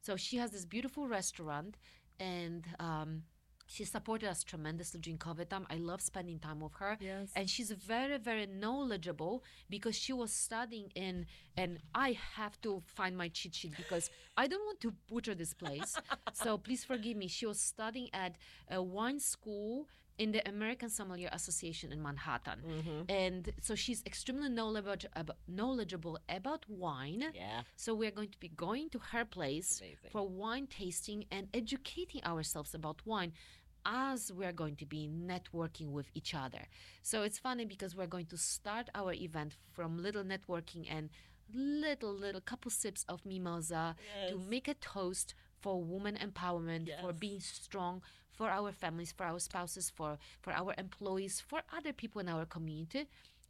So 0.00 0.16
she 0.16 0.36
has 0.38 0.52
this 0.52 0.64
beautiful 0.64 1.06
restaurant, 1.08 1.76
and 2.20 2.64
um, 2.78 3.24
she 3.68 3.84
supported 3.84 4.28
us 4.28 4.42
tremendously 4.42 4.98
during 4.98 5.18
COVID 5.18 5.50
time. 5.50 5.66
I 5.70 5.76
love 5.76 6.00
spending 6.00 6.38
time 6.38 6.60
with 6.60 6.72
her. 6.80 6.96
Yes. 7.00 7.30
And 7.36 7.48
she's 7.48 7.70
very, 7.70 8.16
very 8.16 8.46
knowledgeable 8.46 9.44
because 9.68 9.94
she 9.94 10.14
was 10.14 10.32
studying 10.32 10.90
in, 10.94 11.26
and 11.56 11.78
I 11.94 12.18
have 12.34 12.58
to 12.62 12.82
find 12.86 13.16
my 13.16 13.28
cheat 13.28 13.54
sheet 13.54 13.74
because 13.76 14.10
I 14.38 14.46
don't 14.46 14.64
want 14.64 14.80
to 14.80 14.94
butcher 15.06 15.34
this 15.34 15.52
place. 15.52 15.96
so 16.32 16.56
please 16.56 16.82
forgive 16.82 17.18
me. 17.18 17.28
She 17.28 17.44
was 17.44 17.60
studying 17.60 18.08
at 18.14 18.36
a 18.70 18.82
wine 18.82 19.20
school 19.20 19.86
in 20.18 20.32
the 20.32 20.46
American 20.48 20.90
Sommelier 20.90 21.30
Association 21.32 21.92
in 21.92 22.02
Manhattan. 22.02 22.60
Mm-hmm. 22.66 23.10
And 23.10 23.52
so 23.60 23.74
she's 23.74 24.02
extremely 24.04 24.48
knowledgeable 24.48 25.12
about, 25.14 25.36
knowledgeable 25.46 26.18
about 26.28 26.64
wine. 26.68 27.24
Yeah. 27.34 27.62
So 27.76 27.94
we're 27.94 28.10
going 28.10 28.30
to 28.30 28.38
be 28.38 28.48
going 28.48 28.90
to 28.90 28.98
her 29.12 29.24
place 29.24 29.80
Amazing. 29.80 30.10
for 30.10 30.28
wine 30.28 30.66
tasting 30.66 31.24
and 31.30 31.48
educating 31.54 32.22
ourselves 32.24 32.74
about 32.74 33.00
wine 33.04 33.32
as 33.86 34.32
we're 34.32 34.52
going 34.52 34.76
to 34.76 34.84
be 34.86 35.08
networking 35.08 35.90
with 35.92 36.10
each 36.14 36.34
other. 36.34 36.66
So 37.02 37.22
it's 37.22 37.38
funny 37.38 37.64
because 37.64 37.96
we're 37.96 38.06
going 38.06 38.26
to 38.26 38.36
start 38.36 38.90
our 38.94 39.12
event 39.12 39.56
from 39.72 40.02
little 40.02 40.24
networking 40.24 40.86
and 40.90 41.10
little 41.54 42.12
little 42.12 42.40
couple 42.42 42.70
sips 42.70 43.04
of 43.08 43.24
mimosa 43.24 43.96
to 44.28 44.38
make 44.38 44.68
a 44.68 44.74
toast 44.74 45.34
for 45.60 45.82
woman 45.82 46.18
empowerment, 46.22 46.88
for 47.00 47.12
being 47.12 47.40
strong 47.40 48.02
for 48.38 48.48
our 48.58 48.70
families, 48.82 49.10
for 49.18 49.24
our 49.30 49.40
spouses, 49.48 49.86
for 49.98 50.10
for 50.44 50.52
our 50.60 50.72
employees, 50.78 51.34
for 51.50 51.60
other 51.76 51.92
people 51.92 52.18
in 52.24 52.28
our 52.34 52.46
community. 52.56 53.02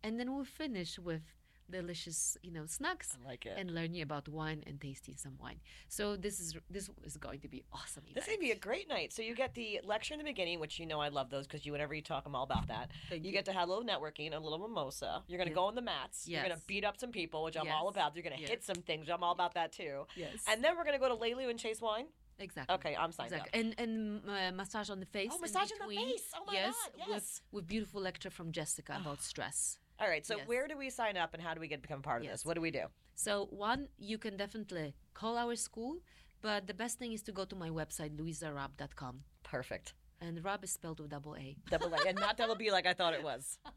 And 0.05 0.12
then 0.18 0.28
we'll 0.34 0.53
finish 0.62 0.99
with 1.09 1.22
delicious, 1.70 2.39
you 2.43 2.51
know, 2.57 2.64
snacks 2.66 3.09
I 3.22 3.28
like 3.28 3.45
it. 3.45 3.55
and 3.59 3.66
learning 3.74 4.01
about 4.01 4.26
wine 4.26 4.61
and 4.66 4.80
tasting 4.80 5.16
some 5.24 5.34
wine. 5.45 5.61
So 5.97 6.16
this 6.16 6.41
is 6.41 6.57
this 6.70 6.89
is 7.05 7.16
going 7.18 7.41
to 7.41 7.49
be 7.49 7.61
awesome. 7.78 8.05
This 8.14 8.24
is 8.24 8.28
gonna 8.30 8.39
be 8.49 8.53
a 8.53 8.62
great 8.68 8.89
night. 8.89 9.12
So 9.12 9.20
you 9.20 9.34
get 9.34 9.53
the 9.55 9.80
lecture 9.84 10.14
in 10.14 10.18
the 10.18 10.24
beginning, 10.32 10.61
which 10.61 10.78
you 10.80 10.86
know 10.86 11.01
I 11.07 11.09
love 11.09 11.28
those 11.34 11.47
because 11.47 11.66
you 11.66 11.72
whenever 11.72 11.95
you 11.95 12.01
talk, 12.12 12.22
I'm 12.26 12.34
all 12.34 12.45
about 12.45 12.68
that. 12.68 12.86
Thank 13.11 13.22
you, 13.24 13.28
you. 13.28 13.32
get 13.39 13.45
to 13.51 13.53
have 13.53 13.68
a 13.68 13.70
little 13.72 13.84
networking, 13.93 14.34
a 14.34 14.39
little 14.39 14.59
mimosa. 14.66 15.22
You're 15.28 15.39
gonna 15.43 15.51
Yeah. 15.51 15.62
go 15.62 15.66
on 15.70 15.74
the 15.74 15.82
mats. 15.82 16.26
You're 16.26 16.43
gonna 16.43 16.62
beat 16.66 16.84
up 16.89 16.97
some 16.97 17.12
people, 17.12 17.45
which 17.45 17.57
I'm 17.61 17.68
all 17.76 17.84
Yes. 17.86 17.95
about. 17.97 18.16
You're 18.16 18.22
gonna 18.28 18.36
hit 18.36 18.64
some 18.64 18.80
things. 18.89 19.11
I'm 19.11 19.22
all 19.22 19.32
about 19.32 19.53
that 19.55 19.72
too. 19.72 20.07
yes, 20.16 20.36
And 20.49 20.64
then 20.64 20.74
we're 20.76 20.84
gonna 20.84 20.99
go 20.99 21.09
to 21.14 21.16
Leilu 21.16 21.51
and 21.51 21.59
Chase 21.59 21.82
Wine. 21.82 22.07
Exactly. 22.39 22.74
Okay, 22.76 22.97
I'm 22.97 23.12
signed 23.12 23.32
Exactly. 23.32 23.61
And 23.61 23.74
and 23.78 24.20
uh, 24.28 24.53
massage 24.53 24.91
on 24.91 25.01
the 25.01 25.07
face. 25.07 25.30
Oh, 25.32 25.39
massage 25.39 25.70
on 25.80 25.89
the 25.89 25.97
face. 25.97 26.30
Oh 26.36 26.45
my 26.47 26.53
yes, 26.53 26.74
God, 26.74 26.93
yes. 26.99 27.09
With 27.09 27.41
with 27.53 27.66
beautiful 27.66 28.01
lecture 28.01 28.30
from 28.30 28.53
Jessica 28.53 28.99
about 29.01 29.22
stress. 29.22 29.78
All 30.01 30.09
right. 30.09 30.24
So 30.24 30.36
Yes. 30.36 30.47
where 30.49 30.68
do 30.68 30.76
we 30.78 30.91
sign 30.91 31.16
up 31.16 31.34
and 31.34 31.43
how 31.43 31.55
do 31.55 31.61
we 31.61 31.68
get 31.68 31.82
become 31.82 32.03
part 32.03 32.22
of 32.22 32.28
this? 32.30 32.45
What 32.47 32.55
do 32.55 32.61
we 32.61 32.70
do? 32.70 32.84
So 33.16 33.49
one, 33.51 33.89
you 33.99 34.16
can 34.18 34.36
definitely 34.36 34.95
call 35.14 35.36
our 35.36 35.57
school, 35.57 35.99
but 36.41 36.68
the 36.68 36.74
best 36.74 36.99
thing 37.01 37.12
is 37.12 37.22
to 37.22 37.32
go 37.32 37.45
to 37.45 37.57
my 37.57 37.70
website 37.70 38.16
luizaraab.com. 38.16 39.20
Perfect. 39.43 39.95
And 40.20 40.45
Raab 40.45 40.62
is 40.64 40.70
spelled 40.70 41.01
with 41.01 41.11
double 41.11 41.34
A. 41.36 41.57
Double 41.70 41.93
A 41.95 41.99
and 42.09 42.18
not 42.18 42.36
double 42.36 42.55
B 42.57 42.70
like 42.70 42.86
I 42.86 42.93
thought 42.95 43.14
it 43.14 43.22
was. 43.22 43.59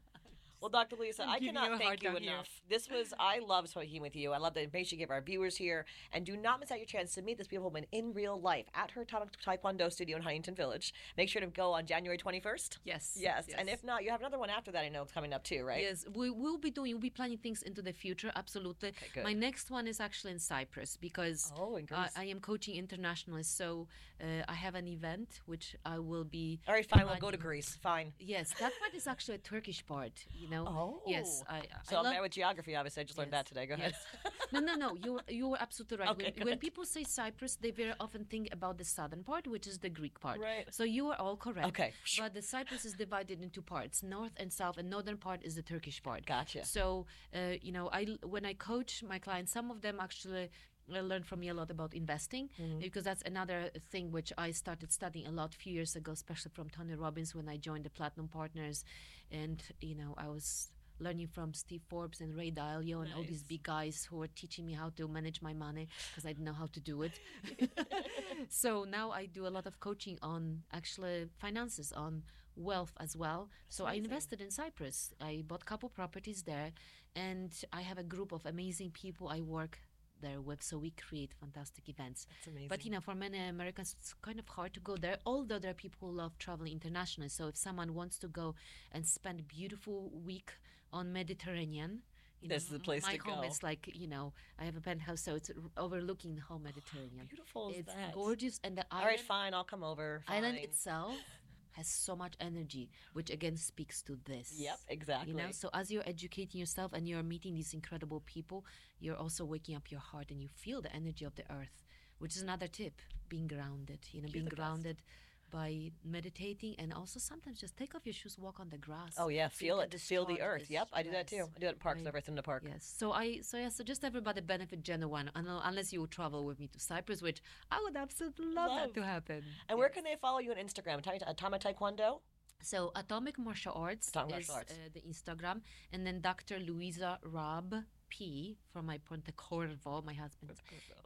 Well, 0.62 0.70
Dr. 0.70 0.94
Luiza, 0.94 1.26
you 1.40 1.48
cannot 1.48 1.76
thank 1.78 2.02
you 2.04 2.10
time 2.10 2.22
here. 2.22 2.32
enough. 2.32 2.48
This 2.68 2.88
was 2.88 3.12
I 3.18 3.40
love 3.40 3.68
speaking 3.68 4.00
with 4.00 4.14
you. 4.14 4.32
I 4.32 4.38
love 4.38 4.54
the 4.54 4.62
information 4.62 4.96
you 4.98 5.04
give 5.04 5.10
our 5.10 5.20
viewers 5.20 5.56
here, 5.56 5.84
and 6.12 6.24
do 6.24 6.36
not 6.36 6.60
miss 6.60 6.70
out 6.70 6.78
your 6.78 6.86
chance 6.86 7.14
to 7.16 7.22
meet 7.22 7.36
this 7.36 7.48
beautiful 7.48 7.68
woman 7.70 7.84
in 7.90 8.12
real 8.14 8.40
life 8.40 8.66
at 8.74 8.92
her 8.92 9.04
Ta- 9.04 9.24
Taekwondo 9.44 9.90
studio 9.92 10.16
in 10.16 10.22
Huntington 10.22 10.54
Village. 10.54 10.94
Make 11.16 11.28
sure 11.28 11.40
to 11.40 11.48
go 11.48 11.72
on 11.72 11.84
January 11.84 12.16
twenty 12.16 12.38
first. 12.38 12.78
Yes. 12.84 13.18
Yes. 13.18 13.46
yes. 13.48 13.56
and 13.58 13.68
if 13.68 13.82
not, 13.82 14.04
you 14.04 14.10
have 14.10 14.20
another 14.20 14.38
one 14.38 14.50
after 14.50 14.70
that. 14.70 14.84
I 14.84 14.88
know 14.88 15.02
it's 15.02 15.10
coming 15.12 15.32
up 15.32 15.42
too, 15.42 15.64
right? 15.64 15.82
Yes, 15.82 16.06
we 16.14 16.30
will 16.30 16.58
be 16.58 16.70
doing. 16.70 16.92
We'll 16.92 17.00
be 17.00 17.10
planning 17.10 17.38
things 17.38 17.62
into 17.62 17.82
the 17.82 17.92
future. 17.92 18.30
Absolutely. 18.36 18.92
good. 19.14 19.24
My 19.24 19.32
next 19.32 19.68
one 19.70 19.88
is 19.88 19.98
actually 19.98 20.30
in 20.32 20.38
Cyprus 20.38 20.96
because 20.96 21.52
Oh, 21.58 21.74
in 21.74 21.88
I, 21.90 22.08
I 22.16 22.24
am 22.26 22.38
coaching 22.38 22.76
internationally. 22.76 23.42
So 23.42 23.88
uh, 24.22 24.44
I 24.48 24.54
have 24.54 24.76
an 24.76 24.86
event 24.86 25.40
which 25.46 25.74
I 25.84 25.98
will 25.98 26.24
be. 26.24 26.60
All 26.68 26.74
right, 26.74 26.86
fine. 26.88 27.04
We'll 27.04 27.16
go 27.16 27.30
to. 27.32 27.36
Greece. 27.42 27.76
Fine. 27.82 28.12
Yes, 28.20 28.50
that 28.60 28.70
part 28.78 28.94
is 28.94 29.08
actually 29.08 29.34
a 29.34 29.38
Turkish 29.38 29.84
part. 29.84 30.12
You 30.32 30.48
know. 30.48 30.51
Oh. 30.60 31.02
Yes, 31.06 31.42
I. 31.48 31.56
I 31.58 31.62
So 31.84 31.96
I 31.96 31.98
I'm 32.00 32.04
love, 32.04 32.14
with 32.22 32.32
geography. 32.32 32.76
Obviously, 32.76 33.00
I 33.02 33.04
just 33.04 33.18
learned 33.18 33.32
that 33.32 33.46
today. 33.46 33.66
Go 33.66 33.74
ahead. 33.74 33.94
yes. 34.24 34.32
no, 34.52 34.60
no, 34.60 34.74
no. 34.74 34.94
You 35.04 35.12
were- 35.14 35.22
you 35.28 35.48
were 35.48 35.58
absolutely 35.60 35.96
right. 35.98 36.10
Okay, 36.10 36.32
when, 36.36 36.46
when 36.48 36.58
people 36.58 36.84
say 36.84 37.04
Cyprus, 37.04 37.56
they 37.56 37.70
very 37.70 37.94
often 38.00 38.24
think 38.24 38.48
about 38.52 38.78
the 38.78 38.84
southern 38.84 39.22
part, 39.24 39.46
which 39.46 39.66
is 39.66 39.78
the 39.78 39.88
Greek 39.90 40.20
part. 40.20 40.38
Right. 40.40 40.66
So 40.70 40.84
you 40.84 41.08
are 41.10 41.16
all 41.18 41.36
correct. 41.36 41.66
Okay. 41.68 41.92
But 42.18 42.34
the 42.34 42.42
Cyprus 42.42 42.84
is 42.84 42.94
divided 42.94 43.42
into 43.42 43.62
parts: 43.62 44.02
north 44.02 44.32
and 44.36 44.52
south, 44.52 44.76
and 44.78 44.88
northern 44.90 45.16
part 45.16 45.40
is 45.42 45.54
the 45.54 45.62
Turkish 45.62 46.02
part. 46.02 46.26
Gotcha. 46.26 46.64
So 46.64 47.06
uh, 47.34 47.54
you 47.62 47.72
know, 47.72 47.88
I 47.92 48.06
when 48.24 48.44
I 48.44 48.54
coach 48.54 49.02
my 49.02 49.18
clients, 49.18 49.52
some 49.52 49.70
of 49.70 49.80
them 49.80 49.98
actually. 50.00 50.44
uh, 50.92 51.00
learn 51.00 51.22
from 51.22 51.38
me 51.40 51.48
a 51.48 51.54
lot 51.54 51.70
about 51.70 51.94
investing 51.94 52.48
Mm-hmm. 52.60 52.80
because 52.80 53.04
that's 53.04 53.22
another 53.24 53.70
thing 53.92 54.10
which 54.10 54.30
I 54.36 54.50
started 54.50 54.92
studying 54.92 55.26
a 55.26 55.30
lot 55.30 55.54
a 55.54 55.56
few 55.56 55.72
years 55.72 55.94
ago, 55.96 56.10
especially 56.12 56.50
from 56.58 56.68
Tony 56.68 56.94
Robbins 56.94 57.34
when 57.36 57.48
I 57.48 57.56
joined 57.56 57.84
the 57.84 57.90
Platinum 57.98 58.28
Partners, 58.28 58.84
and 59.32 59.62
you 59.80 59.94
know 59.94 60.14
I 60.16 60.28
was 60.28 60.68
learning 61.00 61.26
from 61.26 61.52
Steve 61.52 61.82
Forbes 61.88 62.20
and 62.20 62.34
Ray 62.34 62.50
Dalio 62.50 63.02
and 63.02 63.12
all 63.16 63.24
these 63.24 63.42
big 63.42 63.64
guys 63.64 64.06
who 64.08 64.18
were 64.18 64.28
teaching 64.28 64.64
me 64.64 64.72
how 64.72 64.90
to 64.96 65.08
manage 65.08 65.42
my 65.42 65.52
money 65.52 65.88
because 66.10 66.24
I 66.24 66.28
didn't 66.28 66.44
know 66.44 66.52
how 66.52 66.66
to 66.66 66.80
do 66.80 67.02
it. 67.02 67.18
so 68.48 68.84
now 68.88 69.10
I 69.10 69.26
do 69.26 69.46
a 69.46 69.52
lot 69.56 69.66
of 69.66 69.80
coaching 69.80 70.18
on 70.22 70.62
actually 70.72 71.28
finances, 71.40 71.92
on 71.92 72.22
wealth 72.54 72.92
as 73.00 73.16
well. 73.16 73.48
So 73.68 73.84
I 73.86 73.94
invested 73.94 74.40
in 74.40 74.50
Cyprus. 74.50 75.12
I 75.20 75.42
bought 75.46 75.62
a 75.62 75.64
couple 75.64 75.88
properties 75.88 76.42
there, 76.42 76.72
and 77.16 77.52
I 77.72 77.80
have 77.82 77.98
a 77.98 78.04
group 78.04 78.32
of 78.32 78.46
amazing 78.46 78.90
people 78.90 79.28
I 79.28 79.40
work 79.40 79.78
there 80.22 80.40
with. 80.40 80.62
So 80.62 80.78
we 80.78 80.90
create 80.92 81.32
fantastic 81.40 81.88
events. 81.88 82.26
That's 82.30 82.46
amazing. 82.48 82.68
But 82.68 82.84
you 82.84 82.90
know, 82.92 83.00
for 83.00 83.14
many 83.14 83.38
Americans, 83.38 83.94
it's 83.98 84.14
kind 84.22 84.38
of 84.38 84.48
hard 84.48 84.72
to 84.74 84.80
go 84.80 84.96
there. 84.96 85.18
Although 85.26 85.58
there 85.58 85.70
are 85.72 85.80
people 85.86 86.08
who 86.08 86.14
love 86.16 86.38
traveling 86.38 86.72
internationally. 86.72 87.28
So 87.28 87.48
if 87.48 87.56
someone 87.56 87.94
wants 87.94 88.18
to 88.18 88.28
go 88.28 88.54
and 88.92 89.06
spend 89.06 89.40
a 89.40 89.42
beautiful 89.58 90.10
week 90.30 90.50
on 90.92 91.12
Mediterranean. 91.12 92.02
You 92.40 92.48
This 92.48 92.64
know, 92.70 92.74
is 92.74 92.80
the 92.80 92.84
place 92.84 93.02
my 93.04 93.16
to 93.16 93.22
home 93.22 93.42
go. 93.42 93.48
is 93.48 93.62
like 93.62 93.88
you 93.94 94.08
know 94.08 94.32
I 94.58 94.64
have 94.64 94.76
a 94.76 94.80
penthouse, 94.80 95.20
so 95.22 95.34
it's 95.36 95.50
overlooking 95.76 96.34
the 96.34 96.42
whole 96.42 96.60
oh, 96.60 96.64
Mediterranean. 96.70 97.26
beautiful 97.28 97.70
is 97.70 97.76
it's 97.78 97.94
that? 97.94 98.12
gorgeous, 98.14 98.58
and 98.64 98.76
the 98.76 98.84
All 98.90 98.98
island, 98.98 99.10
right, 99.10 99.20
fine. 99.20 99.54
I'll 99.54 99.62
come 99.74 99.84
over. 99.84 100.24
island 100.28 100.58
itself 100.58 101.14
has 101.72 101.88
so 101.88 102.16
much 102.16 102.34
energy, 102.40 102.90
which 103.12 103.30
again 103.30 103.56
speaks 103.56 104.02
to 104.02 104.18
this. 104.24 104.54
Yep, 104.56 104.78
exactly. 104.88 105.32
You 105.32 105.38
know, 105.38 105.50
so 105.50 105.68
as 105.72 105.90
you're 105.90 106.06
educating 106.06 106.60
yourself 106.60 106.92
and 106.92 107.08
you're 107.08 107.22
meeting 107.22 107.54
these 107.54 107.74
incredible 107.74 108.22
people, 108.26 108.64
you're 109.00 109.16
also 109.16 109.44
waking 109.44 109.76
up 109.76 109.90
your 109.90 110.00
heart 110.00 110.30
and 110.30 110.40
you 110.40 110.48
feel 110.48 110.80
the 110.82 110.94
energy 110.94 111.24
of 111.24 111.34
the 111.34 111.44
earth, 111.50 111.82
which 112.18 112.36
is 112.36 112.42
another 112.42 112.68
tip: 112.68 113.00
being 113.28 113.46
grounded. 113.46 114.00
You 114.12 114.22
know, 114.22 114.28
being 114.32 114.46
grounded. 114.46 114.96
best. 114.96 115.06
By 115.52 115.90
meditating 116.02 116.76
and 116.78 116.94
also 116.94 117.18
sometimes 117.20 117.60
just 117.60 117.76
take 117.76 117.94
off 117.94 118.06
your 118.06 118.14
shoes, 118.14 118.38
walk 118.38 118.58
on 118.58 118.70
the 118.70 118.78
grass. 118.78 119.14
Oh 119.18 119.28
yeah, 119.28 119.48
feel 119.48 119.80
it, 119.80 119.92
feel 120.00 120.24
the 120.24 120.40
earth. 120.40 120.66
Yep, 120.70 120.88
I 120.94 121.02
do 121.02 121.10
that 121.10 121.26
too. 121.26 121.44
I 121.54 121.58
do 121.60 121.66
it 121.66 121.70
at 121.76 121.78
parks. 121.78 122.02
Everything 122.06 122.32
in 122.32 122.36
the 122.36 122.42
park. 122.42 122.62
Yes. 122.66 122.90
So 123.00 123.12
I 123.12 123.40
so 123.42 123.58
yeah, 123.58 123.68
So 123.68 123.84
just 123.84 124.02
everybody 124.02 124.40
benefit 124.40 124.82
Genoa 124.82 125.24
un- 125.34 125.60
unless 125.68 125.92
you 125.92 126.06
travel 126.06 126.46
with 126.46 126.58
me 126.58 126.68
to 126.68 126.78
Cyprus, 126.80 127.20
which 127.20 127.42
I 127.70 127.78
would 127.84 127.96
absolutely 127.96 128.46
love, 128.46 128.70
Love. 128.70 128.80
that 128.80 128.94
to 129.00 129.04
happen. 129.04 129.44
And 129.68 129.78
where 129.78 129.90
can 129.90 130.04
they 130.04 130.16
follow 130.24 130.38
you 130.38 130.50
on 130.52 130.56
Instagram? 130.56 131.02
Ta- 131.02 131.18
ta- 131.18 131.34
Tama 131.36 131.58
Taekwondo. 131.58 132.20
So 132.62 132.92
Atomic 132.96 133.38
Martial 133.38 133.74
Arts 133.74 134.08
Atomic 134.08 134.40
is 134.40 134.48
Martial 134.48 134.54
Arts. 134.54 134.72
Uh, 134.72 134.88
the 134.94 135.00
Instagram, 135.02 135.60
and 135.92 136.06
then 136.06 136.20
Dr. 136.20 136.56
Luiza 136.60 137.18
Raab 137.24 137.84
P 138.12 138.58
from 138.70 138.84
my 138.84 138.98
Pontecorvo, 138.98 140.04
my 140.04 140.12
husband, 140.12 140.52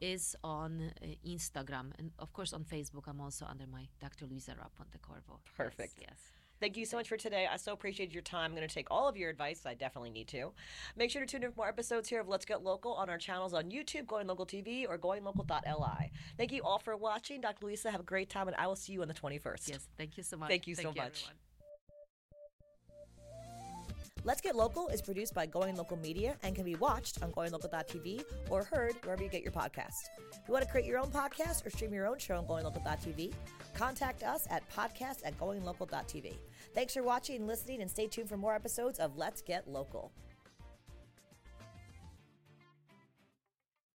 is 0.01 0.35
on 0.43 0.91
uh, 1.01 1.05
Instagram, 1.25 1.91
and 1.97 2.11
of 2.19 2.33
course 2.33 2.51
on 2.51 2.65
Facebook. 2.65 3.05
I'm 3.07 3.21
also 3.21 3.45
under 3.45 3.65
my 3.65 3.87
Dr. 4.01 4.25
Luiza 4.25 4.53
Raab 4.59 4.71
Pontecorvo. 4.77 5.39
Perfect. 5.55 5.93
Yes. 6.01 6.19
Thank 6.59 6.75
you 6.75 6.85
so 6.85 6.97
much 6.97 7.07
for 7.07 7.17
today. 7.17 7.47
I 7.49 7.55
so 7.55 7.71
appreciate 7.71 8.11
your 8.11 8.23
time. 8.23 8.51
I'm 8.51 8.55
going 8.55 8.67
to 8.67 8.73
take 8.73 8.87
all 8.91 9.07
of 9.07 9.15
your 9.15 9.29
advice. 9.29 9.61
I 9.65 9.75
definitely 9.75 10.09
need 10.09 10.27
to. 10.29 10.51
Make 10.97 11.11
sure 11.11 11.21
to 11.21 11.27
tune 11.27 11.43
in 11.43 11.51
for 11.51 11.57
more 11.57 11.69
episodes 11.69 12.09
here 12.09 12.19
of 12.19 12.27
Let's 12.27 12.45
Get 12.45 12.63
Local 12.63 12.93
on 12.93 13.09
our 13.09 13.19
channels 13.19 13.53
on 13.53 13.69
YouTube, 13.69 14.07
Going 14.07 14.27
Local 14.27 14.45
TV, 14.45 14.85
or 14.89 14.97
GoingLocal.li. 14.97 16.11
Thank 16.35 16.51
you 16.51 16.63
all 16.63 16.79
for 16.79 16.97
watching. 16.97 17.39
Dr. 17.41 17.65
Luiza, 17.65 17.91
have 17.91 18.01
a 18.01 18.03
great 18.03 18.29
time, 18.29 18.47
and 18.47 18.57
I 18.57 18.67
will 18.67 18.75
see 18.75 18.91
you 18.91 19.01
on 19.01 19.07
the 19.07 19.13
21st. 19.13 19.69
Yes. 19.69 19.87
Thank 19.97 20.17
you 20.17 20.23
so 20.23 20.35
much. 20.35 20.49
Thank 20.49 20.67
you 20.67 20.75
so 20.75 20.89
much. 20.89 20.97
everyone. 20.97 21.37
Let's 24.27 24.41
Get 24.41 24.57
Local 24.57 24.89
is 24.89 25.01
produced 25.01 25.33
by 25.33 25.45
Going 25.45 25.77
Local 25.77 25.95
Media 25.95 26.35
and 26.43 26.53
can 26.53 26.65
be 26.65 26.75
watched 26.75 27.23
on 27.23 27.31
GoingLocal.tv 27.31 28.25
or 28.49 28.61
heard 28.61 28.95
wherever 29.05 29.23
you 29.23 29.29
get 29.29 29.41
your 29.41 29.53
podcast. 29.53 30.09
If 30.33 30.41
you 30.45 30.51
want 30.51 30.65
to 30.65 30.69
create 30.69 30.85
your 30.85 30.99
own 30.99 31.09
podcast 31.11 31.65
or 31.65 31.69
stream 31.69 31.93
your 31.93 32.05
own 32.05 32.17
show 32.17 32.35
on 32.35 32.45
GoingLocal.tv, 32.45 33.31
contact 33.73 34.23
us 34.23 34.45
at 34.49 34.69
podcast 34.69 35.19
at 35.23 35.39
GoingLocal.tv. 35.39 36.33
Thanks 36.75 36.93
for 36.93 37.03
watching 37.03 37.37
and 37.37 37.47
listening, 37.47 37.81
and 37.81 37.89
stay 37.89 38.07
tuned 38.07 38.27
for 38.27 38.35
more 38.35 38.53
episodes 38.53 38.99
of 38.99 39.15
Let's 39.15 39.41
Get 39.41 39.65
Local. 39.65 40.11